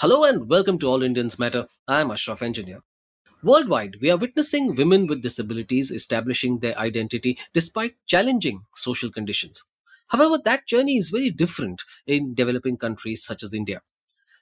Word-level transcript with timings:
Hello 0.00 0.24
and 0.24 0.48
welcome 0.50 0.78
to 0.78 0.86
All 0.86 1.02
Indians 1.02 1.38
Matter. 1.38 1.66
I 1.88 2.02
am 2.02 2.10
Ashraf 2.10 2.42
Engineer. 2.42 2.82
Worldwide, 3.42 3.96
we 4.02 4.10
are 4.10 4.18
witnessing 4.18 4.74
women 4.74 5.06
with 5.06 5.22
disabilities 5.22 5.90
establishing 5.90 6.58
their 6.58 6.78
identity 6.78 7.38
despite 7.54 7.96
challenging 8.06 8.64
social 8.74 9.10
conditions. 9.10 9.64
However, 10.08 10.38
that 10.44 10.66
journey 10.66 10.98
is 10.98 11.10
very 11.10 11.30
different 11.30 11.82
in 12.06 12.34
developing 12.34 12.76
countries 12.76 13.24
such 13.24 13.42
as 13.42 13.54
India. 13.54 13.80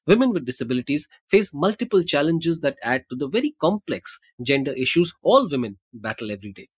Women 0.06 0.32
with 0.32 0.46
disabilities 0.46 1.08
face 1.30 1.54
multiple 1.54 2.02
challenges 2.02 2.60
that 2.62 2.78
add 2.82 3.04
to 3.10 3.16
the 3.16 3.28
very 3.28 3.54
complex 3.60 4.20
gender 4.42 4.72
issues 4.72 5.14
all 5.22 5.48
women 5.48 5.78
battle 5.92 6.32
every 6.32 6.52
day. 6.52 6.68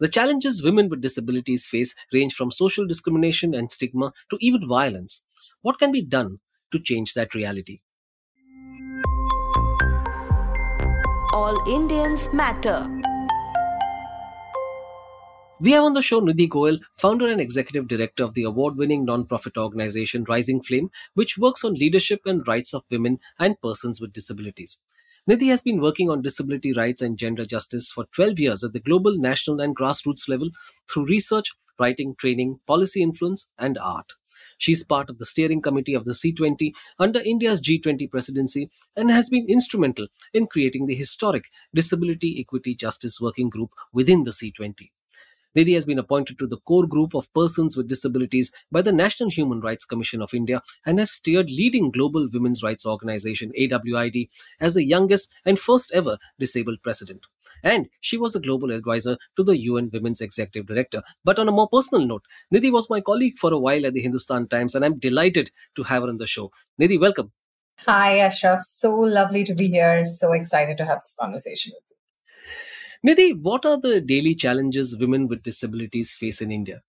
The 0.00 0.08
challenges 0.08 0.62
women 0.64 0.90
with 0.90 1.02
disabilities 1.02 1.66
face 1.66 1.94
range 2.12 2.34
from 2.34 2.50
social 2.50 2.86
discrimination 2.86 3.54
and 3.54 3.70
stigma 3.70 4.12
to 4.30 4.38
even 4.40 4.68
violence. 4.68 5.24
What 5.62 5.78
can 5.78 5.92
be 5.92 6.02
done 6.02 6.40
to 6.72 6.80
change 6.80 7.14
that 7.14 7.34
reality? 7.34 7.80
All 11.34 11.58
Indians 11.68 12.32
Matter. 12.32 12.88
We 15.60 15.72
have 15.72 15.82
on 15.82 15.94
the 15.94 16.00
show 16.00 16.20
Nidhi 16.20 16.48
Goyal, 16.48 16.78
founder 16.92 17.26
and 17.26 17.40
executive 17.40 17.88
director 17.88 18.22
of 18.22 18.34
the 18.34 18.44
award 18.44 18.76
winning 18.76 19.04
non-profit 19.04 19.56
organization 19.56 20.22
Rising 20.28 20.62
Flame, 20.62 20.90
which 21.14 21.36
works 21.36 21.64
on 21.64 21.74
leadership 21.74 22.20
and 22.24 22.46
rights 22.46 22.72
of 22.72 22.84
women 22.88 23.18
and 23.40 23.60
persons 23.60 24.00
with 24.00 24.12
disabilities. 24.12 24.80
Nidhi 25.28 25.48
has 25.48 25.60
been 25.60 25.80
working 25.80 26.08
on 26.08 26.22
disability 26.22 26.72
rights 26.72 27.02
and 27.02 27.18
gender 27.18 27.44
justice 27.44 27.90
for 27.90 28.06
12 28.12 28.38
years 28.38 28.62
at 28.62 28.72
the 28.72 28.78
global, 28.78 29.18
national, 29.18 29.60
and 29.60 29.76
grassroots 29.76 30.28
level 30.28 30.50
through 30.88 31.06
research, 31.06 31.50
writing, 31.78 32.14
training, 32.16 32.60
policy 32.66 33.02
influence, 33.02 33.50
and 33.58 33.78
art. 33.78 34.12
She's 34.58 34.84
part 34.84 35.10
of 35.10 35.18
the 35.18 35.26
steering 35.26 35.62
committee 35.62 35.94
of 35.94 36.04
the 36.04 36.12
C20 36.12 36.72
under 36.98 37.20
India's 37.20 37.60
G20 37.60 38.10
presidency 38.10 38.70
and 38.96 39.10
has 39.10 39.28
been 39.28 39.46
instrumental 39.48 40.08
in 40.32 40.46
creating 40.46 40.86
the 40.86 40.94
historic 40.94 41.44
Disability 41.74 42.40
Equity 42.40 42.74
Justice 42.74 43.20
Working 43.20 43.48
Group 43.48 43.70
within 43.92 44.24
the 44.24 44.30
C20. 44.30 44.90
Nidhi 45.56 45.74
has 45.74 45.84
been 45.84 45.98
appointed 45.98 46.38
to 46.38 46.46
the 46.46 46.56
core 46.58 46.86
group 46.86 47.14
of 47.14 47.32
persons 47.32 47.76
with 47.76 47.88
disabilities 47.88 48.54
by 48.72 48.82
the 48.82 48.92
National 48.92 49.30
Human 49.30 49.60
Rights 49.60 49.84
Commission 49.84 50.20
of 50.20 50.34
India 50.34 50.62
and 50.84 50.98
has 50.98 51.10
steered 51.10 51.50
leading 51.50 51.90
global 51.90 52.28
women's 52.32 52.62
rights 52.62 52.84
organization 52.84 53.52
AWID 53.58 54.28
as 54.60 54.74
the 54.74 54.84
youngest 54.84 55.30
and 55.44 55.58
first 55.58 55.92
ever 55.94 56.18
disabled 56.38 56.78
president. 56.82 57.26
And 57.62 57.88
she 58.00 58.16
was 58.16 58.34
a 58.34 58.40
global 58.40 58.72
advisor 58.72 59.16
to 59.36 59.44
the 59.44 59.56
UN 59.58 59.90
Women's 59.92 60.20
Executive 60.20 60.66
Director. 60.66 61.02
But 61.24 61.38
on 61.38 61.48
a 61.48 61.52
more 61.52 61.68
personal 61.68 62.06
note, 62.06 62.24
Nidhi 62.52 62.72
was 62.72 62.90
my 62.90 63.00
colleague 63.00 63.38
for 63.38 63.52
a 63.52 63.58
while 63.58 63.86
at 63.86 63.94
the 63.94 64.00
Hindustan 64.00 64.48
Times, 64.48 64.74
and 64.74 64.84
I'm 64.84 64.98
delighted 64.98 65.50
to 65.76 65.82
have 65.84 66.02
her 66.02 66.08
on 66.08 66.18
the 66.18 66.26
show. 66.26 66.50
Nidhi, 66.80 67.00
welcome. 67.00 67.32
Hi, 67.86 68.18
Ashraf. 68.18 68.60
So 68.62 68.94
lovely 68.94 69.44
to 69.44 69.54
be 69.54 69.68
here. 69.68 70.04
So 70.04 70.32
excited 70.32 70.78
to 70.78 70.86
have 70.86 71.02
this 71.02 71.16
conversation 71.20 71.72
with 71.74 71.84
you. 71.90 71.93
Nidhi, 73.04 73.38
what 73.42 73.66
are 73.66 73.78
the 73.78 74.00
daily 74.00 74.34
challenges 74.34 74.96
women 74.98 75.28
with 75.28 75.42
disabilities 75.42 76.14
face 76.14 76.40
in 76.40 76.50
India? 76.50 76.80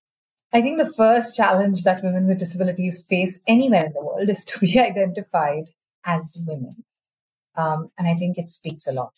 I 0.53 0.61
think 0.61 0.77
the 0.77 0.93
first 0.93 1.35
challenge 1.35 1.83
that 1.83 2.01
women 2.01 2.25
with 2.27 2.39
disabilities 2.39 3.05
face 3.05 3.41
anywhere 3.47 3.87
in 3.87 3.91
the 3.91 4.01
world 4.01 4.29
is 4.29 4.45
to 4.45 4.59
be 4.59 4.79
identified 4.79 5.71
as 6.05 6.45
women. 6.47 6.71
Um, 7.57 7.91
and 7.97 8.07
I 8.07 8.15
think 8.15 8.37
it 8.37 8.49
speaks 8.49 8.87
a 8.87 8.93
lot. 8.93 9.11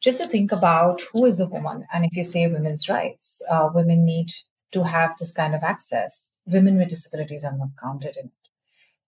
Just 0.00 0.20
to 0.20 0.26
think 0.26 0.50
about 0.50 1.02
who 1.12 1.26
is 1.26 1.38
a 1.38 1.48
woman, 1.48 1.86
and 1.92 2.04
if 2.04 2.16
you 2.16 2.24
say 2.24 2.48
women's 2.48 2.88
rights, 2.88 3.40
uh, 3.48 3.68
women 3.72 4.04
need 4.04 4.32
to 4.72 4.82
have 4.82 5.16
this 5.18 5.32
kind 5.32 5.54
of 5.54 5.62
access. 5.62 6.28
Women 6.46 6.76
with 6.76 6.88
disabilities 6.88 7.44
are 7.44 7.56
not 7.56 7.68
counted 7.80 8.16
in. 8.16 8.32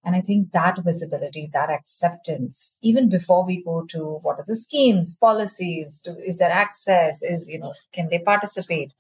And 0.05 0.17
I 0.17 0.21
think 0.21 0.51
that 0.53 0.83
visibility, 0.83 1.49
that 1.53 1.71
acceptance, 1.71 2.77
even 2.83 3.09
before 3.09 3.47
we 3.47 3.63
go 3.63 3.85
to 3.91 4.19
what 4.23 4.39
are 4.39 4.45
the 4.47 4.57
schemes, 4.57 5.17
policies, 5.17 6.03
is 6.27 6.39
there 6.39 6.51
access, 6.51 7.23
is, 7.23 7.49
you 7.49 7.61
know, 7.61 7.73
can 7.93 8.09
they 8.11 8.19
participate? 8.19 8.95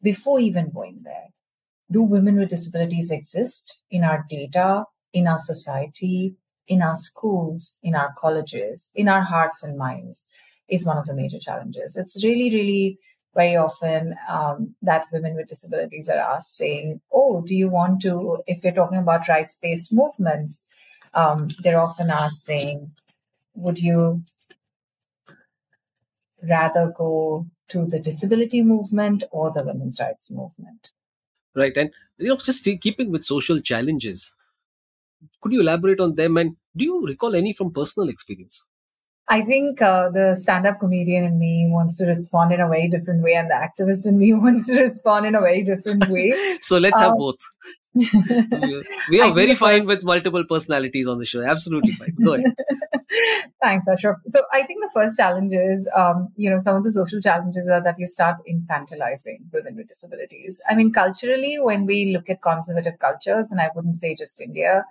Before 0.00 0.38
even 0.38 0.70
going 0.70 1.00
there, 1.02 1.28
do 1.90 2.02
women 2.02 2.38
with 2.38 2.50
disabilities 2.50 3.10
exist 3.10 3.82
in 3.90 4.04
our 4.04 4.24
data, 4.28 4.84
in 5.12 5.26
our 5.26 5.38
society, 5.38 6.36
in 6.68 6.82
our 6.82 6.96
schools, 6.96 7.78
in 7.82 7.94
our 7.94 8.14
colleges, 8.16 8.90
in 8.94 9.08
our 9.08 9.22
hearts 9.22 9.62
and 9.62 9.76
minds 9.76 10.24
is 10.68 10.86
one 10.86 10.96
of 10.96 11.04
the 11.04 11.14
major 11.14 11.38
challenges. 11.38 11.96
It's 11.96 12.24
really, 12.24 12.54
really 12.54 12.98
very 13.34 13.56
often 13.56 14.14
um, 14.28 14.74
that 14.82 15.06
women 15.12 15.34
with 15.34 15.48
disabilities 15.48 16.08
are 16.08 16.18
asked 16.18 16.56
saying, 16.56 17.00
oh, 17.12 17.42
do 17.42 17.54
you 17.54 17.68
want 17.68 18.02
to, 18.02 18.38
if 18.46 18.62
you're 18.62 18.72
talking 18.72 18.98
about 18.98 19.28
rights-based 19.28 19.92
movements, 19.92 20.60
um, 21.14 21.48
they're 21.62 21.80
often 21.80 22.10
asked 22.10 22.44
saying, 22.44 22.90
would 23.54 23.78
you 23.78 24.22
rather 26.48 26.92
go 26.96 27.46
to 27.68 27.86
the 27.86 27.98
disability 27.98 28.62
movement 28.62 29.24
or 29.30 29.50
the 29.50 29.64
women's 29.64 30.00
rights 30.00 30.30
movement? 30.30 30.92
Right. 31.54 31.76
And, 31.76 31.90
you 32.18 32.28
know, 32.28 32.36
just 32.36 32.64
keeping 32.80 33.10
with 33.10 33.24
social 33.24 33.60
challenges, 33.60 34.32
could 35.40 35.52
you 35.52 35.60
elaborate 35.60 36.00
on 36.00 36.16
them? 36.16 36.36
And 36.36 36.56
do 36.76 36.84
you 36.84 37.06
recall 37.06 37.34
any 37.34 37.52
from 37.52 37.72
personal 37.72 38.08
experience? 38.08 38.66
I 39.28 39.40
think 39.42 39.80
uh, 39.80 40.10
the 40.10 40.36
stand 40.38 40.66
up 40.66 40.80
comedian 40.80 41.24
in 41.24 41.38
me 41.38 41.66
wants 41.68 41.96
to 41.98 42.04
respond 42.04 42.52
in 42.52 42.60
a 42.60 42.68
very 42.68 42.88
different 42.88 43.22
way, 43.22 43.34
and 43.34 43.50
the 43.50 43.54
activist 43.54 44.06
in 44.06 44.18
me 44.18 44.34
wants 44.44 44.66
to 44.66 44.82
respond 44.82 45.26
in 45.26 45.34
a 45.34 45.40
very 45.40 45.64
different 45.64 46.06
way. 46.10 46.32
so 46.60 46.78
let's 46.78 46.98
um, 46.98 47.04
have 47.04 47.18
both. 47.18 47.38
we 49.08 49.20
are 49.20 49.32
very 49.32 49.54
fine 49.54 49.86
with 49.86 50.02
multiple 50.02 50.44
personalities 50.44 51.06
on 51.06 51.18
the 51.18 51.24
show. 51.24 51.42
Absolutely 51.42 51.92
fine. 51.92 52.14
Go 52.24 52.34
ahead. 52.34 52.54
Thanks, 53.62 53.86
Ashraf. 53.86 54.16
So 54.26 54.40
I 54.52 54.64
think 54.64 54.80
the 54.82 54.90
first 54.92 55.16
challenge 55.16 55.52
is, 55.54 55.88
um, 55.96 56.28
you 56.36 56.50
know, 56.50 56.58
some 56.58 56.74
of 56.74 56.82
the 56.82 56.90
social 56.90 57.20
challenges 57.20 57.68
are 57.68 57.82
that 57.82 57.98
you 57.98 58.08
start 58.08 58.38
infantilizing 58.50 59.38
women 59.52 59.76
with 59.76 59.86
disabilities. 59.86 60.60
I 60.68 60.74
mean, 60.74 60.92
culturally, 60.92 61.58
when 61.60 61.86
we 61.86 62.12
look 62.12 62.28
at 62.28 62.42
conservative 62.42 62.98
cultures, 62.98 63.52
and 63.52 63.60
I 63.60 63.70
wouldn't 63.74 63.96
say 63.96 64.16
just 64.16 64.40
India, 64.40 64.84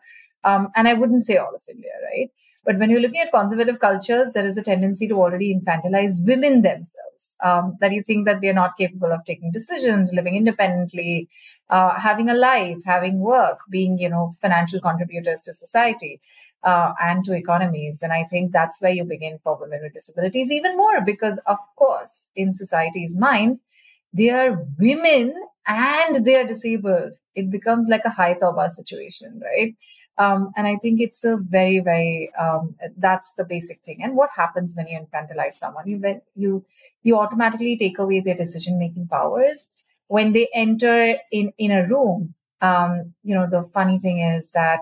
um, 0.45 0.69
and 0.75 0.87
I 0.87 0.93
wouldn't 0.93 1.25
say 1.25 1.37
all 1.37 1.53
of 1.53 1.61
India, 1.69 1.91
right? 2.11 2.29
But 2.65 2.79
when 2.79 2.89
you're 2.89 3.01
looking 3.01 3.21
at 3.21 3.31
conservative 3.31 3.79
cultures, 3.79 4.33
there 4.33 4.45
is 4.45 4.57
a 4.57 4.63
tendency 4.63 5.07
to 5.09 5.15
already 5.15 5.53
infantilize 5.53 6.25
women 6.25 6.61
themselves. 6.61 7.35
Um, 7.41 7.77
that 7.79 7.93
you 7.93 8.03
think 8.03 8.25
that 8.25 8.41
they're 8.41 8.53
not 8.53 8.77
capable 8.77 9.11
of 9.11 9.23
taking 9.25 9.51
decisions, 9.51 10.13
living 10.13 10.35
independently, 10.35 11.29
uh, 11.69 11.97
having 11.97 12.29
a 12.29 12.33
life, 12.33 12.79
having 12.85 13.19
work, 13.19 13.59
being 13.69 13.97
you 13.97 14.09
know 14.09 14.31
financial 14.41 14.81
contributors 14.81 15.43
to 15.43 15.53
society 15.53 16.19
uh, 16.63 16.93
and 16.99 17.23
to 17.25 17.33
economies. 17.33 18.01
And 18.01 18.11
I 18.11 18.25
think 18.25 18.51
that's 18.51 18.81
where 18.81 18.91
you 18.91 19.03
begin 19.03 19.39
for 19.43 19.57
women 19.59 19.79
with 19.83 19.93
disabilities 19.93 20.51
even 20.51 20.77
more, 20.77 21.01
because 21.01 21.39
of 21.45 21.59
course, 21.77 22.27
in 22.35 22.53
society's 22.53 23.17
mind, 23.17 23.59
they 24.13 24.29
are 24.29 24.65
women 24.77 25.33
and 25.67 26.25
they 26.25 26.35
are 26.35 26.45
disabled. 26.45 27.13
It 27.35 27.49
becomes 27.49 27.87
like 27.89 28.01
a 28.05 28.09
high 28.09 28.33
tawba 28.35 28.69
situation, 28.69 29.41
right? 29.43 29.75
Um, 30.17 30.51
and 30.57 30.67
I 30.67 30.75
think 30.81 30.99
it's 31.01 31.23
a 31.23 31.37
very, 31.37 31.79
very 31.79 32.31
um, 32.37 32.75
that's 32.97 33.33
the 33.33 33.45
basic 33.45 33.81
thing. 33.83 33.99
And 34.03 34.15
what 34.15 34.29
happens 34.35 34.75
when 34.75 34.87
you 34.87 34.99
infantilize 34.99 35.53
someone? 35.53 35.87
You 35.87 36.21
you 36.35 36.65
you 37.03 37.17
automatically 37.17 37.77
take 37.77 37.97
away 37.99 38.19
their 38.19 38.35
decision 38.35 38.77
making 38.77 39.07
powers 39.07 39.69
when 40.07 40.33
they 40.33 40.47
enter 40.53 41.15
in 41.31 41.53
in 41.57 41.71
a 41.71 41.87
room. 41.87 42.35
Um, 42.61 43.13
you 43.23 43.35
know, 43.35 43.47
the 43.49 43.63
funny 43.63 43.99
thing 43.99 44.19
is 44.19 44.51
that 44.51 44.79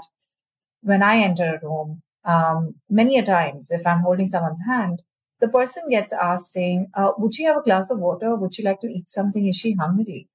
when 0.81 1.03
I 1.03 1.17
enter 1.19 1.55
a 1.55 1.67
room, 1.67 2.01
um, 2.25 2.75
many 2.89 3.17
a 3.17 3.25
times, 3.25 3.71
if 3.71 3.85
I'm 3.87 4.01
holding 4.01 4.27
someone's 4.27 4.61
hand, 4.67 5.03
the 5.39 5.49
person 5.49 5.83
gets 5.89 6.13
asked 6.13 6.51
saying, 6.51 6.87
uh, 6.95 7.11
"Would 7.17 7.35
she 7.35 7.43
have 7.43 7.57
a 7.57 7.63
glass 7.63 7.89
of 7.91 7.99
water? 7.99 8.35
Would 8.35 8.55
she 8.55 8.63
like 8.63 8.79
to 8.81 8.87
eat 8.87 9.11
something? 9.11 9.47
Is 9.47 9.55
she 9.57 9.73
hungry?" 9.73 10.27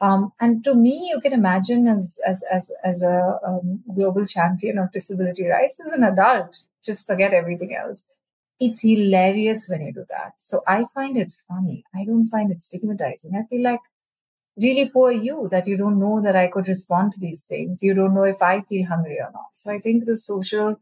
Um, 0.00 0.32
and 0.40 0.62
to 0.64 0.74
me, 0.74 1.08
you 1.10 1.20
can 1.20 1.32
imagine 1.32 1.88
as 1.88 2.18
as 2.26 2.42
as 2.52 2.70
as 2.84 3.02
a 3.02 3.38
um, 3.46 3.82
global 3.94 4.26
champion 4.26 4.78
of 4.78 4.92
disability 4.92 5.46
rights 5.46 5.80
as 5.80 5.92
an 5.92 6.04
adult, 6.04 6.58
just 6.84 7.06
forget 7.06 7.32
everything 7.32 7.74
else. 7.74 8.04
It's 8.60 8.82
hilarious 8.82 9.68
when 9.68 9.82
you 9.82 9.92
do 9.92 10.04
that. 10.10 10.34
So 10.38 10.62
I 10.66 10.84
find 10.94 11.16
it 11.16 11.32
funny. 11.48 11.84
I 11.94 12.04
don't 12.04 12.26
find 12.26 12.50
it 12.50 12.62
stigmatizing. 12.62 13.34
I 13.34 13.46
feel 13.48 13.62
like 13.62 13.80
really 14.56 14.88
poor 14.88 15.12
you 15.12 15.48
that 15.50 15.66
you 15.66 15.76
don't 15.76 15.98
know 15.98 16.20
that 16.22 16.36
I 16.36 16.48
could 16.48 16.68
respond 16.68 17.12
to 17.12 17.20
these 17.20 17.42
things. 17.42 17.82
You 17.82 17.94
don't 17.94 18.14
know 18.14 18.24
if 18.24 18.42
I 18.42 18.62
feel 18.62 18.86
hungry 18.86 19.18
or 19.20 19.30
not. 19.32 19.50
So 19.54 19.70
I 19.72 19.78
think 19.78 20.04
the 20.04 20.16
social 20.16 20.80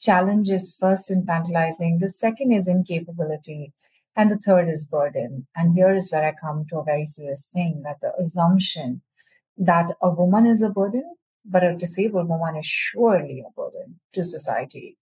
challenge 0.00 0.50
is 0.50 0.76
first 0.78 1.10
infantilizing. 1.10 1.98
The 1.98 2.08
second 2.08 2.52
is 2.52 2.68
incapability. 2.68 3.72
And 4.16 4.30
the 4.30 4.38
third 4.38 4.68
is 4.68 4.84
burden. 4.84 5.46
And 5.56 5.74
here 5.74 5.94
is 5.94 6.10
where 6.10 6.26
I 6.26 6.32
come 6.32 6.66
to 6.68 6.78
a 6.78 6.84
very 6.84 7.06
serious 7.06 7.50
thing 7.52 7.82
that 7.84 8.00
the 8.00 8.12
assumption 8.18 9.02
that 9.56 9.92
a 10.02 10.10
woman 10.10 10.46
is 10.46 10.62
a 10.62 10.70
burden, 10.70 11.14
but 11.44 11.64
a 11.64 11.76
disabled 11.76 12.28
woman 12.28 12.56
is 12.56 12.66
surely 12.66 13.44
a 13.46 13.52
burden 13.52 14.00
to 14.12 14.24
society. 14.24 14.96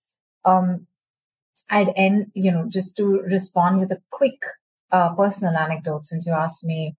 Um, 0.45 0.87
I'd 1.71 1.93
end, 1.97 2.31
you 2.35 2.51
know, 2.51 2.67
just 2.69 2.97
to 2.97 3.21
respond 3.21 3.81
with 3.81 3.93
a 3.93 4.03
quick 4.11 4.43
uh, 4.91 5.15
personal 5.15 5.57
anecdote 5.57 6.07
since 6.07 6.27
you 6.27 6.33
asked 6.33 6.65
me 6.65 6.97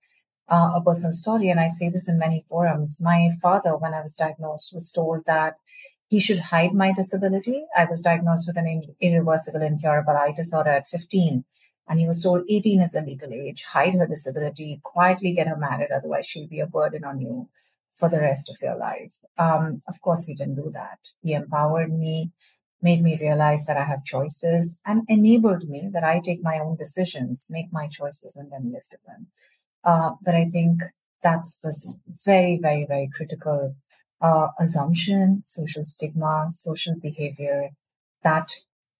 uh, 0.49 0.71
a 0.75 0.81
personal 0.81 1.13
story. 1.13 1.49
And 1.49 1.59
I 1.59 1.67
say 1.67 1.89
this 1.89 2.07
in 2.07 2.19
many 2.19 2.43
forums. 2.47 2.99
My 3.01 3.29
father, 3.41 3.75
when 3.77 3.93
I 3.93 4.01
was 4.01 4.15
diagnosed, 4.15 4.73
was 4.73 4.91
told 4.91 5.25
that 5.25 5.55
he 6.07 6.19
should 6.19 6.39
hide 6.39 6.73
my 6.73 6.91
disability. 6.91 7.65
I 7.75 7.85
was 7.85 8.01
diagnosed 8.01 8.47
with 8.47 8.57
an 8.57 8.95
irreversible 8.99 9.61
incurable 9.61 10.13
eye 10.13 10.33
disorder 10.35 10.71
at 10.71 10.87
15. 10.87 11.43
And 11.89 11.99
he 11.99 12.07
was 12.07 12.21
told 12.21 12.43
18 12.47 12.81
is 12.81 12.93
a 12.93 13.01
legal 13.01 13.33
age, 13.33 13.63
hide 13.63 13.95
her 13.95 14.05
disability, 14.05 14.79
quietly 14.83 15.33
get 15.33 15.47
her 15.47 15.57
married, 15.57 15.89
otherwise 15.91 16.27
she'll 16.27 16.47
be 16.47 16.59
a 16.59 16.67
burden 16.67 17.03
on 17.03 17.19
you 17.19 17.49
for 17.95 18.07
the 18.09 18.21
rest 18.21 18.47
of 18.49 18.57
your 18.61 18.77
life. 18.77 19.15
Um, 19.39 19.81
of 19.87 19.99
course, 20.01 20.25
he 20.25 20.35
didn't 20.35 20.55
do 20.55 20.69
that. 20.71 20.99
He 21.23 21.33
empowered 21.33 21.91
me, 21.91 22.31
made 22.79 23.01
me 23.01 23.17
realize 23.19 23.65
that 23.65 23.75
I 23.75 23.85
have 23.85 24.05
choices, 24.05 24.79
and 24.85 25.01
enabled 25.09 25.67
me 25.67 25.89
that 25.91 26.03
I 26.03 26.19
take 26.19 26.43
my 26.43 26.59
own 26.59 26.75
decisions, 26.77 27.47
make 27.49 27.73
my 27.73 27.87
choices, 27.87 28.35
and 28.35 28.51
then 28.51 28.71
live 28.71 28.83
with 28.91 29.03
them. 29.07 29.27
Uh, 29.83 30.11
but 30.21 30.35
I 30.35 30.45
think 30.45 30.83
that's 31.23 31.57
this 31.57 32.01
very, 32.23 32.59
very, 32.61 32.85
very 32.85 33.09
critical 33.13 33.75
uh, 34.21 34.49
assumption, 34.59 35.41
social 35.43 35.83
stigma, 35.83 36.49
social 36.51 36.95
behavior 36.95 37.69
that 38.21 38.51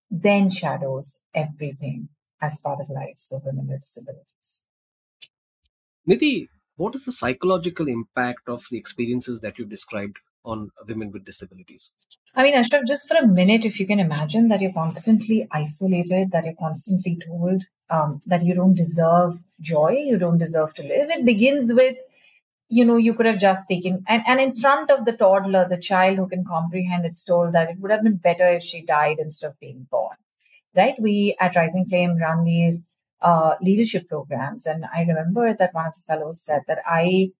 then 0.09 0.49
shadows 0.49 1.21
everything 1.35 2.09
as 2.41 2.59
part 2.59 2.79
of 2.79 2.89
lives 2.89 3.31
of 3.31 3.43
women 3.45 3.67
with 3.67 3.81
disabilities. 3.81 4.63
Nidhi, 6.07 6.47
what 6.75 6.95
is 6.95 7.05
the 7.05 7.11
psychological 7.11 7.87
impact 7.87 8.47
of 8.47 8.65
the 8.71 8.77
experiences 8.77 9.41
that 9.41 9.59
you 9.59 9.65
described 9.65 10.17
on 10.45 10.71
women 10.87 11.11
with 11.11 11.25
disabilities? 11.25 11.93
I 12.35 12.43
mean, 12.43 12.53
Ashraf, 12.53 12.85
just 12.87 13.07
for 13.07 13.17
a 13.17 13.27
minute, 13.27 13.65
if 13.65 13.79
you 13.79 13.85
can 13.85 13.99
imagine 13.99 14.47
that 14.47 14.61
you're 14.61 14.73
constantly 14.73 15.47
isolated, 15.51 16.31
that 16.31 16.45
you're 16.45 16.53
constantly 16.53 17.19
told 17.27 17.63
um, 17.89 18.21
that 18.27 18.45
you 18.45 18.55
don't 18.55 18.75
deserve 18.75 19.33
joy, 19.59 19.95
you 19.97 20.17
don't 20.17 20.37
deserve 20.37 20.73
to 20.75 20.83
live. 20.83 21.09
It 21.09 21.25
begins 21.25 21.71
with, 21.73 21.97
you 22.69 22.85
know, 22.85 22.97
you 22.97 23.13
could 23.13 23.25
have 23.25 23.39
just 23.39 23.67
taken, 23.67 24.03
and, 24.07 24.23
and 24.25 24.39
in 24.39 24.53
front 24.53 24.89
of 24.89 25.05
the 25.05 25.17
toddler, 25.17 25.67
the 25.67 25.79
child 25.79 26.17
who 26.17 26.29
can 26.29 26.45
comprehend, 26.45 27.05
it's 27.05 27.25
told 27.25 27.51
that 27.53 27.69
it 27.69 27.79
would 27.79 27.91
have 27.91 28.03
been 28.03 28.17
better 28.17 28.47
if 28.47 28.63
she 28.63 28.85
died 28.85 29.17
instead 29.19 29.47
of 29.47 29.59
being 29.59 29.85
born 29.91 30.15
right? 30.75 30.95
We 30.99 31.35
at 31.39 31.55
Rising 31.55 31.85
Flame 31.85 32.17
run 32.17 32.43
these 32.43 32.85
uh, 33.21 33.55
leadership 33.61 34.07
programs, 34.07 34.65
and 34.65 34.85
I 34.93 35.01
remember 35.01 35.53
that 35.53 35.73
one 35.73 35.87
of 35.87 35.93
the 35.93 36.01
fellows 36.07 36.41
said 36.41 36.61
that 36.67 36.79
I, 36.85 37.31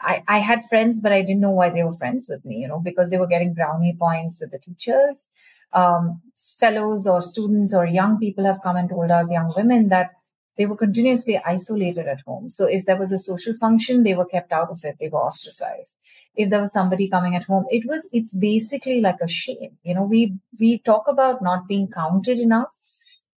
I, 0.00 0.22
I 0.26 0.38
had 0.38 0.62
friends, 0.64 1.00
but 1.00 1.12
I 1.12 1.22
didn't 1.22 1.40
know 1.40 1.50
why 1.50 1.70
they 1.70 1.84
were 1.84 1.92
friends 1.92 2.26
with 2.28 2.44
me, 2.44 2.56
you 2.56 2.68
know, 2.68 2.80
because 2.80 3.10
they 3.10 3.18
were 3.18 3.26
getting 3.26 3.54
brownie 3.54 3.96
points 3.98 4.40
with 4.40 4.50
the 4.50 4.58
teachers. 4.58 5.26
Um, 5.74 6.20
fellows 6.60 7.06
or 7.06 7.22
students 7.22 7.74
or 7.74 7.86
young 7.86 8.18
people 8.18 8.44
have 8.44 8.60
come 8.62 8.76
and 8.76 8.90
told 8.90 9.10
us, 9.10 9.32
young 9.32 9.50
women, 9.56 9.88
that 9.88 10.10
they 10.58 10.66
were 10.66 10.76
continuously 10.76 11.40
isolated 11.44 12.06
at 12.06 12.20
home. 12.26 12.50
So 12.50 12.66
if 12.66 12.84
there 12.84 12.98
was 12.98 13.12
a 13.12 13.18
social 13.18 13.54
function, 13.54 14.02
they 14.02 14.14
were 14.14 14.26
kept 14.26 14.52
out 14.52 14.70
of 14.70 14.84
it. 14.84 14.96
They 15.00 15.08
were 15.08 15.20
ostracized. 15.20 15.96
If 16.36 16.50
there 16.50 16.60
was 16.60 16.72
somebody 16.72 17.08
coming 17.08 17.34
at 17.36 17.44
home, 17.44 17.64
it 17.70 17.88
was, 17.88 18.08
it's 18.12 18.36
basically 18.36 19.00
like 19.00 19.20
a 19.22 19.28
shame. 19.28 19.78
You 19.82 19.94
know, 19.94 20.02
we, 20.02 20.36
we 20.60 20.78
talk 20.78 21.04
about 21.08 21.42
not 21.42 21.68
being 21.68 21.88
counted 21.88 22.38
enough, 22.38 22.70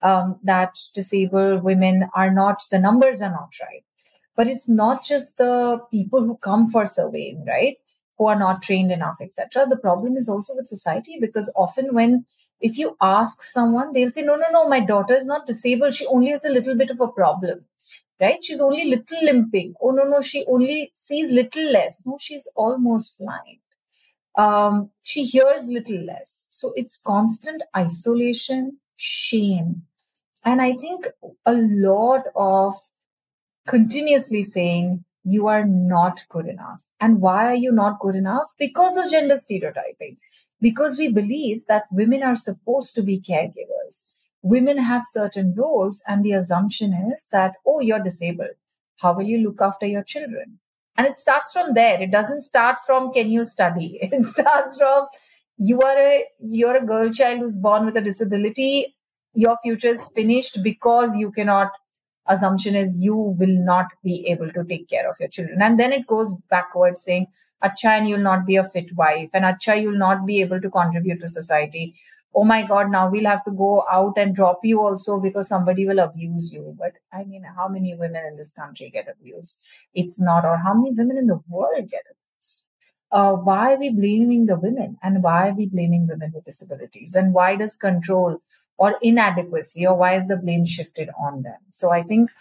um, 0.01 0.39
that 0.43 0.77
disabled 0.93 1.63
women 1.63 2.07
are 2.13 2.31
not, 2.31 2.61
the 2.69 2.79
numbers 2.79 3.21
are 3.21 3.31
not 3.31 3.49
right. 3.61 3.83
But 4.35 4.47
it's 4.47 4.67
not 4.67 5.03
just 5.03 5.37
the 5.37 5.79
people 5.91 6.25
who 6.25 6.35
come 6.37 6.69
for 6.69 6.85
surveying, 6.85 7.45
right? 7.47 7.77
Who 8.17 8.27
are 8.27 8.37
not 8.37 8.61
trained 8.61 8.91
enough, 8.91 9.17
etc. 9.21 9.65
The 9.69 9.77
problem 9.77 10.17
is 10.17 10.27
also 10.27 10.53
with 10.55 10.67
society 10.67 11.17
because 11.21 11.51
often 11.55 11.93
when 11.93 12.25
if 12.59 12.77
you 12.77 12.95
ask 13.01 13.41
someone, 13.41 13.93
they'll 13.93 14.11
say, 14.11 14.23
no, 14.23 14.35
no, 14.35 14.45
no, 14.51 14.67
my 14.67 14.79
daughter 14.79 15.13
is 15.13 15.25
not 15.25 15.45
disabled. 15.45 15.93
She 15.93 16.05
only 16.07 16.29
has 16.31 16.45
a 16.45 16.49
little 16.49 16.77
bit 16.77 16.89
of 16.89 16.99
a 17.01 17.07
problem, 17.09 17.65
right? 18.19 18.43
She's 18.43 18.61
only 18.61 18.89
little 18.89 19.23
limping. 19.23 19.75
Oh, 19.81 19.91
no, 19.91 20.03
no, 20.03 20.21
she 20.21 20.45
only 20.47 20.91
sees 20.93 21.31
little 21.31 21.71
less. 21.71 22.05
No, 22.05 22.17
she's 22.19 22.47
almost 22.55 23.19
blind. 23.19 23.59
Um, 24.37 24.91
she 25.03 25.23
hears 25.23 25.67
little 25.67 26.03
less. 26.03 26.45
So 26.49 26.73
it's 26.75 26.97
constant 26.97 27.63
isolation, 27.75 28.79
shame. 28.97 29.83
And 30.43 30.61
I 30.61 30.73
think 30.73 31.07
a 31.45 31.53
lot 31.53 32.25
of 32.35 32.73
continuously 33.67 34.43
saying, 34.43 35.03
you 35.23 35.47
are 35.47 35.65
not 35.65 36.23
good 36.29 36.47
enough. 36.47 36.83
And 36.99 37.19
why 37.19 37.47
are 37.47 37.55
you 37.55 37.71
not 37.71 37.99
good 37.99 38.15
enough? 38.15 38.47
Because 38.59 38.95
of 38.97 39.11
gender 39.11 39.37
stereotyping 39.37 40.17
because 40.61 40.97
we 40.97 41.11
believe 41.11 41.65
that 41.67 41.85
women 41.91 42.23
are 42.23 42.35
supposed 42.35 42.95
to 42.95 43.03
be 43.03 43.19
caregivers. 43.19 44.03
Women 44.41 44.77
have 44.77 45.03
certain 45.11 45.53
roles, 45.55 46.03
and 46.07 46.23
the 46.23 46.33
assumption 46.33 46.93
is 47.15 47.27
that, 47.31 47.53
oh, 47.65 47.79
you're 47.79 48.03
disabled. 48.03 48.55
How 48.97 49.13
will 49.13 49.25
you 49.25 49.39
look 49.39 49.61
after 49.61 49.85
your 49.85 50.03
children? 50.03 50.59
And 50.97 51.05
it 51.07 51.17
starts 51.17 51.51
from 51.51 51.73
there. 51.73 52.01
It 52.01 52.11
doesn't 52.11 52.41
start 52.43 52.77
from 52.85 53.11
can 53.11 53.29
you 53.29 53.43
study? 53.45 53.99
It 54.11 54.25
starts 54.25 54.77
from 54.77 55.07
you 55.57 55.79
are 55.81 55.97
a 55.97 56.23
you're 56.39 56.77
a 56.77 56.85
girl 56.85 57.11
child 57.11 57.39
who's 57.39 57.57
born 57.57 57.85
with 57.85 57.97
a 57.97 58.01
disability. 58.01 58.95
Your 59.33 59.57
future 59.61 59.89
is 59.89 60.09
finished 60.15 60.63
because 60.63 61.17
you 61.17 61.31
cannot 61.31 61.71
assumption 62.27 62.75
is 62.75 63.03
you 63.03 63.15
will 63.15 63.55
not 63.65 63.87
be 64.03 64.27
able 64.27 64.51
to 64.51 64.63
take 64.63 64.87
care 64.89 65.09
of 65.09 65.15
your 65.19 65.29
children. 65.29 65.61
And 65.61 65.79
then 65.79 65.91
it 65.91 66.07
goes 66.07 66.37
backwards 66.49 67.03
saying, 67.03 67.27
Acha, 67.63 67.85
and 67.85 68.09
you'll 68.09 68.19
not 68.19 68.45
be 68.45 68.55
a 68.55 68.63
fit 68.63 68.95
wife, 68.95 69.31
and 69.33 69.45
Acha, 69.45 69.81
you'll 69.81 69.97
not 69.97 70.25
be 70.25 70.41
able 70.41 70.59
to 70.59 70.69
contribute 70.69 71.19
to 71.21 71.27
society. 71.27 71.95
Oh 72.33 72.43
my 72.43 72.67
God, 72.67 72.91
now 72.91 73.09
we'll 73.09 73.25
have 73.25 73.43
to 73.45 73.51
go 73.51 73.85
out 73.89 74.17
and 74.17 74.35
drop 74.35 74.59
you 74.63 74.81
also 74.81 75.21
because 75.21 75.47
somebody 75.47 75.87
will 75.87 75.99
abuse 75.99 76.51
you. 76.51 76.75
But 76.77 76.93
I 77.13 77.23
mean, 77.23 77.43
how 77.55 77.69
many 77.69 77.95
women 77.95 78.25
in 78.25 78.35
this 78.35 78.51
country 78.51 78.89
get 78.89 79.07
abused? 79.07 79.57
It's 79.93 80.19
not, 80.19 80.43
or 80.43 80.57
how 80.57 80.73
many 80.73 80.91
women 80.91 81.17
in 81.17 81.27
the 81.27 81.39
world 81.47 81.89
get 81.89 82.03
abused? 82.11 82.65
Uh, 83.11 83.33
why 83.33 83.73
are 83.73 83.77
we 83.79 83.89
blaming 83.89 84.45
the 84.45 84.59
women? 84.59 84.97
And 85.01 85.23
why 85.23 85.49
are 85.49 85.53
we 85.53 85.67
blaming 85.67 86.07
women 86.07 86.31
with 86.35 86.43
disabilities? 86.43 87.15
And 87.15 87.33
why 87.33 87.55
does 87.55 87.77
control 87.77 88.41
or 88.77 88.95
inadequacy 89.01 89.85
or 89.85 89.95
why 89.95 90.15
is 90.15 90.27
the 90.27 90.37
blame 90.37 90.65
shifted 90.65 91.09
on 91.19 91.43
them? 91.43 91.59
So 91.71 91.91
i 91.91 92.03
think 92.03 92.31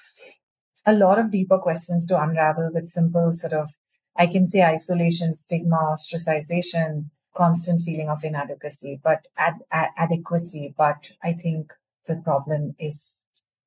a 0.87 0.93
lot 0.93 1.19
of 1.19 1.31
deeper 1.31 1.59
questions 1.59 2.07
to 2.07 2.21
unravel 2.21 2.71
with 2.73 2.87
simple 2.89 3.33
sort 3.33 3.53
of 3.53 3.71
i 4.17 4.27
can 4.27 4.47
say 4.47 4.63
isolation 4.63 5.35
stigma 5.35 5.77
ostracization 5.77 7.11
constant 7.35 7.81
feeling 7.83 8.09
of 8.09 8.25
inadequacy 8.25 9.01
but 9.03 9.27
ad- 9.37 9.65
ad- 9.73 9.91
adequacy. 9.97 10.75
But 10.77 11.11
i 11.23 11.33
think 11.33 11.73
the 12.07 12.17
problem 12.17 12.75
is 12.79 13.19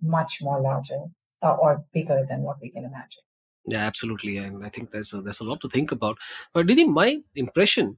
much 0.01 0.39
more 0.41 0.61
larger 0.61 1.01
uh, 1.41 1.53
or 1.53 1.83
bigger 1.93 2.25
than 2.27 2.41
what 2.41 2.57
we 2.61 2.69
can 2.69 2.85
imagine. 2.85 3.23
Yeah 3.65 3.85
absolutely. 3.85 4.37
And 4.37 4.65
i 4.65 4.69
think 4.69 4.91
there's 4.91 5.13
a, 5.13 5.21
there's 5.21 5.41
a 5.41 5.43
lot 5.43 5.61
to 5.61 5.69
think 5.69 5.91
about. 5.91 6.17
But 6.53 6.67
Nidhi, 6.67 6.87
my 6.87 7.21
impression 7.35 7.97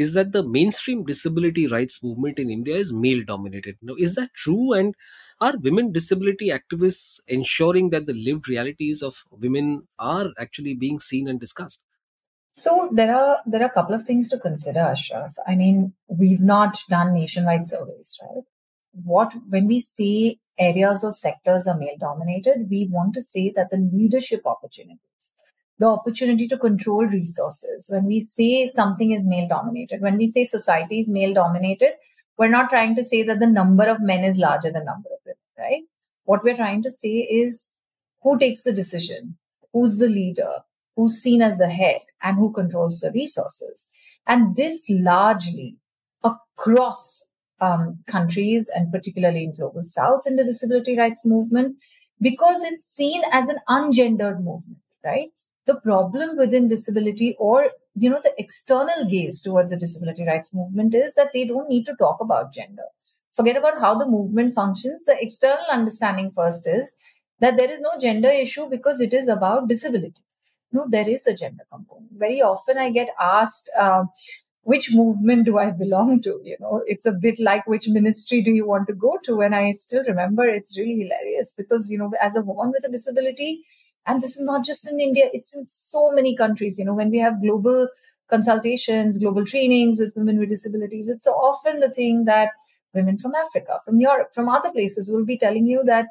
is 0.00 0.14
that 0.14 0.32
the 0.32 0.42
mainstream 0.42 1.04
disability 1.04 1.66
rights 1.66 2.02
movement 2.02 2.38
in 2.38 2.50
India 2.50 2.74
is 2.74 2.92
male 2.92 3.22
dominated. 3.22 3.76
Now, 3.82 3.94
is 3.98 4.14
that 4.14 4.32
true? 4.34 4.72
And 4.72 4.94
are 5.42 5.52
women 5.62 5.92
disability 5.92 6.48
activists 6.48 7.20
ensuring 7.28 7.90
that 7.90 8.06
the 8.06 8.14
lived 8.14 8.48
realities 8.48 9.02
of 9.02 9.24
women 9.30 9.86
are 9.98 10.30
actually 10.38 10.74
being 10.74 11.00
seen 11.00 11.28
and 11.28 11.38
discussed? 11.38 11.84
So 12.48 12.88
there 12.92 13.14
are 13.14 13.40
there 13.46 13.62
are 13.62 13.66
a 13.66 13.76
couple 13.78 13.94
of 13.94 14.04
things 14.04 14.30
to 14.30 14.38
consider, 14.38 14.80
Ashraf. 14.80 15.34
I 15.46 15.54
mean, 15.54 15.92
we've 16.08 16.42
not 16.42 16.82
done 16.88 17.12
nationwide 17.14 17.66
surveys, 17.66 18.18
right? 18.22 18.44
What 19.04 19.34
when 19.50 19.68
we 19.68 19.80
say 19.80 20.38
areas 20.58 21.04
or 21.04 21.12
sectors 21.12 21.66
are 21.66 21.78
male 21.78 22.00
dominated, 22.00 22.68
we 22.70 22.88
want 22.90 23.14
to 23.14 23.22
say 23.22 23.52
that 23.54 23.70
the 23.70 23.88
leadership 23.92 24.46
opportunities 24.46 25.09
the 25.80 25.86
opportunity 25.86 26.46
to 26.46 26.58
control 26.58 27.06
resources. 27.06 27.88
When 27.90 28.04
we 28.04 28.20
say 28.20 28.68
something 28.68 29.12
is 29.12 29.26
male 29.26 29.48
dominated, 29.48 30.02
when 30.02 30.18
we 30.18 30.26
say 30.26 30.44
society 30.44 31.00
is 31.00 31.08
male 31.08 31.32
dominated, 31.32 31.92
we're 32.36 32.48
not 32.48 32.68
trying 32.68 32.94
to 32.96 33.02
say 33.02 33.22
that 33.22 33.40
the 33.40 33.46
number 33.46 33.84
of 33.84 34.02
men 34.02 34.22
is 34.22 34.36
larger 34.36 34.70
than 34.70 34.84
the 34.84 34.92
number 34.92 35.08
of 35.08 35.20
women, 35.24 35.36
right? 35.58 35.82
What 36.24 36.44
we're 36.44 36.56
trying 36.56 36.82
to 36.82 36.90
say 36.90 37.08
is 37.08 37.70
who 38.22 38.38
takes 38.38 38.62
the 38.62 38.74
decision, 38.74 39.38
who's 39.72 39.98
the 39.98 40.08
leader, 40.08 40.52
who's 40.96 41.14
seen 41.14 41.40
as 41.40 41.56
the 41.56 41.70
head, 41.70 42.02
and 42.22 42.36
who 42.36 42.52
controls 42.52 43.00
the 43.00 43.10
resources. 43.14 43.86
And 44.26 44.56
this 44.56 44.84
largely 44.90 45.78
across 46.22 47.30
um, 47.62 48.00
countries 48.06 48.70
and 48.74 48.92
particularly 48.92 49.44
in 49.44 49.52
global 49.52 49.84
south 49.84 50.22
in 50.26 50.36
the 50.36 50.44
disability 50.44 50.96
rights 50.96 51.26
movement 51.26 51.76
because 52.20 52.62
it's 52.64 52.84
seen 52.84 53.22
as 53.32 53.48
an 53.48 53.58
ungendered 53.68 54.42
movement 54.42 54.80
right 55.04 55.28
the 55.70 55.80
problem 55.80 56.36
within 56.36 56.68
disability 56.68 57.34
or 57.38 57.70
you 57.94 58.10
know 58.10 58.20
the 58.22 58.34
external 58.44 59.08
gaze 59.10 59.40
towards 59.42 59.70
the 59.70 59.76
disability 59.84 60.24
rights 60.26 60.54
movement 60.54 60.94
is 60.94 61.14
that 61.14 61.30
they 61.34 61.44
don't 61.46 61.68
need 61.68 61.86
to 61.86 61.96
talk 61.96 62.20
about 62.20 62.52
gender. 62.54 62.88
Forget 63.32 63.56
about 63.56 63.80
how 63.80 63.94
the 63.96 64.06
movement 64.06 64.54
functions. 64.54 65.04
The 65.04 65.16
external 65.20 65.66
understanding 65.70 66.30
first 66.30 66.68
is 66.68 66.92
that 67.40 67.56
there 67.56 67.70
is 67.70 67.80
no 67.80 67.92
gender 68.00 68.28
issue 68.28 68.68
because 68.68 69.00
it 69.00 69.14
is 69.14 69.28
about 69.28 69.68
disability. 69.68 70.22
No 70.72 70.86
there 70.88 71.08
is 71.08 71.26
a 71.26 71.34
gender 71.34 71.64
component. 71.72 72.12
Very 72.26 72.40
often 72.42 72.78
i 72.78 72.90
get 72.90 73.08
asked 73.20 73.70
uh, 73.78 74.04
which 74.62 74.86
movement 74.94 75.46
do 75.46 75.58
i 75.58 75.70
belong 75.70 76.20
to? 76.22 76.40
You 76.44 76.56
know 76.60 76.82
it's 76.86 77.06
a 77.06 77.12
bit 77.26 77.38
like 77.50 77.66
which 77.66 77.88
ministry 77.88 78.42
do 78.42 78.50
you 78.50 78.66
want 78.66 78.88
to 78.88 78.94
go 78.94 79.18
to? 79.28 79.40
And 79.40 79.54
i 79.54 79.72
still 79.72 80.04
remember 80.08 80.44
it's 80.44 80.78
really 80.78 80.98
hilarious 81.04 81.54
because 81.62 81.90
you 81.90 81.98
know 81.98 82.10
as 82.28 82.36
a 82.36 82.42
woman 82.42 82.72
with 82.76 82.84
a 82.90 82.92
disability 82.98 83.62
And 84.06 84.22
this 84.22 84.36
is 84.36 84.44
not 84.44 84.64
just 84.64 84.90
in 84.90 84.98
India, 84.98 85.28
it's 85.32 85.54
in 85.54 85.66
so 85.66 86.10
many 86.12 86.34
countries. 86.36 86.78
You 86.78 86.84
know, 86.86 86.94
when 86.94 87.10
we 87.10 87.18
have 87.18 87.42
global 87.42 87.88
consultations, 88.28 89.18
global 89.18 89.44
trainings 89.44 89.98
with 90.00 90.14
women 90.16 90.38
with 90.38 90.48
disabilities, 90.48 91.08
it's 91.08 91.26
often 91.26 91.80
the 91.80 91.90
thing 91.90 92.24
that 92.24 92.50
women 92.94 93.18
from 93.18 93.34
Africa, 93.34 93.78
from 93.84 94.00
Europe, 94.00 94.32
from 94.32 94.48
other 94.48 94.70
places 94.70 95.10
will 95.12 95.24
be 95.24 95.38
telling 95.38 95.66
you 95.66 95.82
that 95.84 96.06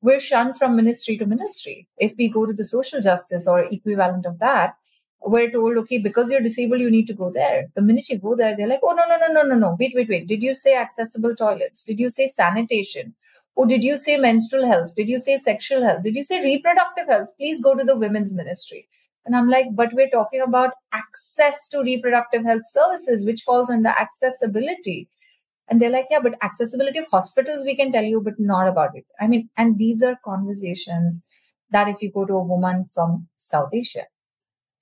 we're 0.00 0.20
shunned 0.20 0.56
from 0.56 0.76
ministry 0.76 1.16
to 1.18 1.26
ministry. 1.26 1.88
If 1.96 2.14
we 2.18 2.28
go 2.28 2.44
to 2.46 2.52
the 2.52 2.64
social 2.64 3.00
justice 3.00 3.46
or 3.48 3.60
equivalent 3.60 4.26
of 4.26 4.38
that, 4.38 4.74
we're 5.26 5.50
told, 5.50 5.78
okay, 5.78 5.98
because 5.98 6.30
you're 6.30 6.42
disabled, 6.42 6.80
you 6.80 6.90
need 6.90 7.06
to 7.06 7.14
go 7.14 7.30
there. 7.32 7.66
The 7.74 7.80
minute 7.80 8.10
you 8.10 8.18
go 8.18 8.36
there, 8.36 8.54
they're 8.56 8.68
like, 8.68 8.80
oh, 8.82 8.92
no, 8.92 9.04
no, 9.08 9.16
no, 9.16 9.32
no, 9.32 9.42
no, 9.42 9.54
no. 9.54 9.76
Wait, 9.80 9.92
wait, 9.94 10.08
wait. 10.08 10.26
Did 10.26 10.42
you 10.42 10.54
say 10.54 10.76
accessible 10.76 11.34
toilets? 11.34 11.84
Did 11.84 11.98
you 11.98 12.10
say 12.10 12.26
sanitation? 12.26 13.14
Or 13.56 13.66
did 13.66 13.84
you 13.84 13.96
say 13.96 14.16
menstrual 14.16 14.66
health? 14.66 14.94
Did 14.96 15.08
you 15.08 15.18
say 15.18 15.36
sexual 15.36 15.82
health? 15.82 16.02
Did 16.02 16.16
you 16.16 16.22
say 16.22 16.44
reproductive 16.44 17.06
health? 17.06 17.28
Please 17.38 17.62
go 17.62 17.74
to 17.74 17.84
the 17.84 17.96
women's 17.96 18.34
ministry. 18.34 18.88
And 19.24 19.34
I'm 19.34 19.48
like, 19.48 19.66
but 19.72 19.92
we're 19.92 20.10
talking 20.10 20.40
about 20.40 20.74
access 20.92 21.68
to 21.70 21.82
reproductive 21.82 22.44
health 22.44 22.62
services, 22.70 23.24
which 23.24 23.42
falls 23.42 23.70
under 23.70 23.88
accessibility. 23.88 25.08
And 25.68 25.80
they're 25.80 25.90
like, 25.90 26.06
yeah, 26.10 26.20
but 26.20 26.34
accessibility 26.42 26.98
of 26.98 27.06
hospitals, 27.10 27.64
we 27.64 27.74
can 27.74 27.90
tell 27.90 28.02
you, 28.02 28.20
but 28.20 28.34
not 28.38 28.68
about 28.68 28.90
it. 28.94 29.06
I 29.18 29.28
mean, 29.28 29.48
and 29.56 29.78
these 29.78 30.02
are 30.02 30.18
conversations 30.22 31.24
that 31.70 31.88
if 31.88 32.02
you 32.02 32.12
go 32.12 32.26
to 32.26 32.34
a 32.34 32.44
woman 32.44 32.84
from 32.92 33.28
South 33.38 33.72
Asia, 33.72 34.04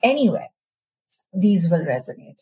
anywhere, 0.02 0.48
these 1.32 1.70
will 1.70 1.84
resonate. 1.84 2.40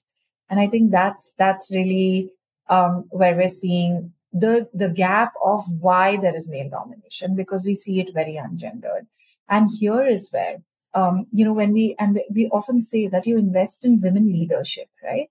And 0.48 0.58
I 0.58 0.68
think 0.68 0.90
that's, 0.90 1.34
that's 1.38 1.70
really 1.74 2.30
um, 2.68 3.04
where 3.10 3.36
we're 3.36 3.48
seeing 3.48 4.12
the, 4.32 4.68
the 4.72 4.88
gap 4.88 5.32
of 5.44 5.62
why 5.80 6.16
there 6.16 6.36
is 6.36 6.48
male 6.48 6.70
domination 6.70 7.34
because 7.36 7.64
we 7.66 7.74
see 7.74 8.00
it 8.00 8.12
very 8.14 8.34
ungendered. 8.34 9.06
And 9.48 9.70
here 9.78 10.02
is 10.02 10.30
where, 10.32 10.58
um, 10.94 11.26
you 11.32 11.44
know, 11.44 11.52
when 11.52 11.72
we, 11.72 11.96
and 11.98 12.20
we 12.34 12.48
often 12.48 12.80
say 12.80 13.08
that 13.08 13.26
you 13.26 13.36
invest 13.38 13.84
in 13.84 14.00
women 14.00 14.30
leadership, 14.32 14.88
right? 15.02 15.28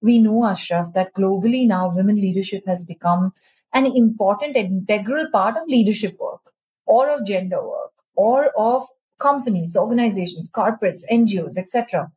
we 0.00 0.18
know, 0.18 0.44
Ashraf, 0.44 0.92
that 0.94 1.14
globally 1.14 1.66
now 1.66 1.90
women 1.94 2.16
leadership 2.16 2.64
has 2.66 2.84
become 2.84 3.32
an 3.72 3.86
important 3.86 4.56
integral 4.56 5.28
part 5.30 5.56
of 5.56 5.68
leadership 5.68 6.16
work 6.20 6.52
or 6.86 7.08
of 7.10 7.26
gender 7.26 7.62
work 7.66 7.92
or 8.14 8.50
of 8.56 8.84
companies, 9.18 9.76
organizations, 9.76 10.50
corporates, 10.54 11.02
NGOs, 11.10 11.58
etc. 11.58 12.10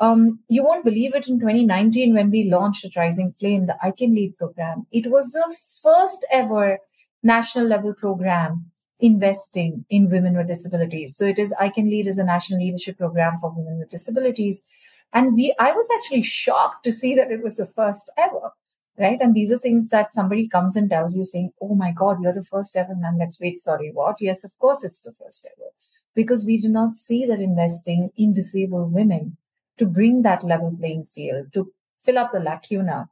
Um, 0.00 0.40
you 0.48 0.64
won't 0.64 0.84
believe 0.84 1.14
it 1.14 1.28
in 1.28 1.38
2019 1.38 2.14
when 2.14 2.30
we 2.30 2.50
launched 2.50 2.86
at 2.86 2.96
Rising 2.96 3.34
Flame, 3.38 3.66
the 3.66 3.76
I 3.82 3.90
Can 3.90 4.14
Lead 4.14 4.36
program. 4.38 4.86
It 4.90 5.10
was 5.10 5.32
the 5.32 5.56
first 5.82 6.26
ever 6.32 6.78
national 7.22 7.66
level 7.66 7.92
program 7.92 8.70
investing 8.98 9.84
in 9.90 10.08
women 10.08 10.38
with 10.38 10.46
disabilities. 10.46 11.16
So 11.16 11.26
it 11.26 11.38
is 11.38 11.52
I 11.60 11.68
Can 11.68 11.84
Lead 11.84 12.06
is 12.06 12.16
a 12.16 12.24
national 12.24 12.60
leadership 12.60 12.96
program 12.96 13.36
for 13.38 13.52
women 13.54 13.78
with 13.78 13.90
disabilities. 13.90 14.64
And 15.12 15.34
we, 15.34 15.54
I 15.58 15.72
was 15.72 15.86
actually 15.94 16.22
shocked 16.22 16.82
to 16.84 16.92
see 16.92 17.14
that 17.16 17.30
it 17.30 17.42
was 17.42 17.56
the 17.56 17.66
first 17.66 18.10
ever, 18.16 18.52
right? 18.98 19.20
And 19.20 19.34
these 19.34 19.52
are 19.52 19.58
things 19.58 19.90
that 19.90 20.14
somebody 20.14 20.48
comes 20.48 20.76
and 20.76 20.88
tells 20.88 21.14
you 21.14 21.26
saying, 21.26 21.52
Oh 21.60 21.74
my 21.74 21.92
God, 21.92 22.22
you're 22.22 22.32
the 22.32 22.42
first 22.42 22.74
ever. 22.74 22.92
And 22.92 23.18
let's 23.18 23.38
wait. 23.38 23.58
Sorry, 23.58 23.90
what? 23.92 24.16
Yes, 24.20 24.44
of 24.44 24.58
course 24.58 24.82
it's 24.82 25.02
the 25.02 25.12
first 25.12 25.46
ever 25.58 25.68
because 26.14 26.46
we 26.46 26.58
do 26.58 26.68
not 26.68 26.94
see 26.94 27.26
that 27.26 27.40
investing 27.40 28.10
in 28.16 28.32
disabled 28.32 28.94
women 28.94 29.36
to 29.80 29.86
bring 29.86 30.22
that 30.22 30.44
level 30.44 30.74
playing 30.78 31.04
field, 31.04 31.52
to 31.54 31.72
fill 32.04 32.18
up 32.18 32.32
the 32.32 32.38
lacuna. 32.40 33.08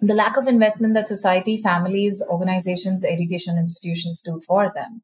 The 0.00 0.14
lack 0.14 0.36
of 0.36 0.48
investment 0.48 0.94
that 0.94 1.08
society, 1.08 1.56
families, 1.56 2.22
organizations, 2.28 3.04
education 3.04 3.56
institutions 3.56 4.20
do 4.22 4.40
for 4.46 4.72
them. 4.74 5.00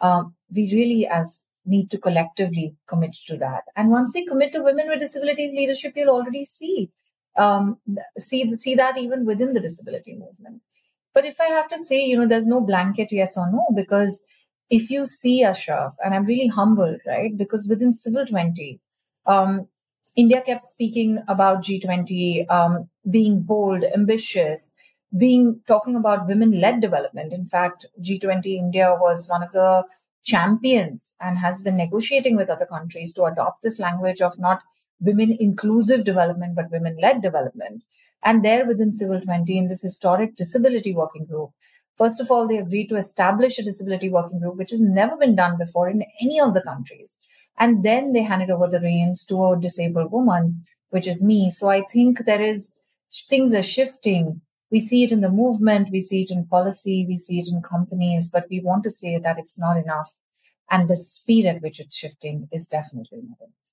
Um, 0.00 0.34
we 0.54 0.70
really, 0.72 1.06
as 1.06 1.42
need 1.66 1.90
to 1.90 1.98
collectively 1.98 2.76
commit 2.86 3.14
to 3.26 3.36
that. 3.38 3.64
And 3.74 3.90
once 3.90 4.12
we 4.14 4.26
commit 4.26 4.52
to 4.52 4.62
women 4.62 4.88
with 4.88 5.00
disabilities 5.00 5.54
leadership, 5.54 5.94
you'll 5.96 6.10
already 6.10 6.44
see 6.44 6.90
um, 7.36 7.78
see 8.18 8.54
see 8.54 8.74
that 8.74 8.96
even 8.98 9.24
within 9.24 9.54
the 9.54 9.60
disability 9.60 10.14
movement. 10.14 10.62
But 11.14 11.24
if 11.24 11.40
I 11.40 11.46
have 11.46 11.68
to 11.68 11.78
say, 11.78 12.04
you 12.04 12.18
know, 12.18 12.28
there's 12.28 12.46
no 12.46 12.60
blanket 12.60 13.12
yes 13.12 13.36
or 13.36 13.50
no 13.50 13.64
because 13.74 14.22
if 14.70 14.90
you 14.90 15.06
see 15.06 15.42
Ashraf, 15.44 15.94
and 16.04 16.14
I'm 16.14 16.24
really 16.24 16.48
humbled, 16.48 17.00
right? 17.06 17.36
Because 17.36 17.66
within 17.68 17.92
Civil 17.92 18.26
20, 18.26 18.80
um, 19.26 19.68
India 20.16 20.40
kept 20.42 20.64
speaking 20.64 21.22
about 21.28 21.62
G20 21.62 22.50
um, 22.50 22.88
being 23.10 23.42
bold, 23.42 23.84
ambitious, 23.94 24.70
being 25.16 25.60
talking 25.66 25.96
about 25.96 26.26
women-led 26.26 26.80
development. 26.80 27.32
In 27.32 27.46
fact, 27.46 27.86
G20 28.00 28.46
India 28.46 28.96
was 29.00 29.28
one 29.28 29.42
of 29.42 29.52
the 29.52 29.84
champions 30.24 31.16
and 31.20 31.38
has 31.38 31.62
been 31.62 31.76
negotiating 31.76 32.36
with 32.36 32.48
other 32.48 32.66
countries 32.66 33.12
to 33.14 33.24
adopt 33.24 33.62
this 33.62 33.78
language 33.78 34.20
of 34.20 34.38
not 34.38 34.62
women 35.00 35.36
inclusive 35.38 36.04
development, 36.04 36.54
but 36.54 36.70
women 36.70 36.96
led 37.00 37.20
development. 37.20 37.82
And 38.22 38.44
there 38.44 38.66
within 38.66 38.90
Civil 38.90 39.20
20, 39.20 39.58
in 39.58 39.66
this 39.66 39.82
historic 39.82 40.36
disability 40.36 40.94
working 40.94 41.26
group, 41.26 41.50
first 41.96 42.20
of 42.20 42.30
all, 42.30 42.48
they 42.48 42.56
agreed 42.56 42.88
to 42.88 42.96
establish 42.96 43.58
a 43.58 43.64
disability 43.64 44.08
working 44.08 44.40
group, 44.40 44.56
which 44.56 44.70
has 44.70 44.80
never 44.80 45.16
been 45.16 45.36
done 45.36 45.58
before 45.58 45.88
in 45.90 46.04
any 46.22 46.40
of 46.40 46.54
the 46.54 46.62
countries. 46.62 47.18
And 47.58 47.84
then 47.84 48.12
they 48.12 48.22
handed 48.22 48.50
over 48.50 48.68
the 48.68 48.80
reins 48.80 49.24
to 49.26 49.44
a 49.44 49.58
disabled 49.58 50.10
woman, 50.10 50.60
which 50.90 51.06
is 51.06 51.24
me. 51.24 51.50
So 51.50 51.68
I 51.68 51.82
think 51.82 52.24
there 52.24 52.42
is, 52.42 52.74
things 53.28 53.54
are 53.54 53.62
shifting 53.62 54.40
we 54.74 54.80
see 54.80 55.04
it 55.04 55.12
in 55.12 55.20
the 55.20 55.30
movement, 55.30 55.90
we 55.92 56.00
see 56.00 56.22
it 56.22 56.32
in 56.32 56.46
policy, 56.46 57.06
we 57.08 57.16
see 57.16 57.38
it 57.38 57.46
in 57.46 57.62
companies, 57.62 58.28
but 58.28 58.46
we 58.50 58.58
want 58.58 58.82
to 58.82 58.90
say 58.90 59.16
that 59.18 59.38
it's 59.38 59.56
not 59.56 59.76
enough. 59.76 60.10
And 60.68 60.90
the 60.90 60.96
speed 60.96 61.46
at 61.46 61.62
which 61.62 61.78
it's 61.78 61.94
shifting 61.94 62.48
is 62.50 62.66
definitely 62.66 63.18
not 63.18 63.38
enough. 63.40 63.70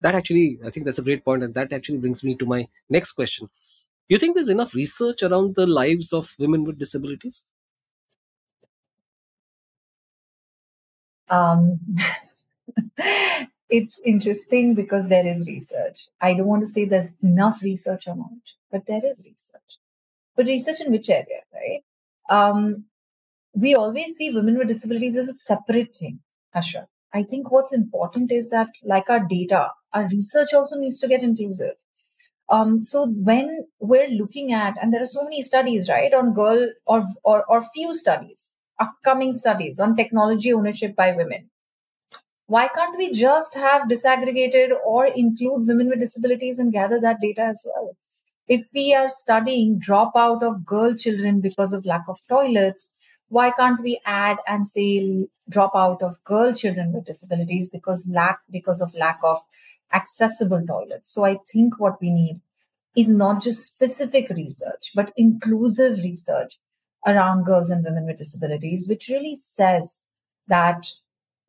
That 0.00 0.14
actually, 0.14 0.58
I 0.64 0.70
think 0.70 0.86
that's 0.86 0.98
a 0.98 1.02
great 1.02 1.22
point, 1.22 1.42
and 1.42 1.52
that 1.52 1.70
actually 1.70 1.98
brings 1.98 2.24
me 2.24 2.34
to 2.36 2.46
my 2.46 2.66
next 2.88 3.12
question. 3.12 3.50
You 4.08 4.16
think 4.16 4.34
there's 4.34 4.48
enough 4.48 4.74
research 4.74 5.22
around 5.22 5.54
the 5.54 5.66
lives 5.66 6.14
of 6.14 6.34
women 6.38 6.64
with 6.64 6.78
disabilities? 6.78 7.44
Um, 11.28 11.78
it's 13.68 14.00
interesting 14.04 14.74
because 14.74 15.08
there 15.08 15.26
is 15.26 15.48
research. 15.48 16.08
I 16.20 16.34
don't 16.34 16.46
want 16.46 16.62
to 16.62 16.66
say 16.66 16.84
there's 16.84 17.14
enough 17.22 17.62
research 17.62 18.06
or 18.06 18.16
not, 18.16 18.30
but 18.70 18.86
there 18.86 19.00
is 19.04 19.24
research. 19.26 19.78
But 20.36 20.46
research 20.46 20.80
in 20.84 20.92
which 20.92 21.10
area, 21.10 21.42
right? 21.54 21.82
Um, 22.28 22.86
we 23.54 23.74
always 23.74 24.16
see 24.16 24.32
women 24.34 24.58
with 24.58 24.68
disabilities 24.68 25.16
as 25.16 25.28
a 25.28 25.32
separate 25.32 25.96
thing, 25.96 26.20
Asha. 26.56 26.86
I 27.14 27.22
think 27.22 27.50
what's 27.50 27.74
important 27.74 28.32
is 28.32 28.50
that, 28.50 28.68
like 28.84 29.10
our 29.10 29.20
data, 29.20 29.70
our 29.92 30.08
research 30.08 30.54
also 30.54 30.78
needs 30.78 30.98
to 31.00 31.08
get 31.08 31.22
inclusive. 31.22 31.74
Um, 32.48 32.82
so 32.82 33.08
when 33.08 33.66
we're 33.80 34.08
looking 34.08 34.52
at, 34.52 34.76
and 34.80 34.92
there 34.92 35.02
are 35.02 35.06
so 35.06 35.24
many 35.24 35.42
studies, 35.42 35.88
right, 35.88 36.12
on 36.12 36.34
girl 36.34 36.70
or, 36.86 37.02
or, 37.24 37.44
or 37.48 37.62
few 37.62 37.94
studies, 37.94 38.50
upcoming 38.78 39.32
studies 39.32 39.80
on 39.80 39.96
technology 39.96 40.52
ownership 40.52 40.96
by 40.96 41.12
women. 41.16 41.50
Why 42.54 42.68
can't 42.68 42.98
we 42.98 43.12
just 43.12 43.54
have 43.54 43.88
disaggregated 43.88 44.70
or 44.84 45.06
include 45.06 45.68
women 45.68 45.88
with 45.88 46.00
disabilities 46.00 46.58
and 46.58 46.72
gather 46.72 47.00
that 47.00 47.20
data 47.26 47.42
as 47.52 47.66
well? 47.70 47.96
if 48.48 48.66
we 48.74 48.94
are 48.94 49.08
studying 49.08 49.80
dropout 49.80 50.42
of 50.42 50.64
girl 50.66 50.94
children 50.94 51.40
because 51.40 51.72
of 51.72 51.86
lack 51.86 52.02
of 52.08 52.18
toilets, 52.28 52.90
why 53.28 53.50
can't 53.50 53.80
we 53.82 54.00
add 54.04 54.36
and 54.46 54.68
say 54.68 55.26
dropout 55.50 56.02
of 56.02 56.22
girl 56.24 56.52
children 56.52 56.92
with 56.92 57.06
disabilities 57.06 57.70
because 57.70 58.10
lack 58.12 58.40
because 58.50 58.80
of 58.80 58.94
lack 58.94 59.18
of 59.24 59.38
accessible 59.92 60.62
toilets? 60.66 61.14
So 61.14 61.24
I 61.24 61.38
think 61.50 61.78
what 61.78 62.00
we 62.00 62.10
need 62.10 62.40
is 62.94 63.08
not 63.08 63.42
just 63.42 63.74
specific 63.74 64.28
research, 64.28 64.90
but 64.94 65.12
inclusive 65.16 66.04
research 66.04 66.58
around 67.06 67.44
girls 67.44 67.70
and 67.70 67.82
women 67.84 68.04
with 68.06 68.18
disabilities, 68.18 68.86
which 68.88 69.08
really 69.08 69.34
says 69.34 70.02
that, 70.48 70.86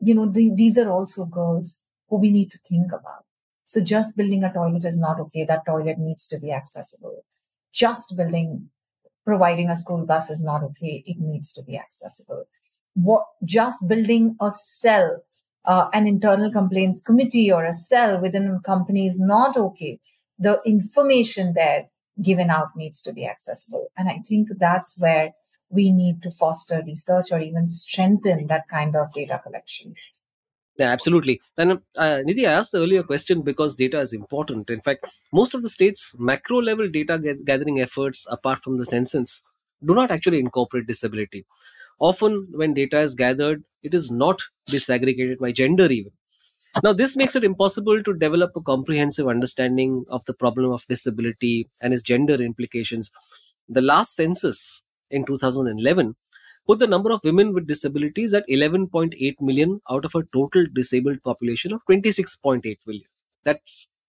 you 0.04 0.14
know, 0.14 0.30
the, 0.30 0.52
these 0.54 0.78
are 0.78 0.92
also 0.92 1.26
girls 1.26 1.84
who 2.10 2.20
we 2.20 2.32
need 2.32 2.52
to 2.52 2.60
think 2.68 2.92
about. 2.92 3.26
So 3.66 3.82
just 3.82 4.18
building 4.18 4.44
a 4.44 4.54
toilet 4.54 4.86
is 4.86 5.00
not 5.00 5.20
okay. 5.22 5.46
That 5.46 5.66
toilet 5.66 5.98
needs 5.98 6.28
to 6.28 6.40
be 6.40 6.52
accessible. 6.52 7.24
Just 7.72 8.16
building, 8.18 8.70
providing 9.26 9.70
a 9.70 9.76
school 9.76 10.06
bus 10.06 10.30
is 10.30 10.44
not 10.44 10.64
okay. 10.64 11.04
It 11.08 11.18
needs 11.20 11.52
to 11.54 11.64
be 11.64 11.78
accessible. 11.78 12.46
What, 12.94 13.26
just 13.44 13.88
building 13.88 14.36
a 14.40 14.52
cell, 14.52 15.24
uh, 15.66 15.88
an 15.94 16.06
internal 16.06 16.52
complaints 16.52 17.02
committee 17.02 17.52
or 17.52 17.66
a 17.66 17.74
cell 17.74 18.22
within 18.22 18.48
a 18.48 18.62
company 18.62 19.08
is 19.08 19.20
not 19.20 19.58
okay. 19.58 20.00
The 20.38 20.62
information 20.66 21.54
there 21.56 21.86
given 22.22 22.50
out 22.50 22.76
needs 22.76 23.02
to 23.04 23.14
be 23.14 23.26
accessible. 23.26 23.88
And 23.98 24.08
I 24.10 24.20
think 24.28 24.50
that's 24.60 25.02
where 25.02 25.32
we 25.74 25.92
need 25.92 26.22
to 26.24 26.30
foster 26.30 26.82
research 26.86 27.32
or 27.32 27.40
even 27.40 27.68
strengthen 27.68 28.48
that 28.48 28.68
kind 28.70 28.96
of 28.96 29.12
data 29.14 29.42
collection. 29.44 29.96
Yeah, 30.80 30.92
absolutely. 30.92 31.40
And 31.58 31.74
uh, 31.98 32.22
Nidhi, 32.28 32.48
I 32.48 32.54
asked 32.54 32.74
earlier 32.74 33.04
question 33.04 33.42
because 33.42 33.76
data 33.76 34.00
is 34.00 34.14
important. 34.14 34.70
In 34.70 34.82
fact, 34.82 35.08
most 35.32 35.54
of 35.54 35.62
the 35.62 35.70
states' 35.70 36.16
macro 36.18 36.62
level 36.62 36.90
data 36.90 37.20
gathering 37.46 37.80
efforts, 37.80 38.26
apart 38.30 38.64
from 38.64 38.78
the 38.78 38.86
census, 38.86 39.44
do 39.86 39.94
not 39.94 40.10
actually 40.10 40.40
incorporate 40.40 40.88
disability. 40.88 41.46
Often, 42.00 42.48
when 42.52 42.74
data 42.74 43.00
is 43.00 43.14
gathered, 43.14 43.64
it 43.84 43.94
is 43.94 44.10
not 44.10 44.42
disaggregated 44.68 45.38
by 45.38 45.52
gender, 45.52 45.86
even. 45.92 46.12
Now, 46.82 46.92
this 46.94 47.16
makes 47.16 47.36
it 47.36 47.44
impossible 47.44 48.02
to 48.02 48.14
develop 48.14 48.52
a 48.56 48.62
comprehensive 48.62 49.28
understanding 49.28 50.06
of 50.10 50.26
the 50.26 50.34
problem 50.34 50.72
of 50.72 50.88
disability 50.88 51.70
and 51.82 51.94
its 51.94 52.02
gender 52.02 52.34
implications. 52.34 53.12
The 53.70 53.82
last 53.82 54.16
census 54.16 54.84
in 55.14 55.26
2011 55.26 56.16
put 56.68 56.80
the 56.80 56.88
number 56.88 57.12
of 57.12 57.24
women 57.24 57.54
with 57.54 57.68
disabilities 57.68 58.34
at 58.34 58.46
11.8 58.50 59.42
million 59.42 59.82
out 59.90 60.06
of 60.06 60.16
a 60.16 60.24
total 60.38 60.66
disabled 60.74 61.22
population 61.24 61.74
of 61.74 61.86
26.8 61.86 62.80
million. 62.88 63.10
That 63.44 63.62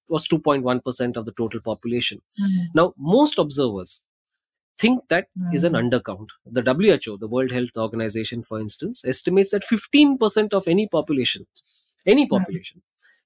was 0.08 0.26
2.1% 0.28 1.16
of 1.16 1.24
the 1.26 1.32
total 1.32 1.60
population. 1.60 2.22
Mhm. 2.40 2.66
Now, 2.74 2.94
most 2.96 3.38
observers 3.38 4.02
think 4.78 5.02
that 5.08 5.28
is 5.52 5.64
an 5.64 5.72
Mhm. 5.74 5.80
undercount. 5.82 6.28
The 6.46 6.62
WHO, 6.62 7.16
the 7.18 7.28
World 7.28 7.50
Health 7.50 7.76
Organization, 7.76 8.42
for 8.42 8.60
instance, 8.60 9.04
estimates 9.04 9.50
that 9.52 9.64
15% 9.64 10.54
of 10.54 10.68
any 10.68 10.86
population, 10.88 11.46
any 12.06 12.26
population, 12.26 12.82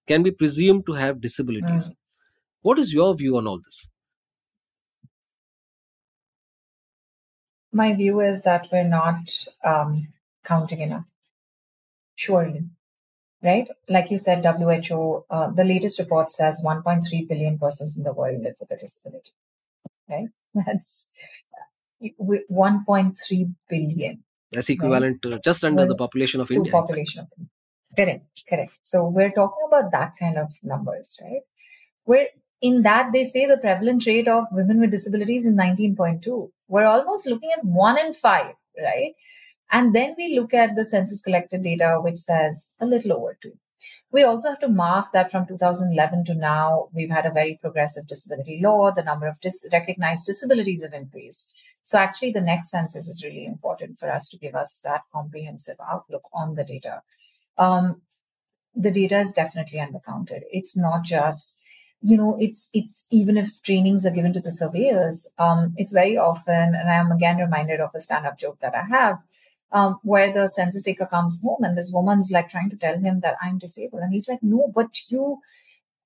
can 0.06 0.22
be 0.22 0.30
presumed 0.30 0.86
to 0.86 0.94
have 0.94 1.20
disabilities. 1.20 1.92
What 2.62 2.78
is 2.78 2.94
your 2.94 3.14
view 3.16 3.36
on 3.38 3.46
all 3.46 3.60
this? 3.60 3.88
My 7.72 7.94
view 7.94 8.20
is 8.20 8.42
that 8.42 8.68
we're 8.72 8.88
not 8.88 9.30
um, 9.64 10.08
counting 10.44 10.80
enough. 10.80 11.10
Surely. 12.14 12.64
Right? 13.42 13.68
Like 13.88 14.10
you 14.10 14.18
said, 14.18 14.44
WHO, 14.44 15.24
uh, 15.30 15.50
the 15.50 15.64
latest 15.64 15.98
report 16.00 16.30
says 16.30 16.62
1.3 16.64 17.28
billion 17.28 17.58
persons 17.58 17.96
in 17.96 18.02
the 18.02 18.12
world 18.12 18.42
live 18.42 18.56
with 18.58 18.72
a 18.72 18.76
disability. 18.76 19.30
Right? 20.08 20.28
That's 20.66 21.06
1.3 22.02 23.54
billion 23.68 24.24
That's 24.50 24.70
equivalent 24.70 25.22
to 25.22 25.38
just 25.38 25.64
under 25.64 25.86
the 25.86 25.94
population 25.94 26.40
of 26.40 26.50
India. 26.50 26.72
population 26.72 27.20
of 27.20 27.28
India. 27.36 27.50
Correct, 27.96 28.44
correct. 28.48 28.72
So 28.82 29.08
we're 29.08 29.30
talking 29.30 29.66
about 29.66 29.90
that 29.92 30.16
kind 30.18 30.36
of 30.36 30.52
numbers, 30.62 31.18
right? 31.22 31.42
Where 32.04 32.28
in 32.60 32.82
that 32.82 33.12
they 33.12 33.24
say 33.24 33.46
the 33.46 33.58
prevalent 33.58 34.06
rate 34.06 34.28
of 34.28 34.46
women 34.52 34.80
with 34.80 34.90
disabilities 34.90 35.46
is 35.46 35.54
19.2. 35.54 36.50
We're 36.68 36.86
almost 36.86 37.26
looking 37.26 37.50
at 37.56 37.64
one 37.64 37.98
in 37.98 38.14
five, 38.14 38.54
right? 38.78 39.14
And 39.70 39.94
then 39.94 40.14
we 40.16 40.38
look 40.38 40.54
at 40.54 40.76
the 40.76 40.84
census 40.84 41.20
collected 41.20 41.62
data, 41.62 41.98
which 42.02 42.18
says 42.18 42.72
a 42.80 42.86
little 42.86 43.12
over 43.12 43.36
two. 43.40 43.52
We 44.10 44.22
also 44.22 44.48
have 44.48 44.60
to 44.60 44.68
mark 44.68 45.12
that 45.12 45.30
from 45.30 45.46
2011 45.46 46.24
to 46.26 46.34
now, 46.34 46.88
we've 46.92 47.10
had 47.10 47.26
a 47.26 47.30
very 47.30 47.58
progressive 47.60 48.08
disability 48.08 48.60
law. 48.62 48.90
The 48.90 49.02
number 49.02 49.26
of 49.26 49.40
dis- 49.40 49.66
recognized 49.72 50.26
disabilities 50.26 50.82
have 50.82 50.94
increased. 50.94 51.48
So 51.84 51.98
actually, 51.98 52.32
the 52.32 52.40
next 52.40 52.70
census 52.70 53.08
is 53.08 53.24
really 53.24 53.46
important 53.46 53.98
for 53.98 54.10
us 54.10 54.28
to 54.30 54.38
give 54.38 54.54
us 54.54 54.80
that 54.84 55.02
comprehensive 55.12 55.76
outlook 55.86 56.28
on 56.32 56.54
the 56.54 56.64
data. 56.64 57.02
Um, 57.56 58.02
the 58.74 58.90
data 58.90 59.20
is 59.20 59.32
definitely 59.32 59.78
undercounted. 59.78 60.42
It's 60.50 60.76
not 60.76 61.04
just 61.04 61.57
you 62.00 62.16
know 62.16 62.36
it's 62.40 62.68
it's 62.72 63.06
even 63.10 63.36
if 63.36 63.62
trainings 63.62 64.06
are 64.06 64.10
given 64.12 64.32
to 64.32 64.40
the 64.40 64.50
surveyors 64.50 65.26
um, 65.38 65.74
it's 65.76 65.92
very 65.92 66.16
often 66.16 66.74
and 66.74 66.88
i 66.88 66.94
am 66.94 67.10
again 67.10 67.38
reminded 67.38 67.80
of 67.80 67.90
a 67.94 68.00
stand-up 68.00 68.38
joke 68.38 68.58
that 68.60 68.74
i 68.74 68.82
have 68.82 69.18
um, 69.72 69.98
where 70.02 70.32
the 70.32 70.48
census 70.48 70.84
taker 70.84 71.06
comes 71.06 71.42
home 71.42 71.62
and 71.62 71.76
this 71.76 71.90
woman's 71.92 72.30
like 72.30 72.48
trying 72.48 72.70
to 72.70 72.76
tell 72.76 72.98
him 72.98 73.20
that 73.20 73.36
i'm 73.42 73.58
disabled 73.58 74.02
and 74.02 74.12
he's 74.12 74.28
like 74.28 74.42
no 74.42 74.70
but 74.74 74.88
you 75.08 75.40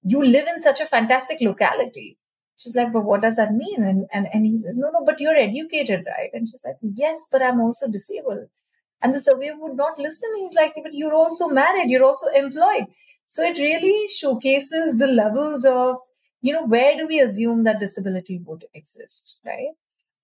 you 0.03 0.25
live 0.25 0.47
in 0.49 0.61
such 0.61 0.81
a 0.81 0.87
fantastic 0.87 1.41
locality. 1.41 2.19
She's 2.59 2.77
like 2.77 2.93
but 2.93 3.05
what 3.05 3.23
does 3.23 3.37
that 3.37 3.53
mean? 3.53 3.83
And, 3.83 4.07
and 4.13 4.29
and 4.33 4.47
he 4.47 4.57
says 4.57 4.77
no 4.77 4.91
no 4.91 5.05
but 5.05 5.21
you're 5.21 5.37
educated 5.37 6.07
right? 6.07 6.31
And 6.33 6.49
she's 6.49 6.63
like 6.65 6.77
yes 6.83 7.29
but 7.31 7.43
i'm 7.43 7.61
also 7.61 7.91
disabled. 7.91 8.47
And 9.01 9.13
the 9.13 9.21
surveyor 9.21 9.55
would 9.59 9.77
not 9.77 9.99
listen. 9.99 10.29
He's 10.39 10.55
like 10.55 10.75
but 10.83 10.95
you're 10.95 11.15
also 11.15 11.49
married 11.49 11.91
you're 11.91 12.05
also 12.05 12.27
employed 12.37 12.87
so 13.33 13.43
it 13.43 13.59
really 13.59 14.09
showcases 14.09 14.99
the 14.99 15.07
levels 15.07 15.65
of, 15.65 15.97
you 16.43 16.53
know, 16.53 16.67
where 16.67 16.99
do 16.99 17.07
we 17.07 17.19
assume 17.19 17.65
that 17.65 17.81
disability 17.81 18.43
would 18.45 18.67
exist, 18.75 19.39
right? 19.47 19.71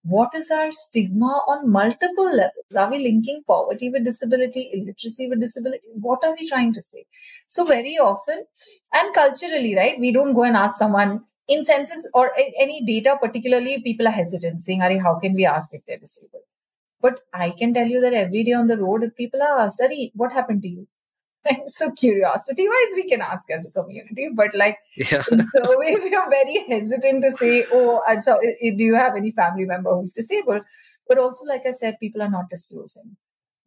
What 0.02 0.34
is 0.34 0.50
our 0.50 0.72
stigma 0.72 1.40
on 1.52 1.70
multiple 1.70 2.26
levels? 2.26 2.76
Are 2.76 2.90
we 2.90 2.98
linking 2.98 3.44
poverty 3.46 3.88
with 3.88 4.04
disability, 4.04 4.68
illiteracy 4.74 5.26
with 5.30 5.40
disability? 5.40 5.86
What 5.94 6.22
are 6.22 6.36
we 6.38 6.46
trying 6.46 6.74
to 6.74 6.82
say? 6.82 7.06
So 7.48 7.64
very 7.64 7.96
often, 7.96 8.44
and 8.92 9.14
culturally, 9.14 9.74
right, 9.74 9.98
we 9.98 10.12
don't 10.12 10.34
go 10.34 10.44
and 10.44 10.54
ask 10.54 10.76
someone 10.76 11.24
in 11.46 11.64
census 11.64 12.10
or 12.12 12.32
any 12.60 12.84
data, 12.84 13.16
particularly 13.22 13.80
people 13.80 14.06
are 14.06 14.18
hesitant 14.18 14.60
saying, 14.60 14.82
Ari, 14.82 14.98
how 14.98 15.18
can 15.18 15.32
we 15.32 15.46
ask 15.46 15.72
if 15.72 15.80
they're 15.86 15.96
disabled? 15.96 16.42
But 17.00 17.20
I 17.32 17.54
can 17.58 17.72
tell 17.72 17.86
you 17.86 18.02
that 18.02 18.12
every 18.12 18.44
day 18.44 18.52
on 18.52 18.66
the 18.66 18.76
road, 18.76 19.02
if 19.02 19.16
people 19.16 19.40
are 19.40 19.60
asked, 19.60 19.80
Ari, 19.80 20.12
what 20.14 20.30
happened 20.30 20.60
to 20.60 20.68
you? 20.68 20.86
So 21.66 21.92
curiosity 21.92 22.68
wise, 22.68 22.94
we 22.94 23.08
can 23.08 23.20
ask 23.20 23.50
as 23.50 23.66
a 23.66 23.72
community, 23.72 24.28
but 24.34 24.54
like 24.54 24.78
Yeah. 24.96 25.22
survey, 25.22 25.96
we 26.02 26.14
are 26.14 26.28
very 26.30 26.64
hesitant 26.68 27.22
to 27.22 27.30
say, 27.32 27.64
oh, 27.72 28.02
and 28.08 28.24
so 28.24 28.38
do 28.40 28.84
you 28.84 28.94
have 28.94 29.14
any 29.16 29.30
family 29.32 29.64
member 29.64 29.94
who's 29.94 30.12
disabled? 30.12 30.62
But 31.08 31.18
also, 31.18 31.44
like 31.46 31.62
I 31.66 31.72
said, 31.72 31.98
people 32.00 32.22
are 32.22 32.30
not 32.30 32.50
disclosing. 32.50 33.16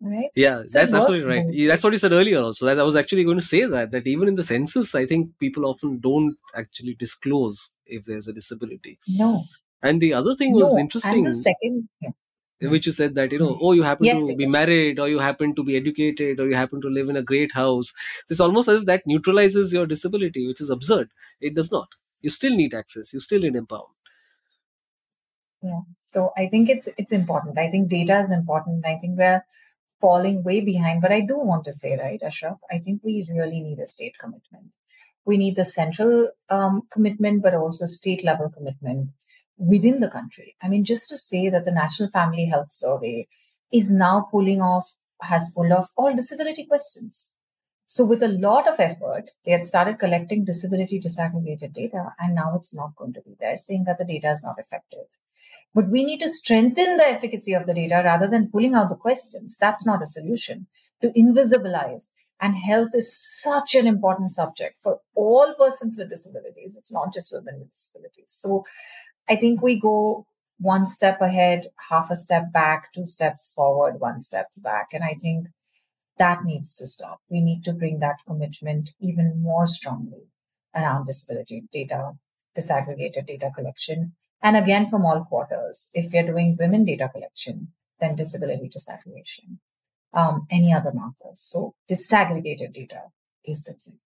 Right? 0.04 0.30
Yeah, 0.36 0.64
So 0.66 0.80
that's 0.80 0.94
absolutely 0.96 1.28
right. 1.28 1.68
That's 1.68 1.84
what 1.84 1.94
you 1.94 2.00
said 2.00 2.12
earlier 2.12 2.40
also. 2.40 2.66
That 2.66 2.80
I 2.80 2.84
was 2.84 2.96
actually 2.96 3.24
going 3.24 3.40
to 3.40 3.46
say 3.46 3.66
that 3.66 3.92
that 3.92 4.08
even 4.08 4.28
in 4.28 4.34
the 4.36 4.44
census, 4.44 4.96
I 4.96 5.06
think 5.06 5.38
people 5.38 5.66
often 5.66 6.00
don't 6.00 6.38
actually 6.56 6.96
disclose 6.96 7.74
if 7.86 8.06
there's 8.06 8.28
a 8.28 8.34
disability. 8.34 8.98
No. 9.08 9.44
And 9.84 10.02
the 10.02 10.14
other 10.14 10.34
thing 10.34 10.54
was 10.54 10.76
interesting, 10.78 11.26
And 11.28 11.36
the 11.36 11.38
second, 11.38 11.90
yeah. 12.02 12.10
Which 12.62 12.86
you 12.86 12.92
said 12.92 13.16
that 13.16 13.32
you 13.32 13.40
know, 13.40 13.58
oh, 13.62 13.72
you 13.74 13.84
happen 13.84 14.06
Yes, 14.06 14.26
to 14.28 14.36
be 14.36 14.46
married, 14.46 15.00
or 15.00 15.08
you 15.10 15.20
happen 15.20 15.56
to 15.56 15.64
be 15.64 15.76
educated, 15.76 16.40
or 16.40 16.48
you 16.48 16.56
happen 16.56 16.82
to 16.82 16.88
live 16.88 17.10
in 17.10 17.18
a 17.18 17.22
great 17.24 17.52
house. 17.54 17.94
So 18.26 18.34
it's 18.34 18.40
almost 18.40 18.70
as 18.70 18.80
if 18.80 18.86
that 18.86 19.04
neutralizes 19.06 19.74
your 19.74 19.86
disability, 19.86 20.48
which 20.48 20.62
is 20.62 20.70
absurd. 20.70 21.10
It 21.40 21.56
does 21.56 21.72
not. 21.72 21.90
You 22.22 22.30
still 22.30 22.56
need 22.56 22.74
access. 22.74 23.14
You 23.14 23.20
still 23.20 23.40
need 23.42 23.54
empowerment. 23.54 23.96
Yeah. 25.64 25.82
So 26.00 26.32
I 26.38 26.48
think 26.48 26.70
it's 26.70 26.90
it's 26.98 27.14
important. 27.14 27.58
I 27.58 27.70
think 27.70 27.90
data 27.90 28.20
is 28.22 28.32
important. 28.32 28.86
I 28.86 28.98
think 28.98 29.18
we're 29.18 29.44
falling 30.00 30.44
way 30.44 30.62
behind. 30.62 31.02
But 31.02 31.12
I 31.12 31.22
do 31.22 31.38
want 31.38 31.66
to 31.66 31.74
say, 31.74 31.98
right, 31.98 32.22
Ashraf, 32.24 32.60
I 32.72 32.80
think 32.80 33.02
we 33.04 33.28
really 33.32 33.62
need 33.62 33.80
a 33.80 33.88
state 33.88 34.18
commitment. 34.20 34.72
We 35.26 35.38
need 35.38 35.56
the 35.56 35.66
central 35.66 36.32
um, 36.50 36.84
commitment, 36.92 37.44
but 37.44 37.54
also 37.54 37.86
state 37.86 38.24
level 38.24 38.50
commitment 38.50 39.10
within 39.62 40.00
the 40.00 40.10
country. 40.10 40.56
I 40.62 40.68
mean, 40.68 40.84
just 40.84 41.08
to 41.10 41.18
say 41.18 41.50
that 41.50 41.66
the 41.66 41.72
National 41.72 42.10
Family 42.10 42.46
Health 42.46 42.72
Survey 42.72 43.28
is 43.72 43.92
now 43.92 44.28
pulling 44.32 44.62
off, 44.62 44.96
has 45.22 45.54
pulled 45.56 45.72
off 45.72 45.90
all 45.96 46.16
disability 46.16 46.66
questions. 46.66 47.34
So, 47.86 48.06
with 48.06 48.24
a 48.24 48.30
lot 48.30 48.68
of 48.68 48.80
effort, 48.80 49.32
they 49.46 49.52
had 49.52 49.66
started 49.66 50.00
collecting 50.00 50.46
disability 50.46 51.00
disaggregated 51.00 51.74
data, 51.74 52.14
and 52.20 52.34
now 52.34 52.56
it's 52.56 52.74
not 52.74 52.96
going 52.96 53.14
to 53.14 53.22
be 53.22 53.36
there, 53.40 53.58
saying 53.58 53.84
that 53.86 53.98
the 53.98 54.06
data 54.06 54.32
is 54.32 54.42
not 54.44 54.56
effective. 54.58 55.06
But 55.76 55.90
we 55.90 56.04
need 56.04 56.20
to 56.20 56.30
strengthen 56.30 56.98
the 56.98 57.08
efficacy 57.08 57.54
of 57.54 57.66
the 57.66 57.74
data 57.74 58.02
rather 58.04 58.28
than 58.28 58.50
pulling 58.50 58.76
out 58.76 58.90
the 58.90 58.96
questions. 58.96 59.58
That's 59.60 59.86
not 59.86 60.02
a 60.02 60.06
solution. 60.06 60.68
To 61.02 61.10
invisibilize. 61.10 62.04
And 62.42 62.56
health 62.56 62.90
is 62.94 63.16
such 63.42 63.76
an 63.76 63.86
important 63.86 64.32
subject 64.32 64.82
for 64.82 65.00
all 65.14 65.54
persons 65.60 65.96
with 65.98 66.10
disabilities. 66.10 66.76
It's 66.76 66.92
not 66.92 67.14
just 67.14 67.32
women 67.32 67.60
with 67.60 67.72
disabilities. 67.72 68.30
So 68.30 68.64
I 69.30 69.36
think 69.36 69.62
we 69.62 69.80
go 69.80 70.26
one 70.60 70.86
step 70.86 71.22
ahead, 71.22 71.68
half 71.90 72.12
a 72.12 72.18
step 72.18 72.52
back, 72.54 72.94
two 72.94 73.08
steps 73.08 73.52
forward, 73.54 74.00
one 74.00 74.22
steps 74.22 74.60
back. 74.60 74.90
And 74.94 75.04
I 75.04 75.16
think 75.20 75.48
that 76.18 76.44
needs 76.46 76.76
to 76.78 76.88
stop. 76.88 77.20
We 77.30 77.42
need 77.42 77.64
to 77.66 77.74
bring 77.74 78.00
that 78.00 78.18
commitment 78.28 78.92
even 79.00 79.42
more 79.42 79.66
strongly 79.66 80.28
around 80.76 81.06
disability 81.06 81.64
data, 81.74 82.12
disaggregated 82.58 83.26
data 83.28 83.52
collection. 83.56 84.14
And 84.44 84.56
again, 84.56 84.90
from 84.90 85.06
all 85.06 85.26
quarters, 85.26 85.90
if 85.94 86.14
we're 86.14 86.28
doing 86.28 86.58
women 86.60 86.86
data 86.86 87.10
collection, 87.10 87.70
then 88.00 88.16
disability 88.16 88.70
disaggregation, 88.70 89.58
um, 90.14 90.46
any 90.52 90.74
other 90.74 90.92
markers. 90.94 91.42
So 91.42 91.74
disaggregated 91.90 92.74
data 92.74 93.02
is 93.46 93.64
the 93.64 93.74
key. 93.74 93.98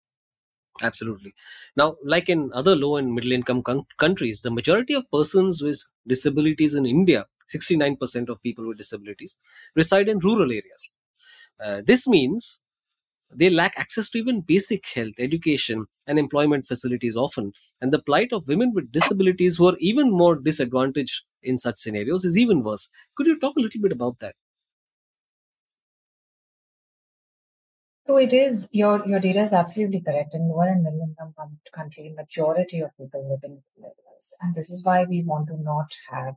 Absolutely. 0.84 1.34
Now, 1.78 1.96
like 2.04 2.28
in 2.28 2.52
other 2.54 2.76
low 2.76 2.98
and 2.98 3.14
middle 3.14 3.32
income 3.32 3.64
countries, 3.98 4.42
the 4.42 4.52
majority 4.52 4.94
of 4.94 5.10
persons 5.10 5.62
with 5.62 5.82
disabilities 6.06 6.76
in 6.76 6.86
India, 6.86 7.26
69% 7.48 8.28
of 8.30 8.42
people 8.42 8.68
with 8.68 8.78
disabilities, 8.78 9.38
reside 9.76 10.10
in 10.10 10.20
rural 10.20 10.52
areas. 10.52 10.96
Uh, 11.64 11.82
this 11.86 12.08
means 12.08 12.62
they 13.34 13.50
lack 13.50 13.74
access 13.78 14.10
to 14.10 14.20
even 14.20 14.42
basic 14.42 14.88
health, 14.90 15.16
education, 15.20 15.86
and 16.08 16.20
employment 16.20 16.66
facilities 16.68 17.18
often. 17.18 17.54
And 17.82 17.94
the 17.94 18.02
plight 18.02 18.34
of 18.34 18.48
women 18.50 18.74
with 18.74 18.92
disabilities 18.92 19.58
who 19.58 19.68
are 19.70 19.78
even 19.80 20.12
more 20.12 20.36
disadvantaged 20.38 21.24
in 21.44 21.58
such 21.58 21.78
scenarios 21.78 22.26
is 22.26 22.38
even 22.38 22.64
worse. 22.64 22.92
Could 23.18 23.28
you 23.28 23.40
talk 23.40 23.56
a 23.58 23.62
little 23.62 23.82
bit 23.82 23.94
about 23.94 24.20
that? 24.20 24.36
So 28.06 28.18
it 28.18 28.34
is 28.34 28.70
your 28.72 29.06
your 29.08 29.20
data 29.20 29.42
is 29.42 29.54
absolutely 29.54 30.02
correct. 30.02 30.36
In 30.36 30.48
lower 30.48 30.68
and 30.68 30.84
middle 30.84 31.02
income 31.02 31.34
country, 31.74 32.14
majority 32.16 32.82
of 32.82 32.96
people 32.98 33.28
live 33.30 33.44
in 33.44 33.64
areas, 33.80 34.36
and 34.42 34.54
this 34.54 34.70
is 34.70 34.84
why 34.86 35.06
we 35.06 35.24
want 35.24 35.48
to 35.48 35.58
not 35.58 35.92
have 36.12 36.36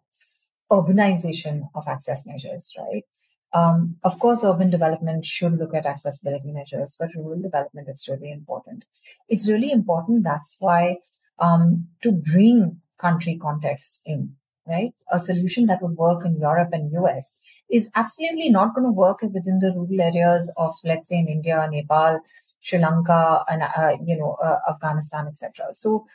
urbanization 0.72 1.68
of 1.74 1.86
access 1.86 2.26
measures, 2.26 2.72
right? 2.78 3.04
Um, 3.52 3.96
of 4.02 4.18
course, 4.18 4.44
urban 4.44 4.70
development 4.70 5.24
should 5.24 5.58
look 5.58 5.74
at 5.74 5.86
accessibility 5.86 6.52
measures, 6.52 6.96
but 6.98 7.14
rural 7.14 7.40
development, 7.40 7.88
it's 7.88 8.08
really 8.08 8.30
important. 8.30 8.84
It's 9.28 9.48
really 9.48 9.72
important. 9.72 10.24
That's 10.24 10.56
why 10.60 10.96
um, 11.38 11.88
to 12.02 12.12
bring 12.12 12.80
country 12.98 13.38
contexts 13.40 14.02
in, 14.04 14.36
right? 14.68 14.92
A 15.10 15.18
solution 15.18 15.66
that 15.66 15.82
would 15.82 15.96
work 15.96 16.24
in 16.24 16.38
Europe 16.38 16.70
and 16.72 16.92
US 16.92 17.34
is 17.70 17.90
absolutely 17.94 18.48
not 18.48 18.74
going 18.74 18.86
to 18.86 18.92
work 18.92 19.22
within 19.22 19.58
the 19.58 19.72
rural 19.74 20.00
areas 20.00 20.52
of, 20.56 20.72
let's 20.84 21.08
say, 21.08 21.18
in 21.18 21.28
India, 21.28 21.68
Nepal, 21.70 22.20
Sri 22.60 22.78
Lanka, 22.78 23.44
and 23.48 23.62
uh, 23.62 23.96
you 24.04 24.16
know, 24.16 24.36
uh, 24.42 24.58
Afghanistan, 24.68 25.26
etc. 25.28 25.66
So 25.72 26.06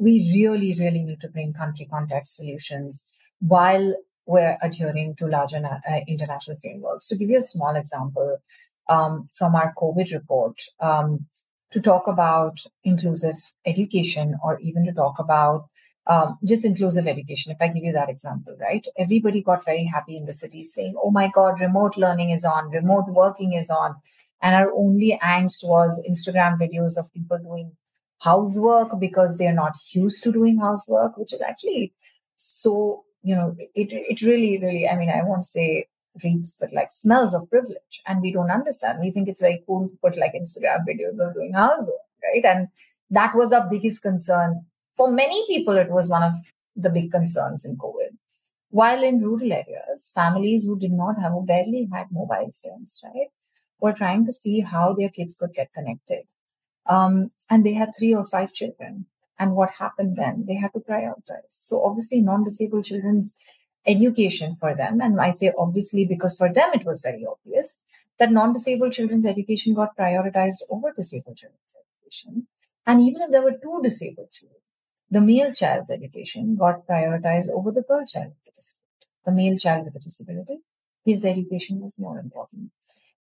we 0.00 0.32
really, 0.34 0.76
really 0.78 1.02
need 1.02 1.20
to 1.20 1.28
bring 1.28 1.52
country 1.52 1.86
context 1.90 2.36
solutions 2.36 3.06
while 3.40 3.94
we're 4.26 4.58
adhering 4.60 5.14
to 5.16 5.26
larger 5.26 5.62
uh, 5.64 6.00
international 6.08 6.56
frameworks. 6.56 7.08
To 7.08 7.16
give 7.16 7.30
you 7.30 7.38
a 7.38 7.42
small 7.42 7.76
example 7.76 8.38
um, 8.88 9.28
from 9.34 9.54
our 9.54 9.72
COVID 9.78 10.12
report, 10.12 10.60
um, 10.80 11.26
to 11.72 11.80
talk 11.80 12.06
about 12.06 12.60
inclusive 12.84 13.36
education 13.64 14.36
or 14.42 14.58
even 14.60 14.84
to 14.86 14.92
talk 14.92 15.18
about 15.18 15.68
um, 16.06 16.38
just 16.44 16.64
inclusive 16.64 17.06
education. 17.06 17.52
If 17.52 17.58
I 17.60 17.68
give 17.68 17.84
you 17.84 17.92
that 17.92 18.08
example, 18.08 18.56
right? 18.60 18.86
Everybody 18.98 19.42
got 19.42 19.64
very 19.64 19.84
happy 19.84 20.16
in 20.16 20.24
the 20.24 20.32
city 20.32 20.62
saying, 20.62 20.94
oh 21.02 21.10
my 21.10 21.28
God, 21.28 21.60
remote 21.60 21.96
learning 21.96 22.30
is 22.30 22.44
on, 22.44 22.70
remote 22.70 23.06
working 23.08 23.54
is 23.54 23.70
on. 23.70 23.96
And 24.42 24.54
our 24.54 24.72
only 24.72 25.18
angst 25.22 25.64
was 25.64 26.02
Instagram 26.08 26.58
videos 26.58 26.96
of 26.98 27.12
people 27.12 27.38
doing 27.38 27.72
housework 28.20 28.98
because 29.00 29.38
they're 29.38 29.52
not 29.52 29.76
used 29.92 30.22
to 30.24 30.32
doing 30.32 30.58
housework, 30.58 31.16
which 31.16 31.32
is 31.32 31.40
actually 31.40 31.92
so, 32.36 33.04
you 33.22 33.34
know, 33.34 33.56
it, 33.74 33.88
it 33.92 34.22
really, 34.22 34.58
really, 34.58 34.88
I 34.88 34.96
mean, 34.96 35.10
I 35.10 35.22
won't 35.22 35.44
say 35.44 35.86
reeks, 36.22 36.56
but 36.60 36.72
like 36.72 36.92
smells 36.92 37.34
of 37.34 37.48
privilege. 37.50 38.02
And 38.06 38.20
we 38.22 38.32
don't 38.32 38.50
understand. 38.50 39.00
We 39.00 39.10
think 39.10 39.28
it's 39.28 39.40
very 39.40 39.62
cool 39.66 39.88
to 39.88 39.96
put 40.02 40.16
like 40.16 40.34
Instagram 40.34 40.84
videos 40.88 41.18
of 41.26 41.34
doing 41.34 41.52
housework, 41.54 41.96
right? 42.22 42.44
And 42.44 42.68
that 43.10 43.34
was 43.34 43.52
our 43.52 43.68
biggest 43.70 44.02
concern. 44.02 44.64
For 44.96 45.10
many 45.10 45.46
people, 45.46 45.76
it 45.76 45.90
was 45.90 46.08
one 46.08 46.22
of 46.22 46.34
the 46.74 46.90
big 46.90 47.10
concerns 47.10 47.64
in 47.64 47.76
COVID. 47.76 48.16
While 48.70 49.02
in 49.02 49.20
rural 49.20 49.52
areas, 49.52 50.10
families 50.14 50.66
who 50.66 50.78
did 50.78 50.92
not 50.92 51.20
have, 51.20 51.32
or 51.32 51.44
barely 51.44 51.88
had 51.92 52.06
mobile 52.10 52.52
phones, 52.62 53.00
right, 53.04 53.28
were 53.80 53.92
trying 53.92 54.26
to 54.26 54.32
see 54.32 54.60
how 54.60 54.94
their 54.94 55.08
kids 55.08 55.36
could 55.36 55.54
get 55.54 55.72
connected. 55.72 56.24
Um, 56.86 57.30
and 57.50 57.64
they 57.64 57.74
had 57.74 57.92
three 57.98 58.14
or 58.14 58.24
five 58.24 58.52
children. 58.52 59.06
And 59.38 59.54
what 59.54 59.70
happened 59.70 60.16
then? 60.16 60.44
They 60.46 60.54
had 60.54 60.72
to 60.72 60.80
prioritize. 60.80 61.50
So 61.50 61.84
obviously, 61.84 62.20
non-disabled 62.20 62.84
children's 62.84 63.36
education 63.86 64.54
for 64.54 64.74
them. 64.74 65.00
And 65.00 65.20
I 65.20 65.30
say 65.30 65.52
obviously 65.56 66.04
because 66.04 66.36
for 66.36 66.52
them 66.52 66.70
it 66.74 66.84
was 66.84 67.02
very 67.02 67.24
obvious 67.24 67.78
that 68.18 68.32
non 68.32 68.52
disabled 68.52 68.92
children's 68.92 69.26
education 69.26 69.74
got 69.74 69.96
prioritized 69.96 70.62
over 70.70 70.92
disabled 70.96 71.36
children's 71.36 71.76
education. 71.76 72.46
And 72.86 73.00
even 73.02 73.22
if 73.22 73.30
there 73.30 73.42
were 73.42 73.58
two 73.62 73.80
disabled 73.82 74.30
children, 74.30 74.60
the 75.10 75.20
male 75.20 75.52
child's 75.52 75.90
education 75.90 76.56
got 76.56 76.86
prioritized 76.86 77.50
over 77.50 77.70
the 77.70 77.82
girl 77.82 78.04
child 78.06 78.32
with 78.38 78.52
a 78.52 78.56
disability. 78.56 79.06
The 79.24 79.32
male 79.32 79.58
child 79.58 79.84
with 79.84 79.96
a 79.96 80.00
disability, 80.00 80.58
his 81.04 81.24
education 81.24 81.80
was 81.80 81.98
more 81.98 82.18
important. 82.18 82.70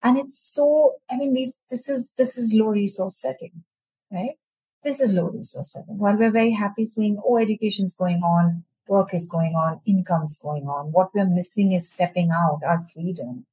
And 0.03 0.19
it's 0.19 0.39
so, 0.39 0.97
I 1.11 1.17
mean, 1.17 1.35
these, 1.35 1.59
this 1.71 1.89
is, 1.89 2.13
this 2.17 2.37
is 2.37 2.55
low 2.55 2.69
resource 2.69 3.17
setting, 3.17 3.65
right? 4.11 4.37
This 4.83 5.01
is 5.01 5.13
low 5.13 5.27
resource 5.27 5.73
setting. 5.73 5.99
While 5.99 6.17
we're 6.17 6.31
very 6.31 6.53
happy 6.53 6.87
seeing, 6.87 7.21
oh, 7.25 7.39
education's 7.39 7.95
going 7.95 8.23
on, 8.23 8.65
work 8.89 9.15
is 9.15 9.29
going 9.29 9.55
on, 9.55 9.81
income 9.87 10.25
is 10.25 10.39
going 10.43 10.67
on. 10.67 10.91
What 10.91 11.15
we're 11.15 11.27
missing 11.27 11.73
is 11.73 11.89
stepping 11.89 12.31
out, 12.31 12.61
our 12.67 12.81
freedom. 12.81 13.47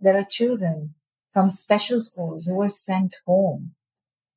There 0.00 0.18
are 0.18 0.24
children 0.24 0.94
from 1.32 1.50
special 1.50 2.00
schools 2.00 2.46
who 2.46 2.54
were 2.54 2.70
sent 2.70 3.16
home 3.26 3.74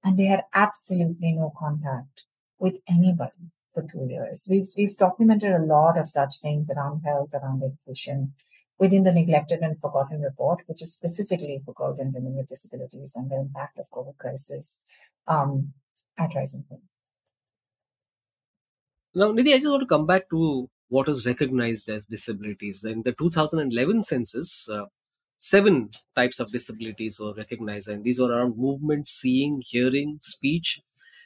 and 0.04 0.18
they 0.18 0.26
had 0.26 0.44
absolutely 0.54 1.34
no 1.34 1.54
contact 1.58 2.24
with 2.60 2.80
anybody 2.90 3.52
for 3.74 3.84
two 3.84 4.08
years. 4.10 4.48
We've, 4.50 4.70
we've 4.78 4.98
documented 4.98 5.52
a 5.52 5.66
lot 5.66 5.98
of 5.98 6.08
such 6.08 6.40
things 6.42 6.70
around 6.70 7.02
health, 7.02 7.34
around 7.34 7.62
education 7.64 8.34
within 8.78 9.04
the 9.04 9.12
neglected 9.12 9.60
and 9.62 9.80
forgotten 9.80 10.22
report, 10.22 10.62
which 10.68 10.82
is 10.82 10.94
specifically 10.94 11.60
for 11.64 11.74
girls 11.74 12.00
and 12.00 12.14
women 12.14 12.36
with 12.36 12.48
disabilities 12.48 13.14
and 13.16 13.30
the 13.30 13.40
impact 13.40 13.78
of 13.80 13.90
COVID 13.92 14.18
crisis 14.18 14.80
um, 15.28 15.74
at 16.18 16.34
Rising 16.36 16.64
Flame. 16.68 16.82
Now, 19.14 19.32
Nidhi, 19.32 19.54
I 19.54 19.58
just 19.58 19.72
want 19.72 19.82
to 19.82 19.88
come 19.88 20.06
back 20.06 20.30
to 20.32 20.70
what 20.90 21.08
is 21.08 21.26
recognized 21.26 21.90
as 21.90 22.06
disabilities. 22.06 22.84
In 22.84 23.02
the 23.04 23.14
2011 23.14 24.04
census, 24.04 24.70
uh, 24.70 24.86
seven 25.40 25.90
types 26.16 26.40
of 26.40 26.52
disabilities 26.52 27.20
were 27.20 27.34
recognized, 27.34 27.88
and 27.88 28.04
these 28.04 28.20
were 28.20 28.32
around 28.32 28.58
movement, 28.58 29.08
seeing, 29.08 29.62
hearing, 29.66 30.20
speech, 30.22 30.82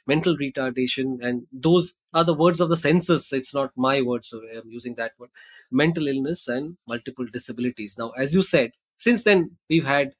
mental 0.06 0.36
retardation, 0.36 1.18
and 1.22 1.46
those 1.52 1.98
are 2.14 2.24
the 2.24 2.34
words 2.34 2.60
of 2.60 2.68
the 2.68 2.76
census. 2.76 3.32
It's 3.32 3.54
not 3.54 3.72
my 3.76 4.02
words, 4.02 4.28
so 4.28 4.40
I'm 4.54 4.70
using 4.70 4.94
that 4.96 5.12
word. 5.18 5.30
Mental 5.70 6.08
illness 6.08 6.48
and 6.48 6.76
multiple 6.88 7.26
disabilities. 7.32 7.96
Now, 7.98 8.10
as 8.10 8.34
you 8.34 8.42
said, 8.42 8.72
since 8.96 9.24
then 9.24 9.56
we've 9.68 9.84
had 9.84 10.12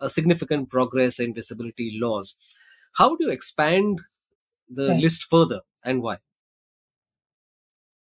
a 0.00 0.08
significant 0.08 0.70
progress 0.70 1.18
in 1.18 1.32
disability 1.32 1.98
laws. 2.00 2.38
How 2.96 3.16
do 3.16 3.24
you 3.24 3.30
expand 3.30 4.02
the 4.68 4.90
okay. 4.90 5.00
list 5.00 5.24
further, 5.24 5.60
and 5.84 6.02
why? 6.02 6.18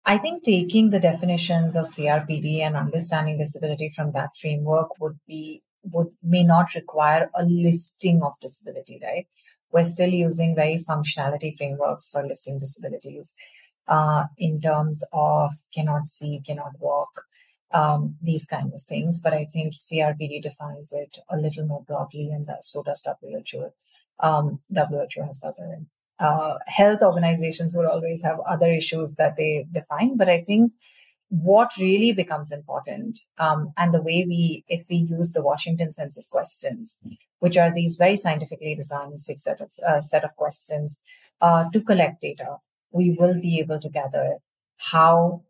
I 0.05 0.19
think 0.19 0.43
taking 0.43 0.91
the 0.91 0.99
definitions 0.99 1.75
of 1.75 1.85
CRPD 1.85 2.61
and 2.61 2.75
understanding 2.75 3.39
disability 3.39 3.89
from 3.89 4.11
that 4.11 4.37
framework 4.37 4.99
would 4.99 5.19
be 5.27 5.63
would 5.91 6.07
may 6.23 6.43
not 6.43 6.73
require 6.73 7.29
a 7.35 7.43
listing 7.43 8.23
of 8.23 8.39
disability, 8.39 8.99
right? 9.03 9.27
We're 9.75 9.83
still 9.83 10.09
using 10.09 10.55
very 10.55 10.77
functionality 10.89 11.53
frameworks 11.53 12.09
for 12.09 12.25
listing 12.25 12.59
disabilities 12.59 13.33
uh, 13.89 14.23
in 14.37 14.61
terms 14.61 15.03
of 15.11 15.51
cannot 15.73 16.07
see, 16.07 16.39
cannot 16.47 16.79
walk, 16.79 17.25
um, 17.73 18.15
these 18.21 18.45
kinds 18.45 18.73
of 18.73 18.81
things. 18.83 19.19
But 19.21 19.33
I 19.33 19.45
think 19.51 19.73
CRPD 19.73 20.41
defines 20.41 20.93
it 20.93 21.17
a 21.29 21.35
little 21.35 21.65
more 21.65 21.83
broadly, 21.83 22.31
and 22.31 22.49
so 22.61 22.83
does 22.83 23.05
WHO. 23.21 23.65
Um, 24.21 24.61
WHO 24.73 25.23
has 25.23 25.43
other 25.43 25.81
uh, 26.19 26.57
health 26.67 27.01
organizations 27.01 27.75
will 27.75 27.87
always 27.87 28.23
have 28.23 28.39
other 28.47 28.71
issues 28.71 29.15
that 29.15 29.35
they 29.35 29.65
define. 29.73 30.15
But 30.15 30.29
I 30.29 30.41
think 30.41 30.71
what 31.43 31.71
really 31.77 32.13
becomes 32.13 32.51
important, 32.51 33.19
um, 33.37 33.73
and 33.77 33.93
the 33.93 34.01
way 34.01 34.25
we, 34.27 34.63
if 34.67 34.85
we 34.89 34.97
use 34.97 35.31
the 35.31 35.43
Washington 35.43 35.91
Census 35.91 36.27
questions, 36.27 36.97
which 37.39 37.57
are 37.57 37.73
these 37.73 37.97
very 37.97 38.15
scientifically 38.15 38.73
designed 38.75 39.21
six 39.21 39.43
set 39.43 39.59
of 39.59 39.71
uh, 39.85 40.01
set 40.01 40.23
of 40.23 40.35
questions 40.35 40.99
uh, 41.41 41.65
to 41.73 41.81
collect 41.81 42.21
data, 42.21 42.57
we 42.91 43.15
will 43.19 43.39
be 43.41 43.59
able 43.59 43.79
to 43.79 43.89
gather 43.89 44.37
how 44.91 45.43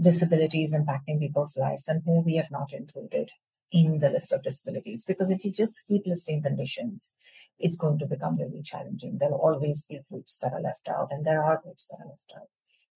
disability 0.00 0.62
is 0.62 0.74
impacting 0.74 1.18
people's 1.18 1.56
lives 1.56 1.88
and 1.88 2.02
who 2.04 2.20
we 2.20 2.36
have 2.36 2.50
not 2.50 2.72
included 2.72 3.30
in 3.72 3.98
the 3.98 4.10
list 4.10 4.32
of 4.32 4.42
disabilities. 4.42 5.04
Because 5.06 5.30
if 5.30 5.44
you 5.44 5.52
just 5.52 5.86
keep 5.88 6.02
listing 6.06 6.42
conditions, 6.42 7.12
it's 7.58 7.76
going 7.76 7.98
to 7.98 8.08
become 8.08 8.36
really 8.36 8.62
challenging. 8.62 9.18
There'll 9.18 9.34
always 9.36 9.84
be 9.84 10.00
groups 10.10 10.38
that 10.40 10.52
are 10.52 10.60
left 10.60 10.88
out, 10.88 11.08
and 11.10 11.24
there 11.24 11.42
are 11.42 11.60
groups 11.62 11.88
that 11.88 12.04
are 12.04 12.08
left 12.08 12.32
out. 12.36 12.48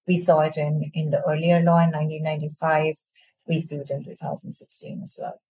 We 0.06 0.16
saw 0.16 0.40
it 0.40 0.56
in, 0.56 0.90
in 0.94 1.10
the 1.10 1.22
earlier 1.22 1.60
law 1.60 1.78
in 1.78 1.90
1995. 1.90 2.96
We 3.46 3.60
see 3.60 3.76
it 3.76 3.90
in 3.90 4.04
2016 4.04 5.02
as 5.02 5.18
well. 5.20 5.40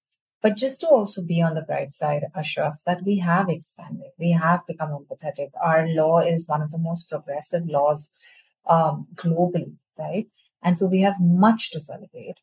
But 0.42 0.56
just 0.56 0.82
to 0.82 0.88
also 0.88 1.22
be 1.22 1.40
on 1.40 1.54
the 1.54 1.62
bright 1.62 1.92
side, 1.92 2.24
Ashraf, 2.36 2.76
that 2.84 3.02
we 3.04 3.18
have 3.18 3.48
expanded, 3.48 4.10
we 4.18 4.32
have 4.32 4.60
become 4.66 4.90
empathetic. 4.90 5.48
Our 5.62 5.88
law 5.88 6.18
is 6.18 6.46
one 6.46 6.60
of 6.60 6.70
the 6.70 6.78
most 6.78 7.08
progressive 7.08 7.66
laws 7.66 8.10
um, 8.66 9.06
globally, 9.14 9.76
right? 9.98 10.26
And 10.62 10.78
so 10.78 10.86
we 10.86 11.00
have 11.00 11.18
much 11.18 11.70
to 11.70 11.80
celebrate. 11.80 12.34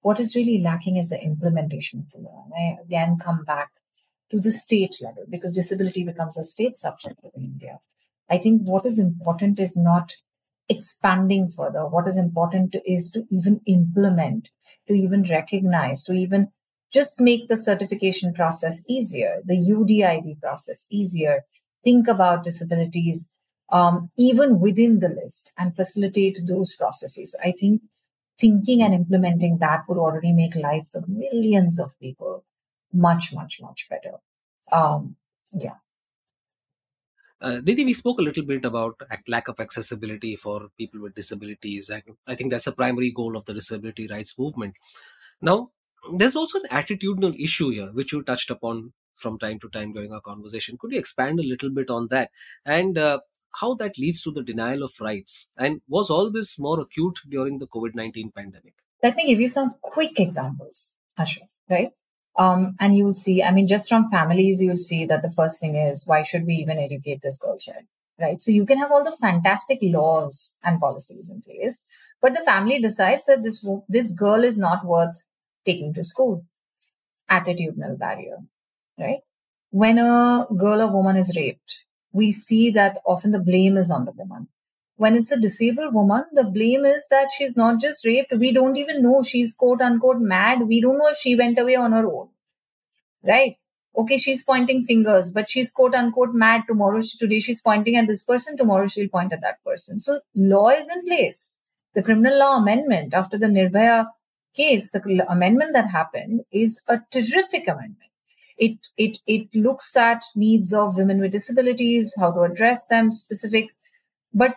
What 0.00 0.18
is 0.18 0.34
really 0.34 0.62
lacking 0.62 0.96
is 0.96 1.10
the 1.10 1.22
implementation 1.22 2.00
of 2.00 2.10
the 2.10 2.20
law. 2.20 2.46
And 2.46 2.54
I 2.54 2.82
again 2.82 3.18
come 3.22 3.44
back 3.44 3.68
to 4.30 4.40
the 4.40 4.52
state 4.52 4.96
level 5.02 5.24
because 5.28 5.52
disability 5.52 6.04
becomes 6.04 6.38
a 6.38 6.44
state 6.44 6.78
subject 6.78 7.16
in 7.22 7.44
India. 7.44 7.78
I 8.30 8.38
think 8.38 8.62
what 8.62 8.86
is 8.86 8.98
important 8.98 9.58
is 9.58 9.76
not 9.76 10.14
expanding 10.70 11.48
further. 11.48 11.86
What 11.86 12.06
is 12.06 12.16
important 12.16 12.72
to, 12.72 12.90
is 12.90 13.10
to 13.10 13.24
even 13.30 13.60
implement, 13.66 14.48
to 14.88 14.94
even 14.94 15.24
recognize, 15.24 16.04
to 16.04 16.12
even 16.12 16.48
just 16.92 17.20
make 17.20 17.48
the 17.48 17.56
certification 17.56 18.32
process 18.32 18.82
easier, 18.88 19.42
the 19.44 19.56
UDID 19.56 20.40
process 20.40 20.86
easier. 20.90 21.44
Think 21.84 22.08
about 22.08 22.44
disabilities 22.44 23.30
um, 23.72 24.10
even 24.16 24.60
within 24.60 25.00
the 25.00 25.08
list 25.08 25.52
and 25.58 25.74
facilitate 25.74 26.38
those 26.46 26.74
processes. 26.74 27.36
I 27.44 27.52
think 27.52 27.82
thinking 28.38 28.82
and 28.82 28.94
implementing 28.94 29.58
that 29.58 29.82
would 29.88 29.98
already 29.98 30.32
make 30.32 30.56
lives 30.56 30.94
of 30.94 31.08
millions 31.08 31.78
of 31.78 31.98
people 32.00 32.44
much, 32.92 33.32
much, 33.32 33.60
much 33.60 33.86
better. 33.88 34.16
Um, 34.72 35.16
yeah. 35.52 35.76
Uh, 37.40 37.60
we 37.64 37.92
spoke 37.94 38.18
a 38.18 38.22
little 38.22 38.44
bit 38.44 38.64
about 38.64 39.00
lack 39.26 39.48
of 39.48 39.58
accessibility 39.60 40.36
for 40.36 40.68
people 40.76 41.00
with 41.00 41.14
disabilities, 41.14 41.88
and 41.88 42.02
I 42.28 42.34
think 42.34 42.50
that's 42.50 42.66
a 42.66 42.72
primary 42.72 43.10
goal 43.10 43.36
of 43.36 43.46
the 43.46 43.54
disability 43.54 44.06
rights 44.10 44.38
movement. 44.38 44.74
Now, 45.40 45.70
there's 46.12 46.36
also 46.36 46.60
an 46.60 46.68
attitudinal 46.70 47.38
issue 47.42 47.70
here, 47.70 47.90
which 47.92 48.12
you 48.12 48.22
touched 48.22 48.50
upon 48.50 48.92
from 49.16 49.38
time 49.38 49.58
to 49.60 49.68
time 49.68 49.92
during 49.92 50.12
our 50.12 50.20
conversation. 50.20 50.76
Could 50.78 50.92
you 50.92 50.98
expand 50.98 51.38
a 51.38 51.46
little 51.46 51.70
bit 51.70 51.90
on 51.90 52.08
that 52.08 52.30
and 52.64 52.96
uh, 52.96 53.20
how 53.60 53.74
that 53.74 53.98
leads 53.98 54.22
to 54.22 54.30
the 54.30 54.42
denial 54.42 54.82
of 54.82 54.92
rights? 55.00 55.50
And 55.56 55.82
was 55.88 56.10
all 56.10 56.30
this 56.30 56.58
more 56.58 56.80
acute 56.80 57.18
during 57.28 57.58
the 57.58 57.66
COVID 57.68 57.94
19 57.94 58.32
pandemic? 58.34 58.74
Let 59.02 59.16
me 59.16 59.26
give 59.26 59.40
you 59.40 59.48
some 59.48 59.74
quick 59.80 60.18
examples, 60.18 60.94
Ashraf, 61.16 61.58
right? 61.68 61.90
Um, 62.38 62.76
and 62.80 62.96
you'll 62.96 63.12
see, 63.12 63.42
I 63.42 63.50
mean, 63.52 63.66
just 63.66 63.88
from 63.88 64.08
families, 64.08 64.62
you'll 64.62 64.76
see 64.76 65.04
that 65.06 65.22
the 65.22 65.28
first 65.28 65.60
thing 65.60 65.76
is 65.76 66.06
why 66.06 66.22
should 66.22 66.46
we 66.46 66.54
even 66.54 66.78
educate 66.78 67.20
this 67.22 67.38
girl 67.38 67.58
child? 67.58 67.84
Right. 68.18 68.42
So 68.42 68.50
you 68.50 68.66
can 68.66 68.78
have 68.78 68.92
all 68.92 69.02
the 69.02 69.16
fantastic 69.18 69.78
laws 69.82 70.54
and 70.62 70.78
policies 70.78 71.30
in 71.30 71.40
place, 71.40 71.82
but 72.20 72.34
the 72.34 72.42
family 72.42 72.78
decides 72.78 73.26
that 73.26 73.42
this 73.42 73.66
this 73.88 74.12
girl 74.12 74.44
is 74.44 74.58
not 74.58 74.84
worth 74.84 75.24
taking 75.64 75.94
to 75.94 76.04
school. 76.04 76.44
Attitudinal 77.30 77.98
barrier, 77.98 78.38
right? 78.98 79.20
When 79.70 79.98
a 79.98 80.46
girl 80.56 80.82
or 80.82 80.92
woman 80.92 81.16
is 81.16 81.34
raped, 81.36 81.80
we 82.12 82.30
see 82.30 82.70
that 82.72 82.98
often 83.06 83.30
the 83.32 83.40
blame 83.40 83.76
is 83.78 83.90
on 83.90 84.04
the 84.04 84.12
woman. 84.12 84.48
When 85.00 85.14
it's 85.16 85.32
a 85.32 85.40
disabled 85.40 85.94
woman, 85.94 86.24
the 86.30 86.44
blame 86.44 86.84
is 86.84 87.06
that 87.08 87.30
she's 87.32 87.56
not 87.56 87.80
just 87.80 88.04
raped. 88.04 88.34
We 88.38 88.52
don't 88.52 88.76
even 88.76 89.02
know 89.02 89.22
she's 89.22 89.54
quote 89.54 89.80
unquote 89.80 90.20
mad. 90.20 90.68
We 90.68 90.82
don't 90.82 90.98
know 90.98 91.08
if 91.08 91.16
she 91.16 91.34
went 91.34 91.58
away 91.58 91.74
on 91.74 91.92
her 91.92 92.06
own. 92.06 92.28
Right? 93.26 93.56
Okay, 93.96 94.18
she's 94.18 94.44
pointing 94.44 94.82
fingers, 94.82 95.32
but 95.32 95.48
she's 95.48 95.72
quote 95.72 95.94
unquote 95.94 96.34
mad 96.34 96.64
tomorrow. 96.68 97.00
She, 97.00 97.16
today 97.16 97.40
she's 97.40 97.62
pointing 97.62 97.96
at 97.96 98.08
this 98.08 98.22
person, 98.24 98.58
tomorrow 98.58 98.88
she'll 98.88 99.08
point 99.08 99.32
at 99.32 99.40
that 99.40 99.64
person. 99.64 100.00
So 100.00 100.18
law 100.34 100.68
is 100.68 100.90
in 100.94 101.06
place. 101.06 101.54
The 101.94 102.02
criminal 102.02 102.38
law 102.38 102.58
amendment 102.58 103.14
after 103.14 103.38
the 103.38 103.46
Nirbhaya 103.46 104.06
case, 104.54 104.90
the 104.90 105.24
amendment 105.30 105.72
that 105.72 105.88
happened 105.88 106.42
is 106.52 106.78
a 106.88 107.00
terrific 107.10 107.66
amendment. 107.66 108.10
It, 108.58 108.88
it, 108.98 109.16
it 109.26 109.54
looks 109.54 109.96
at 109.96 110.22
needs 110.36 110.74
of 110.74 110.98
women 110.98 111.22
with 111.22 111.32
disabilities, 111.32 112.14
how 112.20 112.32
to 112.32 112.42
address 112.42 112.86
them, 112.88 113.10
specific. 113.10 113.70
But 114.34 114.56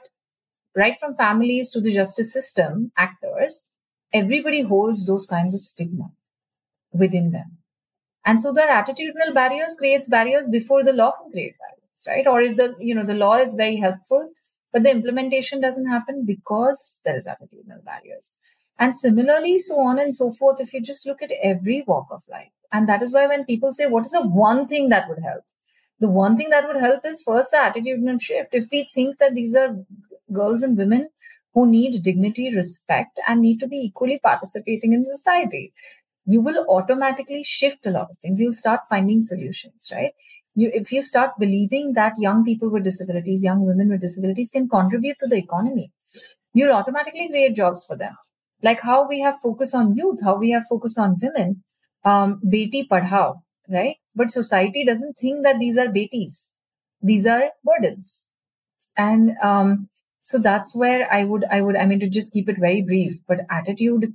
right 0.76 1.00
from 1.00 1.16
families 1.16 1.70
to 1.72 1.82
the 1.82 1.94
justice 1.94 2.32
system, 2.34 2.92
actors, 2.98 3.70
everybody 4.14 4.62
holds 4.62 5.08
those 5.08 5.26
kinds 5.26 5.54
of 5.54 5.62
stigma 5.62 6.12
within 6.92 7.32
them. 7.32 7.58
And 8.26 8.42
so 8.42 8.54
their 8.54 8.70
attitudinal 8.70 9.34
barriers 9.34 9.76
creates 9.78 10.08
barriers 10.08 10.48
before 10.50 10.84
the 10.84 10.94
law 10.94 11.12
can 11.12 11.32
create 11.32 11.56
barriers, 11.60 12.08
right? 12.08 12.28
Or 12.28 12.42
if 12.42 12.56
the, 12.56 12.74
you 12.80 12.96
know, 12.96 13.06
the 13.06 13.14
law 13.14 13.36
is 13.36 13.56
very 13.56 13.78
helpful, 13.78 14.32
but 14.72 14.84
the 14.84 14.92
implementation 14.92 15.60
doesn't 15.60 15.88
happen 15.88 16.26
because 16.26 17.00
there 17.04 17.18
is 17.18 17.28
attitudinal 17.28 17.84
barriers. 17.84 18.34
And 18.80 18.96
similarly, 18.96 19.58
so 19.58 19.80
on 19.80 20.00
and 20.00 20.16
so 20.16 20.32
forth, 20.32 20.60
if 20.60 20.74
you 20.74 20.82
just 20.82 21.06
look 21.06 21.22
at 21.22 21.32
every 21.44 21.84
walk 21.86 22.08
of 22.12 22.24
life. 22.30 22.50
And 22.72 22.90
that 22.90 23.02
is 23.02 23.14
why 23.14 23.28
when 23.28 23.46
people 23.46 23.72
say, 23.72 23.88
what 23.88 24.06
is 24.06 24.12
the 24.14 24.28
one 24.28 24.66
thing 24.66 24.90
that 24.90 25.08
would 25.10 25.20
help? 25.20 25.44
The 26.00 26.10
one 26.10 26.36
thing 26.36 26.50
that 26.50 26.68
would 26.68 26.78
help 26.78 27.06
is 27.06 27.22
first 27.22 27.52
the 27.52 27.58
attitudinal 27.58 28.20
shift. 28.20 28.56
If 28.56 28.70
we 28.72 28.90
think 28.92 29.20
that 29.20 29.36
these 29.36 29.56
are 29.56 29.76
girls 30.34 30.64
and 30.64 30.78
women 30.78 31.10
who 31.54 31.68
need 31.70 32.04
dignity, 32.04 32.54
respect, 32.56 33.20
and 33.28 33.42
need 33.42 33.60
to 33.60 33.68
be 33.68 33.78
equally 33.78 34.20
participating 34.24 34.94
in 34.94 35.06
society, 35.06 35.72
you 36.26 36.42
will 36.42 36.66
automatically 36.70 37.44
shift 37.44 37.86
a 37.86 37.92
lot 37.92 38.10
of 38.10 38.18
things. 38.18 38.40
You'll 38.40 38.54
start 38.54 38.82
finding 38.90 39.22
solutions, 39.22 39.90
right? 39.94 40.12
You, 40.56 40.72
if 40.74 40.92
you 40.92 41.02
start 41.02 41.32
believing 41.40 41.94
that 41.94 42.14
young 42.18 42.44
people 42.44 42.70
with 42.70 42.84
disabilities, 42.84 43.44
young 43.44 43.66
women 43.66 43.90
with 43.90 44.02
disabilities 44.02 44.50
can 44.50 44.70
contribute 44.70 45.18
to 45.22 45.30
the 45.30 45.38
economy, 45.38 45.92
you'll 46.54 46.74
automatically 46.74 47.30
create 47.30 47.56
jobs 47.56 47.86
for 47.86 47.98
them 47.98 48.16
like 48.62 48.82
how 48.82 49.08
we 49.08 49.20
have 49.20 49.36
focus 49.42 49.74
on 49.74 49.96
youth, 49.96 50.24
how 50.24 50.38
we 50.38 50.52
have 50.52 50.64
focus 50.70 50.98
on 50.98 51.18
women, 51.22 51.64
um, 52.06 52.40
beti 52.46 52.88
padhao, 52.88 53.42
right? 53.70 53.98
But 54.16 54.32
society 54.32 54.86
doesn't 54.86 55.16
think 55.16 55.44
that 55.44 55.60
these 55.60 55.78
are 55.78 55.90
betis. 55.92 56.50
These 57.02 57.26
are 57.26 57.50
burdens. 57.64 58.26
And 58.98 59.36
um, 59.42 59.90
so 60.24 60.40
that's 60.40 60.76
where 60.76 61.12
I 61.14 61.26
would, 61.26 61.44
I 61.52 61.62
would, 61.62 61.76
I 61.76 61.86
mean, 61.86 62.00
to 62.00 62.10
just 62.10 62.34
keep 62.34 62.50
it 62.50 62.58
very 62.58 62.82
brief, 62.82 63.14
but 63.28 63.42
attitude 63.50 64.14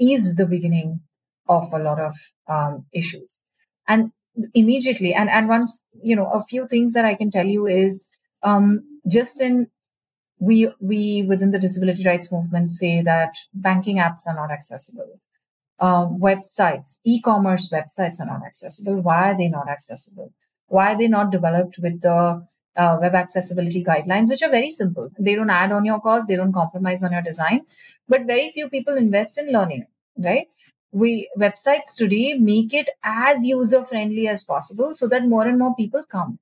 is 0.00 0.36
the 0.36 0.46
beginning 0.46 1.00
of 1.48 1.72
a 1.72 1.78
lot 1.78 2.00
of 2.00 2.14
um, 2.48 2.86
issues. 2.92 3.40
And 3.86 4.10
immediately, 4.54 5.12
and, 5.12 5.28
and 5.28 5.48
one, 5.48 5.66
you 6.02 6.16
know, 6.16 6.30
a 6.30 6.40
few 6.40 6.66
things 6.66 6.94
that 6.94 7.04
I 7.04 7.14
can 7.14 7.30
tell 7.30 7.46
you 7.46 7.66
is 7.66 8.06
um, 8.42 8.80
just 9.06 9.40
in 9.40 9.68
we 10.40 10.70
we 10.80 11.22
within 11.22 11.50
the 11.50 11.58
disability 11.58 12.04
rights 12.04 12.32
movement 12.32 12.70
say 12.70 13.02
that 13.02 13.34
banking 13.52 13.98
apps 13.98 14.26
are 14.26 14.34
not 14.34 14.50
accessible. 14.50 15.20
Uh, 15.78 16.06
websites 16.06 16.98
e-commerce 17.04 17.72
websites 17.72 18.20
are 18.20 18.26
not 18.26 18.42
accessible. 18.44 19.00
Why 19.00 19.30
are 19.30 19.36
they 19.36 19.48
not 19.48 19.68
accessible? 19.68 20.32
Why 20.66 20.92
are 20.92 20.98
they 20.98 21.08
not 21.08 21.30
developed 21.30 21.78
with 21.78 22.00
the 22.00 22.44
uh, 22.76 22.96
web 23.00 23.14
accessibility 23.14 23.82
guidelines 23.84 24.28
which 24.28 24.42
are 24.42 24.50
very 24.50 24.70
simple 24.70 25.10
they 25.18 25.34
don't 25.34 25.50
add 25.50 25.72
on 25.72 25.84
your 25.84 26.00
cost 26.00 26.28
they 26.28 26.36
don't 26.36 26.52
compromise 26.52 27.02
on 27.02 27.12
your 27.12 27.22
design 27.22 27.60
but 28.08 28.26
very 28.26 28.50
few 28.50 28.68
people 28.68 28.96
invest 28.96 29.38
in 29.38 29.52
learning 29.52 29.86
right 30.18 30.48
we 30.92 31.28
websites 31.38 31.94
today 31.96 32.34
make 32.34 32.72
it 32.72 32.88
as 33.02 33.44
user 33.44 33.82
friendly 33.82 34.28
as 34.28 34.44
possible 34.44 34.94
so 34.94 35.08
that 35.08 35.26
more 35.26 35.46
and 35.46 35.58
more 35.58 35.74
people 35.74 36.02
come 36.02 36.38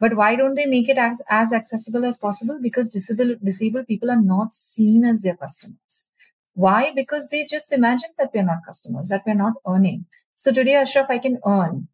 but 0.00 0.14
why 0.14 0.34
don't 0.34 0.54
they 0.54 0.64
make 0.64 0.88
it 0.88 0.96
as, 0.96 1.20
as 1.28 1.52
accessible 1.52 2.06
as 2.06 2.16
possible? 2.16 2.58
Because 2.60 2.88
disabled, 2.88 3.36
disabled 3.44 3.86
people 3.86 4.10
are 4.10 4.20
not 4.20 4.54
seen 4.54 5.04
as 5.04 5.22
their 5.22 5.36
customers. 5.36 6.06
Why? 6.54 6.90
Because 6.94 7.28
they 7.28 7.44
just 7.44 7.70
imagine 7.70 8.08
that 8.18 8.30
we're 8.34 8.42
not 8.42 8.64
customers, 8.66 9.08
that 9.08 9.22
we're 9.26 9.34
not 9.34 9.54
earning. 9.68 10.06
So 10.36 10.52
today, 10.52 10.74
Ashraf, 10.74 11.10
I 11.10 11.18
can 11.18 11.38
earn. 11.46 11.88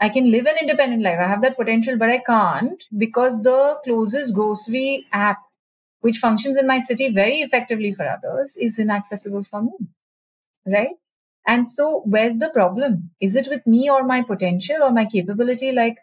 I 0.00 0.08
can 0.08 0.30
live 0.30 0.46
an 0.46 0.56
independent 0.60 1.02
life. 1.02 1.18
I 1.20 1.28
have 1.28 1.42
that 1.42 1.56
potential, 1.56 1.96
but 1.98 2.08
I 2.08 2.18
can't 2.18 2.82
because 2.96 3.42
the 3.42 3.78
closest 3.84 4.34
grocery 4.34 5.06
app, 5.12 5.38
which 6.00 6.18
functions 6.18 6.56
in 6.56 6.66
my 6.66 6.78
city 6.78 7.12
very 7.12 7.36
effectively 7.36 7.92
for 7.92 8.08
others, 8.08 8.56
is 8.56 8.78
inaccessible 8.78 9.44
for 9.44 9.62
me. 9.62 9.88
Right? 10.66 10.96
And 11.46 11.68
so, 11.68 12.02
where's 12.04 12.38
the 12.38 12.50
problem? 12.50 13.10
Is 13.20 13.36
it 13.36 13.48
with 13.48 13.66
me 13.66 13.90
or 13.90 14.04
my 14.04 14.22
potential 14.22 14.82
or 14.82 14.90
my 14.90 15.04
capability? 15.04 15.72
Like, 15.72 15.98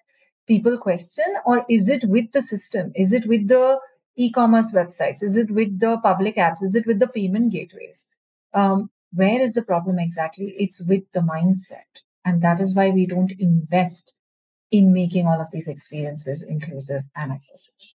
people 0.47 0.77
question 0.77 1.25
or 1.45 1.65
is 1.69 1.89
it 1.89 2.05
with 2.05 2.31
the 2.31 2.41
system 2.41 2.91
is 2.95 3.13
it 3.13 3.25
with 3.27 3.47
the 3.47 3.79
e-commerce 4.15 4.73
websites 4.73 5.21
is 5.21 5.37
it 5.37 5.51
with 5.51 5.79
the 5.79 5.97
public 6.01 6.37
apps 6.37 6.63
is 6.63 6.75
it 6.75 6.87
with 6.87 6.99
the 6.99 7.07
payment 7.07 7.51
gateways 7.51 8.07
um, 8.53 8.89
where 9.13 9.41
is 9.41 9.53
the 9.53 9.61
problem 9.61 9.99
exactly 9.99 10.55
it's 10.57 10.87
with 10.89 11.03
the 11.11 11.19
mindset 11.19 12.01
and 12.27 12.41
that 12.45 12.59
is 12.65 12.75
why 12.75 12.89
we 12.89 13.05
don't 13.11 13.33
invest 13.39 14.17
in 14.79 14.91
making 14.93 15.27
all 15.27 15.39
of 15.43 15.51
these 15.51 15.69
experiences 15.73 16.43
inclusive 16.55 17.03
and 17.15 17.31
accessible 17.31 17.93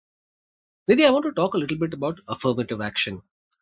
Nidhi, 0.90 1.06
I 1.06 1.12
want 1.12 1.26
to 1.26 1.32
talk 1.32 1.54
a 1.54 1.58
little 1.58 1.78
bit 1.78 1.94
about 1.94 2.22
affirmative 2.28 2.82
action. 2.82 3.22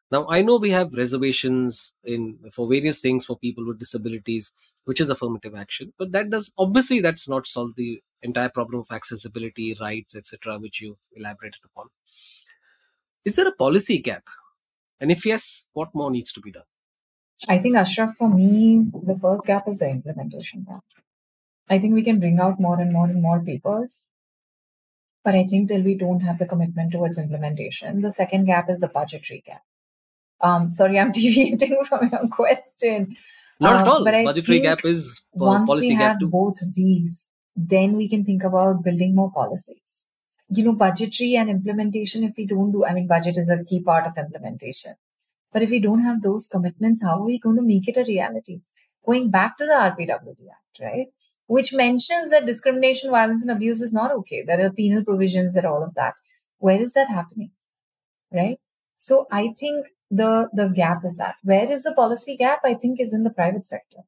Now, 0.10 0.25
I 0.30 0.41
know 0.41 0.56
we 0.56 0.69
have 0.69 0.93
reservations 0.93 1.93
in 2.06 2.21
for 2.53 2.67
various 2.69 3.01
things 3.01 3.25
for 3.25 3.38
people 3.38 3.67
with 3.67 3.80
disabilities, 3.80 4.56
which 4.86 5.01
is 5.01 5.10
affirmative 5.10 5.53
action, 5.63 5.91
but 5.99 6.13
that 6.13 6.30
does 6.30 6.53
obviously 6.58 7.01
that's 7.01 7.27
not 7.27 7.45
solve 7.45 7.73
the 7.75 8.01
entire 8.21 8.47
problem 8.47 8.80
of 8.80 8.95
accessibility, 8.99 9.75
rights, 9.82 10.15
etc., 10.15 10.58
which 10.58 10.82
you've 10.82 11.03
elaborated 11.17 11.60
upon. 11.65 11.88
Is 13.25 13.36
there 13.36 13.49
a 13.49 13.60
policy 13.65 13.99
gap? 13.99 14.23
And 15.01 15.12
if 15.12 15.25
yes, 15.25 15.67
what 15.73 15.93
more 15.93 16.10
needs 16.10 16.32
to 16.32 16.39
be 16.39 16.51
done? 16.51 16.63
I 17.47 17.60
think, 17.60 17.76
Ashraf, 17.76 18.15
for 18.15 18.30
me, 18.30 18.86
the 19.04 19.15
first 19.15 19.45
gap 19.45 19.67
is 19.67 19.80
the 19.80 19.89
implementation 19.89 20.63
gap. 20.63 20.82
I 21.69 21.80
think 21.80 21.93
we 21.93 22.04
can 22.04 22.19
bring 22.19 22.39
out 22.39 22.60
more 22.60 22.80
and 22.80 22.91
more 22.91 23.06
and 23.06 23.21
more 23.21 23.39
papers, 23.39 24.10
but 25.23 25.36
I 25.36 25.45
think 25.45 25.69
till 25.69 25.84
we 25.84 25.95
don't 25.95 26.21
have 26.21 26.39
the 26.39 26.45
commitment 26.45 26.93
towards 26.93 27.17
implementation. 27.17 28.02
The 28.02 28.12
second 28.12 28.45
gap 28.45 28.69
is 28.69 28.80
the 28.80 28.88
budgetary 28.88 29.43
gap. 29.45 29.62
Um, 30.41 30.71
sorry, 30.71 31.00
I'm 31.00 31.12
deviating 31.19 31.84
from 31.84 32.10
your 32.12 32.28
question. 32.30 33.15
Not 33.60 33.76
um, 33.76 33.82
at 33.82 33.88
all. 33.88 34.04
Budgetary 34.04 34.60
gap 34.62 34.86
is 34.86 35.21
once 35.34 35.67
policy 35.67 35.89
we 35.89 35.95
gap 35.95 36.02
have 36.02 36.19
too. 36.19 36.28
both 36.28 36.60
these, 36.73 37.30
then 37.56 37.97
we 37.97 38.08
can 38.08 38.23
think 38.23 38.43
about 38.43 38.84
building 38.84 39.15
more 39.15 39.32
policies. 39.32 40.06
You 40.50 40.63
know, 40.63 40.73
budgetary 40.73 41.36
and 41.36 41.50
implementation, 41.50 42.23
if 42.23 42.36
we 42.38 42.45
don't 42.45 42.71
do, 42.71 42.86
I 42.86 42.93
mean, 42.93 43.08
budget 43.08 43.38
is 43.38 43.50
a 43.50 43.63
key 43.63 43.82
part 43.82 44.08
of 44.08 44.17
implementation. 44.17 44.95
But 45.51 45.63
if 45.63 45.69
we 45.69 45.79
don't 45.79 46.01
have 46.01 46.21
those 46.21 46.47
commitments, 46.47 47.01
how 47.01 47.19
are 47.19 47.25
we 47.25 47.39
going 47.39 47.55
to 47.55 47.62
make 47.62 47.88
it 47.88 47.97
a 47.97 48.03
reality? 48.03 48.62
Going 49.05 49.29
back 49.31 49.57
to 49.57 49.65
the 49.65 49.71
RPWD 49.73 50.47
Act, 50.51 50.79
right? 50.81 51.07
Which 51.47 51.73
mentions 51.73 52.31
that 52.31 52.45
discrimination, 52.45 53.10
violence, 53.10 53.41
and 53.41 53.51
abuse 53.51 53.81
is 53.81 53.93
not 53.93 54.12
okay. 54.13 54.43
There 54.43 54.65
are 54.65 54.69
penal 54.69 55.05
provisions 55.05 55.55
and 55.55 55.65
all 55.65 55.83
of 55.83 55.93
that. 55.95 56.13
Where 56.57 56.81
is 56.81 56.93
that 56.93 57.07
happening? 57.07 57.51
Right? 58.33 58.60
So 58.97 59.27
I 59.31 59.53
think 59.57 59.88
the 60.12 60.49
the 60.53 60.67
gap 60.69 61.05
is 61.05 61.17
that. 61.17 61.36
Where 61.43 61.71
is 61.71 61.83
the 61.83 61.93
policy 61.93 62.36
gap? 62.36 62.60
I 62.65 62.73
think 62.73 62.99
is 62.99 63.13
in 63.13 63.23
the 63.23 63.29
private 63.29 63.67
sector. 63.67 63.99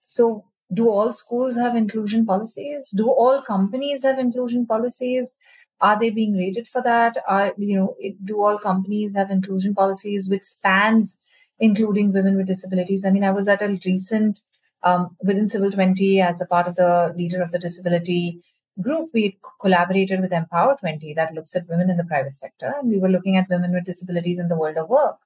So 0.00 0.44
do 0.72 0.88
all 0.90 1.12
schools 1.12 1.56
have 1.56 1.76
inclusion 1.76 2.26
policies? 2.26 2.90
Do 2.96 3.08
all 3.08 3.42
companies 3.42 4.02
have 4.02 4.18
inclusion 4.18 4.66
policies? 4.66 5.32
Are 5.80 5.98
they 5.98 6.10
being 6.10 6.34
rated 6.34 6.66
for 6.66 6.82
that? 6.82 7.18
Are 7.28 7.52
you 7.58 7.76
know, 7.76 7.96
do 8.24 8.42
all 8.42 8.58
companies 8.58 9.14
have 9.14 9.30
inclusion 9.30 9.74
policies 9.74 10.28
which 10.28 10.42
spans 10.42 11.16
including 11.58 12.12
women 12.12 12.36
with 12.36 12.46
disabilities? 12.46 13.04
I 13.04 13.10
mean, 13.10 13.24
I 13.24 13.30
was 13.30 13.48
at 13.48 13.62
a 13.62 13.78
recent 13.84 14.40
um, 14.82 15.16
within 15.22 15.48
Civil 15.48 15.70
20 15.70 16.20
as 16.20 16.40
a 16.40 16.46
part 16.46 16.68
of 16.68 16.76
the 16.76 17.12
leader 17.16 17.42
of 17.42 17.50
the 17.50 17.58
disability 17.58 18.40
group, 18.80 19.08
we 19.14 19.38
collaborated 19.60 20.20
with 20.20 20.32
Empower 20.32 20.76
20 20.78 21.14
that 21.14 21.32
looks 21.32 21.56
at 21.56 21.68
women 21.68 21.90
in 21.90 21.96
the 21.96 22.04
private 22.04 22.36
sector. 22.36 22.74
And 22.78 22.90
we 22.90 22.98
were 22.98 23.08
looking 23.08 23.36
at 23.36 23.48
women 23.48 23.72
with 23.72 23.84
disabilities 23.84 24.38
in 24.38 24.48
the 24.48 24.56
world 24.56 24.76
of 24.76 24.88
work. 24.88 25.18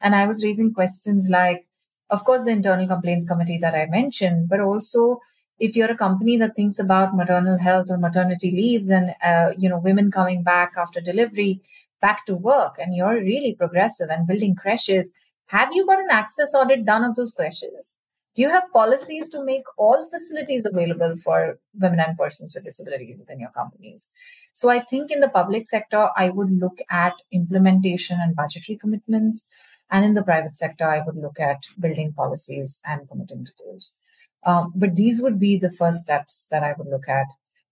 And 0.00 0.14
I 0.14 0.26
was 0.26 0.44
raising 0.44 0.72
questions 0.72 1.28
like, 1.30 1.66
of 2.10 2.24
course, 2.24 2.44
the 2.44 2.52
internal 2.52 2.86
complaints 2.86 3.26
committee 3.26 3.58
that 3.58 3.74
I 3.74 3.86
mentioned, 3.86 4.48
but 4.48 4.60
also 4.60 5.20
if 5.58 5.76
you're 5.76 5.90
a 5.90 5.96
company 5.96 6.36
that 6.36 6.54
thinks 6.54 6.78
about 6.78 7.16
maternal 7.16 7.58
health 7.58 7.86
or 7.90 7.98
maternity 7.98 8.50
leaves 8.50 8.90
and 8.90 9.14
uh, 9.22 9.50
you 9.58 9.68
know 9.68 9.78
women 9.78 10.10
coming 10.10 10.42
back 10.42 10.74
after 10.76 11.00
delivery 11.00 11.60
back 12.00 12.24
to 12.26 12.34
work 12.34 12.76
and 12.78 12.94
you're 12.94 13.20
really 13.20 13.54
progressive 13.54 14.08
and 14.10 14.26
building 14.26 14.54
creches 14.54 15.10
have 15.46 15.70
you 15.72 15.86
got 15.86 16.00
an 16.00 16.10
access 16.10 16.54
audit 16.54 16.84
done 16.84 17.04
of 17.04 17.16
those 17.16 17.32
creches 17.32 17.96
do 18.38 18.42
you 18.42 18.50
have 18.50 18.72
policies 18.72 19.30
to 19.30 19.42
make 19.44 19.64
all 19.76 20.08
facilities 20.08 20.64
available 20.64 21.16
for 21.16 21.58
women 21.74 21.98
and 21.98 22.16
persons 22.16 22.54
with 22.54 22.62
disabilities 22.62 23.16
within 23.18 23.40
your 23.40 23.50
companies? 23.50 24.10
So 24.54 24.68
I 24.68 24.78
think 24.78 25.10
in 25.10 25.18
the 25.18 25.28
public 25.28 25.66
sector, 25.66 26.10
I 26.16 26.30
would 26.30 26.52
look 26.52 26.78
at 26.88 27.14
implementation 27.32 28.20
and 28.20 28.36
budgetary 28.36 28.78
commitments. 28.78 29.44
And 29.90 30.04
in 30.04 30.14
the 30.14 30.22
private 30.22 30.56
sector, 30.56 30.84
I 30.84 31.02
would 31.04 31.16
look 31.16 31.40
at 31.40 31.64
building 31.80 32.12
policies 32.12 32.80
and 32.86 33.08
committing 33.08 33.44
to 33.44 33.52
those. 33.58 33.98
Um, 34.44 34.72
but 34.74 34.96
these 34.96 35.20
would 35.20 35.38
be 35.38 35.56
the 35.56 35.70
first 35.70 36.02
steps 36.02 36.48
that 36.50 36.62
I 36.62 36.74
would 36.76 36.88
look 36.88 37.08
at 37.08 37.26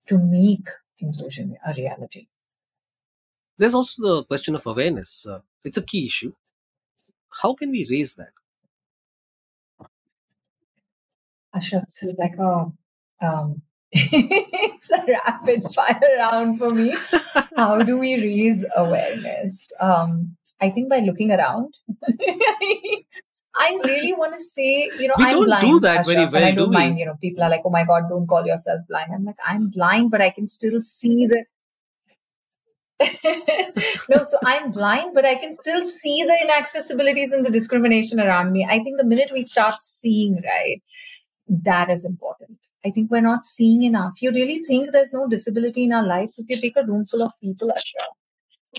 to 0.08 0.18
make 0.18 0.68
inclusion 0.98 1.56
a 1.66 1.72
reality. 1.74 2.26
There's 3.58 3.74
also 3.74 4.16
the 4.16 4.24
question 4.24 4.54
of 4.54 4.66
awareness. 4.66 5.26
Uh, 5.26 5.40
it's 5.64 5.76
a 5.76 5.84
key 5.84 6.06
issue. 6.06 6.32
How 7.42 7.54
can 7.54 7.70
we 7.70 7.86
raise 7.90 8.16
that? 8.16 8.32
Ashraf, 11.54 11.84
this 11.84 12.02
is 12.02 12.16
like 12.18 12.36
a 12.38 12.70
um, 13.22 13.62
it's 13.92 14.90
a 14.90 15.04
rapid 15.08 15.62
fire 15.74 16.00
round 16.18 16.58
for 16.58 16.70
me. 16.70 16.94
How 17.56 17.78
do 17.78 17.96
we 17.96 18.16
raise 18.16 18.66
awareness? 18.76 19.72
Um, 19.80 20.36
I 20.60 20.70
think 20.70 20.90
by 20.90 20.98
looking 20.98 21.30
around. 21.30 21.74
I 23.56 23.78
really 23.84 24.12
want 24.12 24.36
to 24.36 24.42
say, 24.42 24.90
you 24.98 25.08
know, 25.08 25.14
we 25.18 25.24
I'm 25.24 25.32
don't 25.32 25.46
blind. 25.46 25.62
do 25.62 25.80
that 25.80 25.98
Ashraf, 26.00 26.06
very 26.06 26.26
well. 26.26 26.44
I 26.44 26.54
don't 26.54 26.70
do 26.70 26.78
mind, 26.78 26.94
we? 26.94 27.00
you 27.00 27.06
know, 27.06 27.16
people 27.20 27.42
are 27.42 27.50
like, 27.50 27.62
oh 27.64 27.70
my 27.70 27.84
God, 27.84 28.08
don't 28.08 28.26
call 28.26 28.46
yourself 28.46 28.80
blind. 28.88 29.12
I'm 29.14 29.24
like, 29.24 29.36
I'm 29.44 29.68
blind, 29.68 30.10
but 30.10 30.20
I 30.20 30.30
can 30.30 30.46
still 30.46 30.80
see 30.80 31.26
the. 31.26 31.44
no, 34.08 34.16
so 34.18 34.38
I'm 34.44 34.70
blind, 34.70 35.12
but 35.14 35.26
I 35.26 35.34
can 35.34 35.52
still 35.52 35.84
see 35.84 36.24
the 36.24 36.38
inaccessibilities 36.46 37.32
and 37.32 37.44
the 37.44 37.50
discrimination 37.50 38.20
around 38.20 38.52
me. 38.52 38.66
I 38.68 38.82
think 38.82 38.98
the 38.98 39.04
minute 39.04 39.30
we 39.32 39.42
start 39.42 39.80
seeing, 39.80 40.42
right, 40.42 40.82
that 41.48 41.90
is 41.90 42.04
important. 42.04 42.58
I 42.86 42.90
think 42.90 43.10
we're 43.10 43.20
not 43.20 43.44
seeing 43.44 43.82
enough. 43.82 44.22
You 44.22 44.30
really 44.30 44.62
think 44.62 44.92
there's 44.92 45.12
no 45.12 45.28
disability 45.28 45.84
in 45.84 45.92
our 45.92 46.06
lives? 46.06 46.38
If 46.38 46.48
you 46.48 46.60
take 46.60 46.76
a 46.76 46.86
room 46.86 47.04
full 47.04 47.22
of 47.22 47.32
people, 47.42 47.70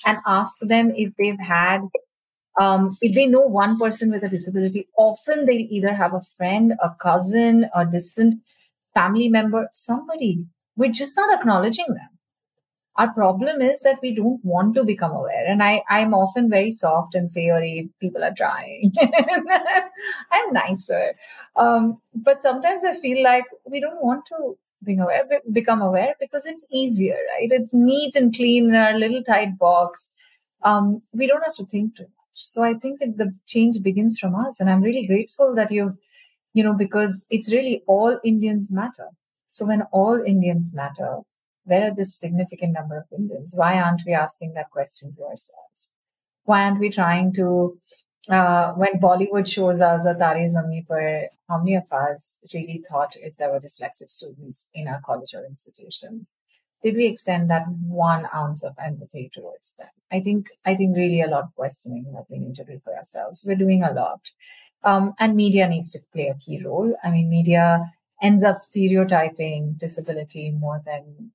and 0.06 0.20
ask 0.26 0.58
them 0.62 0.92
if 0.96 1.14
they've 1.18 1.40
had, 1.40 1.82
um, 2.60 2.96
if 3.02 3.14
they 3.16 3.28
know 3.28 3.42
one 3.42 3.78
person 3.78 4.12
with 4.12 4.24
a 4.24 4.30
disability, 4.30 4.88
often 4.98 5.46
they'll 5.46 5.68
either 5.70 5.94
have 5.94 6.14
a 6.14 6.22
friend, 6.22 6.74
a 6.82 6.90
cousin, 7.02 7.70
a 7.76 7.86
distant 7.86 8.42
family 8.94 9.30
member, 9.30 9.70
somebody. 9.74 10.46
We're 10.76 10.92
just 10.92 11.16
not 11.18 11.40
acknowledging 11.40 11.88
them. 11.90 12.10
Our 12.98 13.14
problem 13.14 13.62
is 13.62 13.82
that 13.82 14.00
we 14.02 14.16
don't 14.16 14.44
want 14.44 14.74
to 14.76 14.84
become 14.84 15.12
aware. 15.12 15.46
And 15.48 15.62
i 15.64 15.84
i'm 15.90 16.14
often 16.16 16.50
very 16.50 16.72
soft 16.72 17.16
and 17.16 17.32
say 17.32 17.44
oh 17.52 17.90
people 18.02 18.24
are 18.24 18.34
trying. 18.36 18.92
I'm 20.32 20.54
nicer. 20.54 21.14
Um, 21.56 22.02
but 22.16 22.42
sometimes 22.42 22.84
i 22.84 22.94
feel 22.96 23.24
like 23.24 23.46
we 23.70 23.80
don't 23.80 24.04
want 24.04 24.26
to 24.28 24.58
being 24.84 25.00
aware 25.00 25.24
become 25.52 25.82
aware 25.82 26.14
because 26.20 26.46
it's 26.46 26.66
easier 26.72 27.18
right? 27.34 27.50
It's 27.52 27.74
neat 27.74 28.16
and 28.16 28.34
clean 28.36 28.70
in 28.70 28.76
our 28.76 28.94
little 28.98 29.24
tight 29.24 29.58
box. 29.58 30.10
Um, 30.64 31.02
we 31.14 31.28
don't 31.28 31.44
have 31.44 31.56
to 31.56 31.66
think 31.66 31.96
too 31.98 32.08
so 32.38 32.64
i 32.64 32.74
think 32.74 33.00
that 33.00 33.18
the 33.18 33.34
change 33.46 33.82
begins 33.82 34.20
from 34.20 34.36
us 34.36 34.60
and 34.60 34.70
i'm 34.70 34.82
really 34.82 35.08
grateful 35.08 35.56
that 35.56 35.72
you've 35.72 35.98
you 36.54 36.64
know 36.64 36.74
because 36.74 37.26
it's 37.30 37.52
really 37.52 37.84
all 37.88 38.20
indians 38.24 38.72
matter 38.72 39.10
so 39.48 39.66
when 39.66 39.82
all 39.92 40.22
indians 40.26 40.74
matter 40.74 41.20
where 41.68 41.92
are 41.92 41.94
this 41.94 42.16
significant 42.16 42.74
number 42.74 42.98
of 42.98 43.06
Indians? 43.12 43.54
Why 43.56 43.80
aren't 43.80 44.02
we 44.06 44.14
asking 44.14 44.54
that 44.54 44.72
question 44.72 45.14
to 45.16 45.24
ourselves? 45.24 45.92
Why 46.46 46.64
aren't 46.64 46.80
we 46.80 46.90
trying 46.90 47.34
to, 47.34 47.78
uh, 48.30 48.74
when 48.74 49.02
Bollywood 49.02 49.48
shows 49.48 49.82
us 49.82 50.06
a 50.06 50.14
Taare 50.14 50.48
Zameen 50.48 50.88
Par, 50.88 51.24
how 51.50 51.58
many 51.60 51.76
of 51.76 51.92
us 51.92 52.38
really 52.54 52.84
thought 52.90 53.18
if 53.18 53.36
there 53.36 53.52
were 53.52 53.60
dyslexic 53.60 54.10
students 54.10 54.70
in 54.74 54.88
our 54.88 55.02
college 55.06 55.34
or 55.34 55.46
institutions? 55.46 56.36
Did 56.84 56.96
we 56.96 57.08
extend 57.08 57.50
that 57.50 57.68
one 57.68 58.28
ounce 58.34 58.64
of 58.64 58.76
empathy 58.84 59.30
towards 59.34 59.76
them? 59.76 59.88
I 60.12 60.20
think, 60.20 60.50
I 60.66 60.76
think 60.76 60.96
really 60.96 61.22
a 61.22 61.28
lot 61.28 61.44
of 61.44 61.56
questioning 61.56 62.06
that 62.14 62.26
we 62.30 62.38
need 62.38 62.56
to 62.56 62.64
do 62.64 62.80
for 62.84 62.96
ourselves. 62.96 63.44
We're 63.46 63.56
doing 63.56 63.84
a 63.84 63.94
lot. 63.94 64.30
Um, 64.84 65.14
and 65.20 65.36
media 65.36 65.68
needs 65.68 65.92
to 65.94 66.00
play 66.14 66.28
a 66.28 66.36
key 66.36 66.64
role. 66.64 66.96
I 67.04 67.10
mean, 67.10 67.30
media 67.30 67.92
ends 68.22 68.44
up 68.44 68.58
stereotyping 68.58 69.74
disability 69.78 70.52
more 70.52 70.82
than 70.86 71.32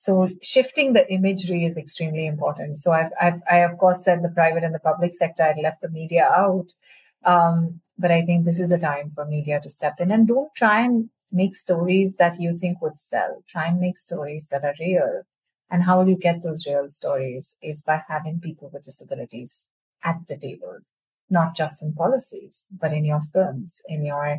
so 0.00 0.30
shifting 0.40 0.94
the 0.94 1.06
imagery 1.12 1.66
is 1.66 1.76
extremely 1.76 2.26
important. 2.26 2.78
So 2.78 2.90
I've, 2.90 3.12
I've 3.20 3.42
I 3.50 3.58
of 3.58 3.76
course 3.76 4.02
said 4.02 4.22
the 4.22 4.30
private 4.30 4.64
and 4.64 4.74
the 4.74 4.78
public 4.78 5.12
sector. 5.12 5.42
I 5.42 5.60
left 5.60 5.82
the 5.82 5.90
media 5.90 6.24
out, 6.24 6.72
um, 7.26 7.82
but 7.98 8.10
I 8.10 8.22
think 8.22 8.46
this 8.46 8.60
is 8.60 8.72
a 8.72 8.78
time 8.78 9.12
for 9.14 9.26
media 9.26 9.60
to 9.60 9.68
step 9.68 10.00
in 10.00 10.10
and 10.10 10.26
don't 10.26 10.48
try 10.54 10.80
and 10.80 11.10
make 11.32 11.56
stories 11.56 12.16
that 12.16 12.40
you 12.40 12.56
think 12.56 12.80
would 12.80 12.98
sell. 12.98 13.42
Try 13.48 13.66
and 13.66 13.80
make 13.80 13.98
stories 13.98 14.48
that 14.48 14.64
are 14.64 14.74
real. 14.80 15.22
And 15.70 15.82
how 15.82 15.98
will 15.98 16.08
you 16.08 16.16
get 16.16 16.42
those 16.42 16.66
real 16.66 16.88
stories 16.88 17.56
is 17.62 17.82
by 17.82 18.02
having 18.08 18.40
people 18.40 18.70
with 18.72 18.82
disabilities 18.82 19.68
at 20.02 20.16
the 20.26 20.36
table, 20.36 20.78
not 21.28 21.54
just 21.54 21.82
in 21.82 21.92
policies, 21.94 22.66
but 22.80 22.92
in 22.92 23.04
your 23.04 23.20
films, 23.20 23.80
in 23.88 24.04
your 24.04 24.38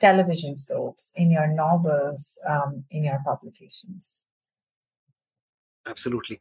television 0.00 0.56
soaps, 0.56 1.12
in 1.14 1.30
your 1.30 1.46
novels, 1.46 2.38
um, 2.48 2.84
in 2.90 3.04
your 3.04 3.20
publications. 3.24 4.24
Absolutely. 5.86 6.40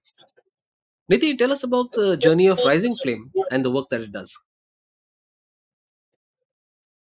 Nidhi, 1.11 1.37
tell 1.37 1.51
us 1.51 1.63
about 1.63 1.91
the 1.91 2.15
journey 2.15 2.47
of 2.47 2.59
Rising 2.65 2.95
Flame 2.95 3.31
and 3.51 3.65
the 3.65 3.71
work 3.71 3.89
that 3.89 4.01
it 4.01 4.11
does. 4.11 4.39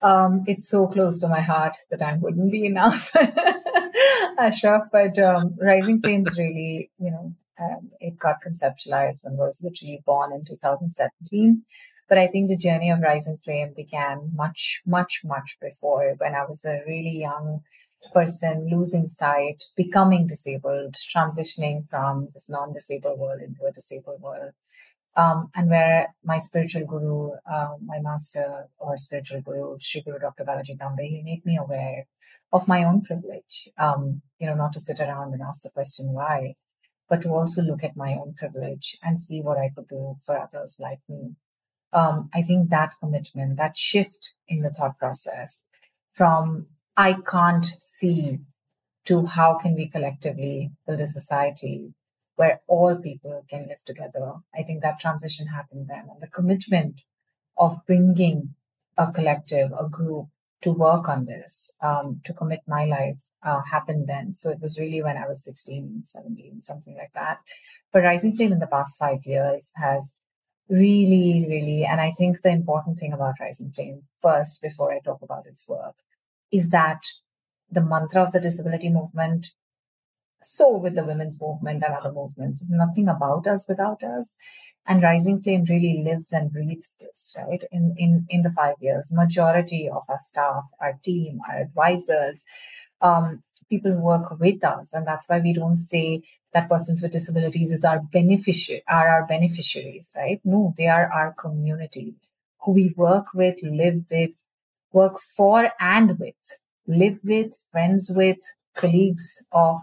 Um, 0.04 0.44
it's 0.46 0.68
so 0.68 0.86
close 0.86 1.18
to 1.20 1.28
my 1.28 1.40
heart 1.40 1.78
that 1.90 2.02
I 2.02 2.18
wouldn't 2.18 2.52
be 2.52 2.66
enough, 2.66 3.10
Ashraf. 4.38 4.82
But 4.92 5.18
um, 5.18 5.56
Rising 5.58 6.02
Flame 6.02 6.26
is 6.28 6.38
really, 6.38 6.90
you 6.98 7.10
know, 7.10 7.34
um, 7.58 7.90
it 8.00 8.18
got 8.18 8.42
conceptualized 8.46 9.24
and 9.24 9.38
was 9.38 9.62
literally 9.64 10.02
born 10.04 10.34
in 10.34 10.44
2017. 10.44 11.62
But 12.06 12.18
I 12.18 12.26
think 12.26 12.50
the 12.50 12.58
journey 12.58 12.90
of 12.90 13.00
Rising 13.00 13.38
Flame 13.38 13.72
began 13.74 14.30
much, 14.34 14.82
much, 14.84 15.22
much 15.24 15.56
before 15.58 16.14
when 16.18 16.34
I 16.34 16.44
was 16.44 16.66
a 16.66 16.82
really 16.86 17.20
young 17.20 17.62
person 18.12 18.68
losing 18.70 19.08
sight, 19.08 19.64
becoming 19.74 20.26
disabled, 20.26 20.96
transitioning 21.16 21.88
from 21.88 22.28
this 22.34 22.50
non 22.50 22.74
disabled 22.74 23.18
world 23.18 23.40
into 23.40 23.64
a 23.64 23.72
disabled 23.72 24.20
world. 24.20 24.52
Um, 25.16 25.50
and 25.54 25.70
where 25.70 26.12
my 26.24 26.40
spiritual 26.40 26.86
guru, 26.86 27.30
uh, 27.50 27.74
my 27.84 28.00
master 28.00 28.68
or 28.78 28.96
spiritual 28.98 29.42
guru, 29.42 29.78
Sri 29.80 30.02
Guru 30.02 30.18
Dr. 30.18 30.44
Balaji 30.44 30.76
Tambe, 30.76 31.08
he 31.08 31.22
made 31.22 31.46
me 31.46 31.56
aware 31.56 32.06
of 32.52 32.66
my 32.66 32.82
own 32.82 33.02
privilege. 33.02 33.68
Um, 33.78 34.22
you 34.40 34.48
know, 34.48 34.54
not 34.54 34.72
to 34.72 34.80
sit 34.80 34.98
around 34.98 35.32
and 35.32 35.42
ask 35.42 35.62
the 35.62 35.70
question 35.70 36.12
why, 36.12 36.56
but 37.08 37.22
to 37.22 37.28
also 37.28 37.62
look 37.62 37.84
at 37.84 37.96
my 37.96 38.14
own 38.14 38.34
privilege 38.36 38.98
and 39.02 39.20
see 39.20 39.40
what 39.40 39.56
I 39.56 39.70
could 39.74 39.88
do 39.88 40.16
for 40.24 40.36
others 40.36 40.78
like 40.80 41.00
me. 41.08 41.36
Um, 41.92 42.28
I 42.34 42.42
think 42.42 42.70
that 42.70 42.94
commitment, 42.98 43.56
that 43.58 43.76
shift 43.76 44.32
in 44.48 44.62
the 44.62 44.70
thought 44.70 44.98
process 44.98 45.62
from 46.10 46.66
I 46.96 47.16
can't 47.26 47.66
see 47.66 48.40
to 49.06 49.26
how 49.26 49.58
can 49.58 49.74
we 49.74 49.88
collectively 49.88 50.72
build 50.86 51.00
a 51.00 51.06
society 51.06 51.92
where 52.36 52.60
all 52.66 52.96
people 52.96 53.44
can 53.48 53.68
live 53.68 53.84
together. 53.84 54.34
I 54.54 54.62
think 54.62 54.82
that 54.82 55.00
transition 55.00 55.46
happened 55.46 55.86
then. 55.88 56.06
And 56.10 56.20
the 56.20 56.28
commitment 56.28 57.00
of 57.56 57.78
bringing 57.86 58.54
a 58.96 59.10
collective, 59.12 59.70
a 59.78 59.88
group 59.88 60.26
to 60.62 60.72
work 60.72 61.08
on 61.08 61.26
this, 61.26 61.70
um, 61.80 62.20
to 62.24 62.32
commit 62.32 62.60
my 62.66 62.86
life 62.86 63.18
uh, 63.44 63.60
happened 63.70 64.06
then. 64.08 64.34
So 64.34 64.50
it 64.50 64.60
was 64.60 64.78
really 64.78 65.02
when 65.02 65.16
I 65.16 65.28
was 65.28 65.44
16, 65.44 66.04
17, 66.06 66.62
something 66.62 66.96
like 66.96 67.12
that. 67.14 67.38
But 67.92 68.02
Rising 68.02 68.34
Flame 68.34 68.52
in 68.52 68.58
the 68.58 68.66
past 68.66 68.98
five 68.98 69.24
years 69.24 69.70
has 69.76 70.14
really, 70.68 71.46
really, 71.48 71.84
and 71.84 72.00
I 72.00 72.12
think 72.16 72.40
the 72.40 72.48
important 72.48 72.98
thing 72.98 73.12
about 73.12 73.34
Rising 73.40 73.70
Flame 73.70 74.00
first, 74.20 74.62
before 74.62 74.92
I 74.92 75.00
talk 75.00 75.20
about 75.22 75.46
its 75.46 75.68
work, 75.68 75.96
is 76.50 76.70
that 76.70 77.02
the 77.70 77.82
mantra 77.82 78.22
of 78.22 78.32
the 78.32 78.40
disability 78.40 78.88
movement 78.88 79.48
so 80.44 80.76
with 80.76 80.94
the 80.94 81.04
women's 81.04 81.40
movement 81.40 81.82
and 81.84 81.94
other 81.94 82.12
movements. 82.12 82.62
It's 82.62 82.70
nothing 82.70 83.08
about 83.08 83.46
us 83.46 83.68
without 83.68 84.02
us. 84.02 84.34
And 84.86 85.02
Rising 85.02 85.40
Flame 85.40 85.64
really 85.68 86.02
lives 86.04 86.32
and 86.32 86.52
breathes 86.52 86.94
this, 87.00 87.34
right? 87.38 87.62
In 87.72 87.94
in 87.96 88.26
in 88.28 88.42
the 88.42 88.50
five 88.50 88.76
years, 88.80 89.10
majority 89.12 89.88
of 89.88 90.04
our 90.08 90.18
staff, 90.20 90.64
our 90.80 90.98
team, 91.02 91.40
our 91.48 91.62
advisors, 91.62 92.44
um, 93.00 93.42
people 93.70 93.92
work 93.92 94.38
with 94.38 94.62
us, 94.62 94.92
and 94.92 95.06
that's 95.06 95.28
why 95.28 95.40
we 95.40 95.54
don't 95.54 95.78
say 95.78 96.22
that 96.52 96.68
persons 96.68 97.02
with 97.02 97.12
disabilities 97.12 97.72
is 97.72 97.84
our 97.84 98.00
beneficiary 98.12 98.82
are 98.88 99.08
our 99.08 99.26
beneficiaries, 99.26 100.10
right? 100.14 100.40
No, 100.44 100.74
they 100.76 100.86
are 100.86 101.10
our 101.10 101.32
community 101.32 102.14
who 102.64 102.72
we 102.72 102.94
work 102.96 103.26
with, 103.34 103.62
live 103.62 104.04
with, 104.10 104.30
work 104.92 105.20
for 105.20 105.70
and 105.80 106.18
with, 106.18 106.34
live 106.86 107.18
with, 107.24 107.58
friends 107.70 108.10
with, 108.14 108.38
colleagues 108.74 109.44
of, 109.52 109.80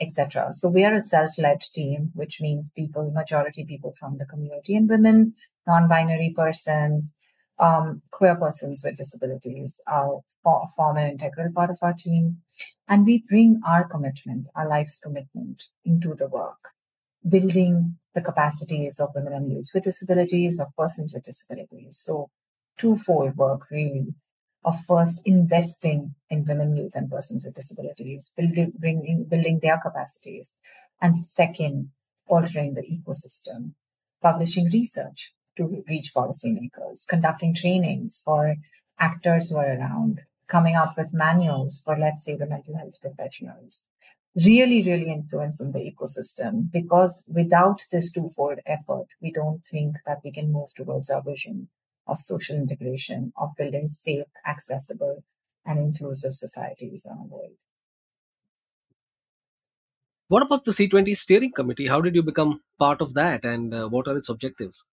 etc. 0.00 0.52
So 0.52 0.70
we 0.70 0.84
are 0.84 0.94
a 0.94 1.00
self-led 1.00 1.60
team, 1.74 2.10
which 2.14 2.40
means 2.40 2.72
people, 2.72 3.10
majority 3.10 3.64
people 3.64 3.92
from 3.98 4.18
the 4.18 4.26
community 4.26 4.76
and 4.76 4.88
women, 4.88 5.34
non-binary 5.66 6.34
persons, 6.36 7.12
um, 7.58 8.02
queer 8.12 8.36
persons 8.36 8.82
with 8.84 8.96
disabilities 8.96 9.80
are 9.86 10.20
form 10.44 10.96
an 10.96 11.10
integral 11.10 11.52
part 11.52 11.70
of 11.70 11.78
our 11.82 11.92
team. 11.92 12.38
And 12.88 13.04
we 13.04 13.24
bring 13.28 13.60
our 13.66 13.86
commitment, 13.86 14.46
our 14.54 14.68
life's 14.68 14.98
commitment 14.98 15.64
into 15.84 16.14
the 16.14 16.28
work, 16.28 16.70
building 17.28 17.96
the 18.14 18.20
capacities 18.20 19.00
of 19.00 19.10
women 19.14 19.32
and 19.32 19.50
youth 19.50 19.68
with 19.74 19.84
disabilities, 19.84 20.60
of 20.60 20.68
persons 20.76 21.12
with 21.12 21.24
disabilities. 21.24 21.98
So 21.98 22.30
twofold 22.78 23.36
work 23.36 23.70
really 23.70 24.14
of 24.64 24.78
first 24.84 25.22
investing 25.24 26.14
in 26.30 26.44
women, 26.44 26.76
youth, 26.76 26.94
and 26.94 27.10
persons 27.10 27.44
with 27.44 27.54
disabilities, 27.54 28.32
building, 28.36 28.72
bringing, 28.78 29.24
building 29.24 29.60
their 29.62 29.78
capacities, 29.78 30.54
and 31.00 31.18
second, 31.18 31.90
altering 32.26 32.74
the 32.74 32.82
ecosystem, 32.82 33.72
publishing 34.22 34.68
research 34.70 35.32
to 35.56 35.82
reach 35.88 36.12
policymakers, 36.14 37.06
conducting 37.08 37.54
trainings 37.54 38.20
for 38.24 38.56
actors 38.98 39.50
who 39.50 39.58
are 39.58 39.78
around, 39.78 40.20
coming 40.48 40.74
up 40.74 40.96
with 40.96 41.14
manuals 41.14 41.80
for, 41.84 41.96
let's 41.96 42.24
say, 42.24 42.36
the 42.36 42.46
mental 42.46 42.76
health 42.76 43.00
professionals. 43.00 43.82
Really, 44.34 44.82
really 44.82 45.10
influencing 45.10 45.72
the 45.72 45.78
ecosystem 45.78 46.70
because 46.70 47.24
without 47.32 47.80
this 47.90 48.12
twofold 48.12 48.58
effort, 48.66 49.06
we 49.20 49.32
don't 49.32 49.66
think 49.66 49.96
that 50.06 50.18
we 50.22 50.30
can 50.30 50.52
move 50.52 50.72
towards 50.74 51.10
our 51.10 51.22
vision 51.22 51.68
of 52.08 52.18
social 52.18 52.56
integration, 52.56 53.32
of 53.36 53.50
building 53.56 53.88
safe, 53.88 54.26
accessible, 54.46 55.22
and 55.64 55.78
inclusive 55.78 56.32
societies 56.32 57.06
in 57.06 57.12
our 57.12 57.26
world. 57.26 57.58
What 60.28 60.42
about 60.42 60.64
the 60.64 60.72
C20 60.72 61.16
steering 61.16 61.52
committee? 61.52 61.86
How 61.86 62.00
did 62.00 62.14
you 62.14 62.22
become 62.22 62.60
part 62.78 63.00
of 63.00 63.14
that 63.14 63.44
and 63.44 63.74
uh, 63.74 63.88
what 63.88 64.08
are 64.08 64.16
its 64.16 64.28
objectives? 64.28 64.88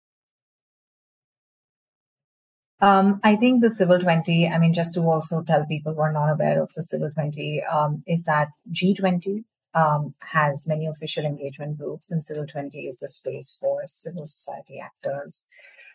Um, 2.81 3.19
I 3.23 3.35
think 3.35 3.61
the 3.61 3.71
Civil 3.71 3.99
20, 3.99 4.47
I 4.47 4.57
mean, 4.59 4.73
just 4.73 4.93
to 4.95 5.01
also 5.01 5.41
tell 5.41 5.65
people 5.65 5.93
who 5.93 6.01
are 6.01 6.11
not 6.11 6.29
aware 6.29 6.61
of 6.61 6.71
the 6.73 6.81
Civil 6.81 7.09
20, 7.09 7.63
um, 7.63 8.03
is 8.05 8.25
that 8.25 8.49
G20 8.71 9.43
um, 9.75 10.15
has 10.21 10.65
many 10.67 10.87
official 10.87 11.25
engagement 11.25 11.77
groups, 11.77 12.09
and 12.09 12.23
Civil 12.23 12.47
20 12.47 12.87
is 12.87 13.03
a 13.03 13.07
space 13.07 13.57
for 13.59 13.83
civil 13.87 14.25
society 14.25 14.79
actors. 14.79 15.43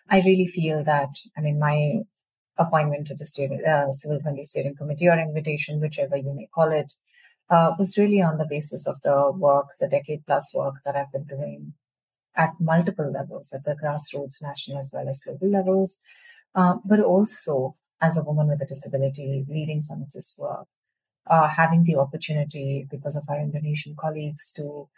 I 0.09 0.21
really 0.21 0.47
feel 0.47 0.85
that, 0.85 1.09
I 1.37 1.41
mean, 1.41 1.59
my 1.59 2.01
appointment 2.59 3.07
to 3.07 3.15
the 3.15 3.25
steering, 3.25 3.65
uh, 3.65 3.91
Civil 3.91 4.21
20 4.21 4.45
Steering 4.45 4.77
Committee 4.77 5.09
or 5.09 5.19
invitation, 5.19 5.81
whichever 5.81 6.17
you 6.17 6.35
may 6.35 6.49
call 6.55 6.71
it, 6.71 6.93
uh, 7.49 7.73
was 7.79 7.97
really 7.97 8.21
on 8.21 8.39
the 8.39 8.47
basis 8.49 8.87
of 8.87 9.01
the 9.03 9.33
work, 9.35 9.67
the 9.81 9.89
decade 9.89 10.25
plus 10.27 10.55
work 10.55 10.75
that 10.85 10.95
I've 10.95 11.11
been 11.11 11.25
doing 11.25 11.73
at 12.37 12.51
multiple 12.61 13.11
levels, 13.11 13.53
at 13.53 13.65
the 13.65 13.77
grassroots, 13.83 14.43
national 14.43 14.79
as 14.79 14.93
well 14.95 15.09
as 15.09 15.21
global 15.21 15.51
levels, 15.51 16.01
uh, 16.55 16.75
but 16.85 17.01
also 17.01 17.77
as 18.01 18.17
a 18.17 18.23
woman 18.23 18.49
with 18.49 18.63
a 18.63 18.67
disability 18.67 19.45
leading 19.49 19.81
some 19.81 20.03
of 20.03 20.11
this 20.13 20.35
work, 20.39 20.67
uh, 21.27 21.49
having 21.49 21.85
the 21.85 21.97
opportunity 21.97 22.87
because 22.91 23.17
of 23.17 23.25
our 23.29 23.41
Indonesian 23.41 23.95
colleagues 23.97 24.53
to 24.55 24.89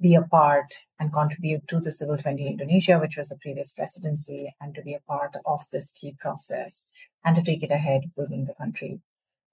be 0.00 0.14
a 0.14 0.22
part 0.22 0.74
and 1.00 1.12
contribute 1.12 1.66
to 1.68 1.80
the 1.80 1.90
Civil 1.90 2.16
20 2.16 2.46
Indonesia, 2.46 2.98
which 2.98 3.16
was 3.16 3.32
a 3.32 3.38
previous 3.38 3.72
presidency, 3.72 4.54
and 4.60 4.74
to 4.74 4.82
be 4.82 4.94
a 4.94 5.00
part 5.00 5.34
of 5.44 5.60
this 5.72 5.90
key 5.90 6.14
process 6.18 6.84
and 7.24 7.34
to 7.36 7.42
take 7.42 7.62
it 7.62 7.70
ahead 7.70 8.02
within 8.16 8.44
the 8.44 8.54
country. 8.54 9.00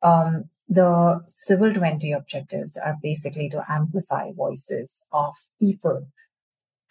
Um, 0.03 0.49
the 0.69 1.23
Civil 1.29 1.73
20 1.73 2.11
objectives 2.11 2.77
are 2.77 2.97
basically 3.01 3.49
to 3.49 3.63
amplify 3.67 4.31
voices 4.31 5.07
of 5.11 5.33
people 5.59 6.07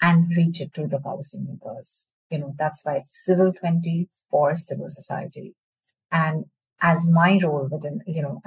and 0.01 0.37
reach 0.37 0.61
it 0.61 0.75
to 0.75 0.87
the 0.87 0.99
policymakers. 0.99 2.07
You 2.31 2.39
know, 2.39 2.55
that's 2.59 2.85
why 2.85 2.97
it's 2.97 3.25
Civil 3.25 3.53
20 3.53 4.09
for 4.31 4.57
civil 4.57 4.91
society. 4.91 5.55
And 6.11 6.47
as 6.85 7.09
my 7.09 7.41
role 7.43 7.67
within, 7.73 8.03
you 8.07 8.21
know, 8.21 8.43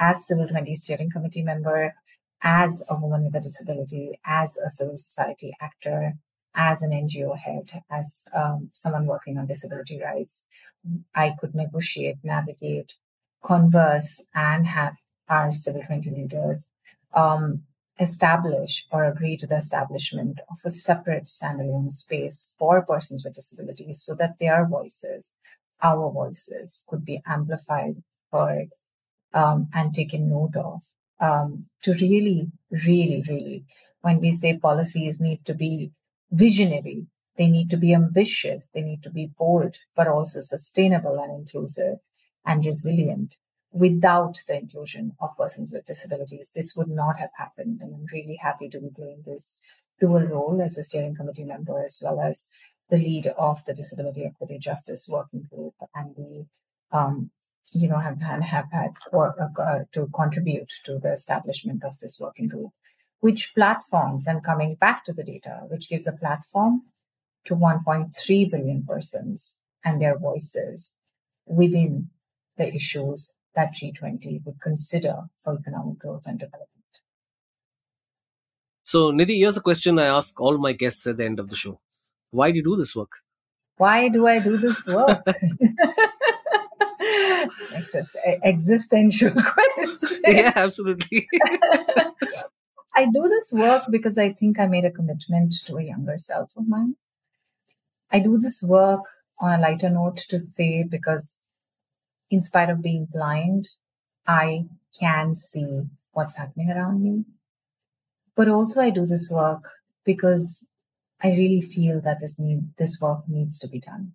as 0.00 0.26
Civil 0.26 0.48
20 0.48 0.74
steering 0.74 1.10
committee 1.10 1.42
member, 1.42 1.94
as 2.42 2.82
a 2.88 2.96
woman 2.96 3.24
with 3.24 3.34
a 3.34 3.40
disability, 3.40 4.18
as 4.24 4.56
a 4.56 4.70
civil 4.70 4.96
society 4.96 5.52
actor, 5.60 6.14
as 6.54 6.80
an 6.80 6.92
NGO 6.92 7.36
head, 7.36 7.82
as 7.90 8.24
um, 8.34 8.70
someone 8.72 9.04
working 9.04 9.36
on 9.36 9.46
disability 9.46 10.00
rights, 10.02 10.44
I 11.14 11.34
could 11.38 11.54
negotiate, 11.54 12.16
navigate, 12.22 12.94
converse, 13.42 14.22
and 14.34 14.66
have 14.66 14.94
our 15.28 15.52
Civil 15.52 15.82
20 15.82 16.08
leaders 16.10 16.68
um, 17.12 17.64
establish 18.00 18.86
or 18.90 19.04
agree 19.04 19.36
to 19.36 19.46
the 19.46 19.58
establishment 19.58 20.40
of 20.50 20.56
a 20.64 20.70
separate 20.70 21.24
standalone 21.24 21.92
space 21.92 22.54
for 22.58 22.80
persons 22.80 23.24
with 23.24 23.34
disabilities 23.34 24.02
so 24.02 24.14
that 24.14 24.38
their 24.38 24.66
voices, 24.66 25.32
our 25.84 26.10
voices, 26.10 26.84
could 26.88 27.04
be 27.04 27.20
amplified, 27.26 28.02
heard, 28.32 28.70
um, 29.34 29.68
and 29.74 29.94
taken 29.94 30.30
note 30.30 30.56
of 30.56 30.82
um, 31.20 31.66
to 31.82 31.92
really, 31.94 32.50
really, 32.86 33.22
really, 33.28 33.64
when 34.00 34.20
we 34.20 34.32
say 34.32 34.58
policies 34.58 35.20
need 35.20 35.44
to 35.44 35.54
be 35.54 35.92
visionary, 36.30 37.06
they 37.36 37.48
need 37.48 37.70
to 37.70 37.76
be 37.76 37.94
ambitious, 37.94 38.70
they 38.70 38.82
need 38.82 39.02
to 39.02 39.10
be 39.10 39.30
bold, 39.38 39.76
but 39.96 40.08
also 40.08 40.40
sustainable 40.40 41.18
and 41.18 41.32
inclusive 41.32 41.98
and 42.44 42.64
resilient. 42.64 43.36
Without 43.72 44.38
the 44.46 44.56
inclusion 44.56 45.12
of 45.20 45.36
persons 45.36 45.72
with 45.72 45.84
disabilities, 45.84 46.52
this 46.54 46.76
would 46.76 46.88
not 46.88 47.18
have 47.18 47.30
happened. 47.36 47.80
And 47.82 47.92
I'm 47.92 48.06
really 48.12 48.38
happy 48.40 48.68
to 48.68 48.78
be 48.80 48.88
playing 48.94 49.22
this 49.26 49.56
dual 50.00 50.20
role 50.20 50.62
as 50.62 50.78
a 50.78 50.82
steering 50.84 51.16
committee 51.16 51.44
member 51.44 51.84
as 51.84 52.00
well 52.02 52.20
as 52.20 52.46
the 52.90 52.96
lead 52.96 53.26
of 53.38 53.64
the 53.64 53.74
Disability 53.74 54.24
Equity 54.24 54.58
Justice 54.58 55.08
Working 55.08 55.48
Group 55.50 55.74
and 55.94 56.14
we, 56.16 56.46
um, 56.92 57.30
you 57.72 57.88
know, 57.88 57.98
have, 57.98 58.20
have 58.20 58.70
had 58.70 58.90
or, 59.12 59.34
uh, 59.40 59.84
to 59.92 60.08
contribute 60.14 60.70
to 60.84 60.98
the 60.98 61.12
establishment 61.12 61.82
of 61.84 61.98
this 61.98 62.20
working 62.20 62.48
group. 62.48 62.70
Which 63.20 63.54
platforms, 63.54 64.26
and 64.26 64.44
coming 64.44 64.74
back 64.74 65.04
to 65.06 65.12
the 65.14 65.24
data, 65.24 65.62
which 65.68 65.88
gives 65.88 66.06
a 66.06 66.12
platform 66.12 66.82
to 67.46 67.56
1.3 67.56 68.50
billion 68.50 68.84
persons 68.84 69.56
and 69.82 70.00
their 70.00 70.18
voices 70.18 70.96
within 71.46 72.10
the 72.58 72.74
issues 72.74 73.34
that 73.54 73.74
G20 73.74 74.44
would 74.44 74.60
consider 74.60 75.14
for 75.38 75.54
economic 75.54 75.98
growth 75.98 76.26
and 76.26 76.38
development. 76.38 76.68
So, 78.82 79.10
Nidhi, 79.10 79.38
here's 79.38 79.56
a 79.56 79.62
question 79.62 79.98
I 79.98 80.06
ask 80.06 80.38
all 80.38 80.58
my 80.58 80.72
guests 80.72 81.06
at 81.06 81.16
the 81.16 81.24
end 81.24 81.38
of 81.38 81.48
the 81.48 81.56
show 81.56 81.80
Why 82.34 82.50
do 82.50 82.56
you 82.56 82.64
do 82.64 82.74
this 82.76 82.96
work? 82.96 83.12
Why 83.76 84.08
do 84.08 84.26
I 84.26 84.40
do 84.40 84.56
this 84.56 84.88
work? 84.88 85.22
existential 88.42 89.30
question. 89.76 90.20
Yeah, 90.26 90.52
absolutely. 90.56 91.28
I 92.96 93.04
do 93.04 93.22
this 93.28 93.52
work 93.52 93.84
because 93.88 94.18
I 94.18 94.32
think 94.32 94.58
I 94.58 94.66
made 94.66 94.84
a 94.84 94.90
commitment 94.90 95.54
to 95.66 95.76
a 95.76 95.84
younger 95.84 96.18
self 96.18 96.50
of 96.56 96.66
mine. 96.66 96.96
I 98.10 98.18
do 98.18 98.36
this 98.36 98.62
work 98.62 99.04
on 99.40 99.52
a 99.56 99.62
lighter 99.62 99.90
note 99.90 100.16
to 100.28 100.38
say 100.40 100.82
because, 100.82 101.36
in 102.30 102.42
spite 102.42 102.70
of 102.70 102.82
being 102.82 103.06
blind, 103.12 103.68
I 104.26 104.66
can 104.98 105.36
see 105.36 105.84
what's 106.12 106.36
happening 106.36 106.72
around 106.72 107.00
me. 107.02 107.24
But 108.34 108.48
also, 108.48 108.80
I 108.80 108.90
do 108.90 109.06
this 109.06 109.30
work 109.30 109.68
because 110.04 110.68
I 111.24 111.30
really 111.30 111.60
feel 111.60 112.00
that 112.02 112.20
this 112.20 112.38
need 112.38 112.76
this 112.78 113.00
work 113.00 113.28
needs 113.28 113.58
to 113.60 113.68
be 113.68 113.80
done 113.80 114.12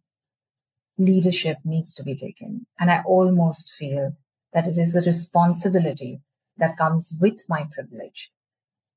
leadership 1.00 1.58
needs 1.64 1.96
to 1.96 2.04
be 2.04 2.16
taken. 2.16 2.68
And 2.80 2.92
I 2.92 3.02
almost 3.06 3.74
feel 3.74 4.16
that 4.54 4.68
it 4.68 4.78
is 4.78 4.96
a 4.96 5.02
responsibility 5.02 6.22
that 6.58 6.78
comes 6.78 7.18
with 7.20 7.42
my 7.48 7.66
privilege. 7.74 8.32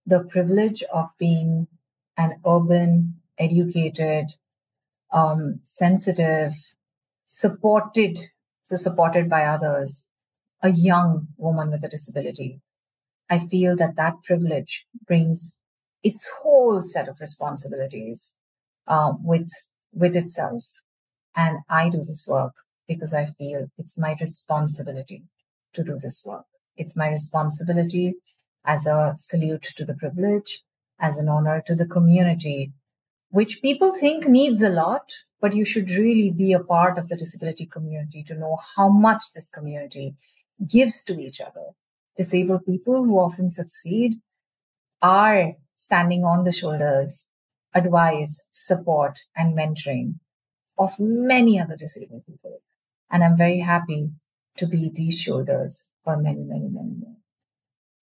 The 0.04 0.24
privilege 0.24 0.82
of 0.92 1.10
being 1.16 1.68
an 2.16 2.40
urban, 2.44 3.20
educated, 3.38 4.26
um, 5.12 5.60
sensitive, 5.62 6.54
supported, 7.26 8.18
so 8.64 8.76
supported 8.76 9.30
by 9.30 9.44
others, 9.44 10.04
a 10.60 10.70
young 10.70 11.28
woman 11.36 11.70
with 11.70 11.84
a 11.84 11.88
disability. 11.88 12.60
I 13.30 13.38
feel 13.38 13.76
that 13.76 13.96
that 13.96 14.22
privilege 14.24 14.86
brings 15.06 15.58
its 16.02 16.28
whole 16.28 16.82
set 16.82 17.08
of 17.08 17.20
responsibilities 17.20 18.34
uh, 18.86 19.12
with 19.22 19.50
with 19.92 20.16
itself. 20.16 20.64
And 21.36 21.58
I 21.68 21.88
do 21.88 21.98
this 21.98 22.26
work 22.28 22.54
because 22.88 23.14
I 23.14 23.26
feel 23.26 23.68
it's 23.78 23.98
my 23.98 24.16
responsibility 24.20 25.24
to 25.74 25.82
do 25.82 25.98
this 25.98 26.22
work. 26.24 26.44
It's 26.76 26.96
my 26.96 27.10
responsibility 27.10 28.14
as 28.64 28.86
a 28.86 29.14
salute 29.18 29.62
to 29.76 29.84
the 29.84 29.94
privilege, 29.94 30.62
as 31.00 31.18
an 31.18 31.28
honor 31.28 31.62
to 31.66 31.74
the 31.74 31.86
community, 31.86 32.72
which 33.30 33.62
people 33.62 33.94
think 33.94 34.26
needs 34.26 34.62
a 34.62 34.68
lot, 34.68 35.12
but 35.40 35.54
you 35.54 35.64
should 35.64 35.90
really 35.90 36.30
be 36.30 36.52
a 36.52 36.60
part 36.60 36.98
of 36.98 37.08
the 37.08 37.16
disability 37.16 37.66
community 37.66 38.22
to 38.24 38.34
know 38.34 38.58
how 38.76 38.88
much 38.88 39.32
this 39.34 39.50
community 39.50 40.14
gives 40.66 41.04
to 41.04 41.20
each 41.20 41.40
other. 41.40 41.70
Disabled 42.16 42.66
people 42.66 43.04
who 43.04 43.18
often 43.18 43.50
succeed 43.50 44.16
are 45.00 45.54
standing 45.86 46.22
on 46.22 46.44
the 46.44 46.52
shoulders, 46.52 47.26
advice, 47.74 48.40
support, 48.52 49.18
and 49.34 49.58
mentoring 49.58 50.14
of 50.78 50.92
many 51.00 51.58
other 51.60 51.76
disabled 51.76 52.22
people. 52.24 52.62
And 53.10 53.24
I'm 53.24 53.36
very 53.36 53.58
happy 53.58 54.10
to 54.58 54.66
be 54.66 54.92
these 54.94 55.18
shoulders 55.20 55.88
for 56.04 56.16
many, 56.16 56.44
many, 56.44 56.68
many 56.68 56.94
more. 57.00 57.16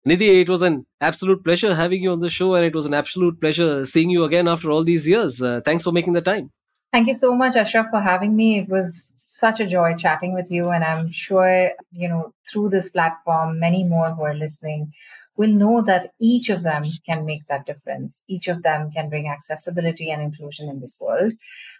Nidhi, 0.05 0.41
it 0.41 0.49
was 0.49 0.61
an 0.61 0.85
absolute 0.99 1.41
pleasure 1.43 1.73
having 1.73 2.03
you 2.03 2.11
on 2.11 2.19
the 2.19 2.29
show, 2.29 2.53
and 2.55 2.65
it 2.65 2.75
was 2.75 2.85
an 2.85 2.93
absolute 2.93 3.39
pleasure 3.39 3.85
seeing 3.85 4.09
you 4.09 4.25
again 4.25 4.49
after 4.49 4.69
all 4.71 4.83
these 4.83 5.07
years. 5.07 5.41
Uh, 5.41 5.61
thanks 5.63 5.85
for 5.85 5.93
making 5.93 6.13
the 6.13 6.21
time. 6.21 6.51
Thank 6.91 7.07
you 7.07 7.13
so 7.13 7.35
much, 7.35 7.55
Ashraf, 7.55 7.87
for 7.91 8.01
having 8.01 8.35
me. 8.35 8.59
It 8.59 8.69
was 8.69 9.13
such 9.15 9.59
a 9.59 9.67
joy 9.67 9.95
chatting 9.95 10.33
with 10.33 10.49
you. 10.49 10.69
And 10.69 10.83
I'm 10.83 11.11
sure, 11.11 11.71
you 11.91 12.07
know, 12.09 12.33
through 12.49 12.69
this 12.69 12.89
platform, 12.89 13.59
many 13.59 13.83
more 13.83 14.09
who 14.09 14.23
are 14.23 14.33
listening 14.33 14.91
will 15.37 15.51
know 15.51 15.83
that 15.83 16.07
each 16.19 16.49
of 16.49 16.63
them 16.63 16.83
can 17.07 17.25
make 17.25 17.45
that 17.45 17.67
difference. 17.67 18.23
Each 18.27 18.47
of 18.47 18.63
them 18.63 18.89
can 18.91 19.07
bring 19.07 19.27
accessibility 19.27 20.09
and 20.09 20.21
inclusion 20.21 20.67
in 20.67 20.79
this 20.79 20.99
world. 20.99 21.33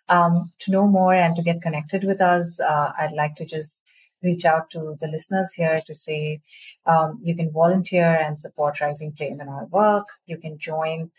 Um, 0.09 0.51
to 0.59 0.71
know 0.71 0.87
more 0.87 1.13
and 1.13 1.35
to 1.35 1.41
get 1.41 1.61
connected 1.61 2.03
with 2.03 2.21
us, 2.21 2.59
uh, 2.59 2.91
I'd 2.97 3.11
like 3.13 3.35
to 3.37 3.45
just 3.45 3.81
reach 4.21 4.45
out 4.45 4.69
to 4.71 4.95
the 4.99 5.07
listeners 5.07 5.53
here 5.53 5.79
to 5.87 5.93
say 5.95 6.41
um, 6.85 7.19
you 7.23 7.35
can 7.35 7.51
volunteer 7.51 8.05
and 8.15 8.37
support 8.37 8.79
Rising 8.79 9.13
Flame 9.13 9.41
in 9.41 9.49
our 9.49 9.65
work. 9.65 10.07
You 10.25 10.37
can 10.37 10.57
join 10.59 11.09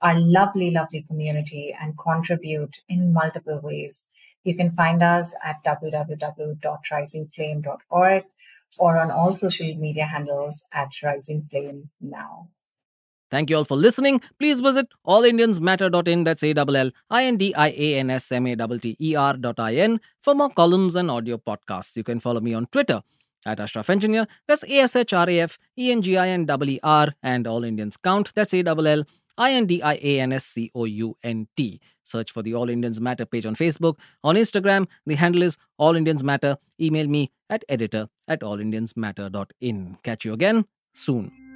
our 0.00 0.18
lovely, 0.18 0.70
lovely 0.70 1.02
community 1.02 1.76
and 1.80 1.98
contribute 1.98 2.80
in 2.88 3.12
multiple 3.12 3.60
ways. 3.62 4.04
You 4.44 4.56
can 4.56 4.70
find 4.70 5.02
us 5.02 5.34
at 5.44 5.62
www.risingflame.org 5.64 8.24
or 8.78 8.98
on 8.98 9.10
all 9.10 9.34
social 9.34 9.74
media 9.74 10.06
handles 10.06 10.64
at 10.72 10.92
Rising 11.02 11.42
Flame 11.42 11.90
Now. 12.00 12.48
Thank 13.30 13.50
you 13.50 13.58
all 13.58 13.64
for 13.64 13.76
listening. 13.76 14.22
Please 14.38 14.60
visit 14.60 14.86
allindiansmatter.in, 15.06 16.24
that's 16.24 16.42
A-double-L-I-N-D-I-A-N-S-M-A-T-T-E-R 16.42 19.36
dot 19.36 19.60
I-N 19.60 20.00
for 20.22 20.34
more 20.34 20.48
columns 20.48 20.96
and 20.96 21.10
audio 21.10 21.36
podcasts. 21.36 21.94
You 21.96 22.04
can 22.04 22.20
follow 22.20 22.40
me 22.40 22.54
on 22.54 22.64
Twitter 22.66 23.02
at 23.44 23.60
Ashraf 23.60 23.90
Engineer, 23.90 24.26
that's 24.46 24.64
A-S-H-R-A-F-E-N-G-I-N-E-R, 24.64 27.14
and 27.22 27.46
All 27.46 27.64
Indians 27.64 27.98
Count, 27.98 28.32
that's 28.34 28.54
A-L-L 28.54 29.04
I 29.38 29.52
N 29.52 29.66
D 29.66 29.80
I 29.82 29.94
A 30.02 30.20
N 30.20 30.32
S 30.32 30.44
C 30.44 30.70
O 30.74 30.84
U 30.84 31.16
N 31.22 31.48
T. 31.56 31.80
Search 32.04 32.32
for 32.32 32.42
the 32.42 32.54
All 32.54 32.68
Indians 32.68 33.00
Matter 33.00 33.24
page 33.24 33.46
on 33.46 33.54
Facebook. 33.54 33.98
On 34.24 34.34
Instagram, 34.34 34.86
the 35.06 35.14
handle 35.14 35.42
is 35.42 35.56
All 35.78 35.96
Indians 35.96 36.24
Matter. 36.24 36.56
Email 36.80 37.06
me 37.06 37.30
at 37.48 37.64
editor 37.68 38.08
at 38.26 38.40
allindiansmatter.in. 38.40 39.98
Catch 40.02 40.24
you 40.24 40.32
again 40.32 40.64
soon. 40.94 41.47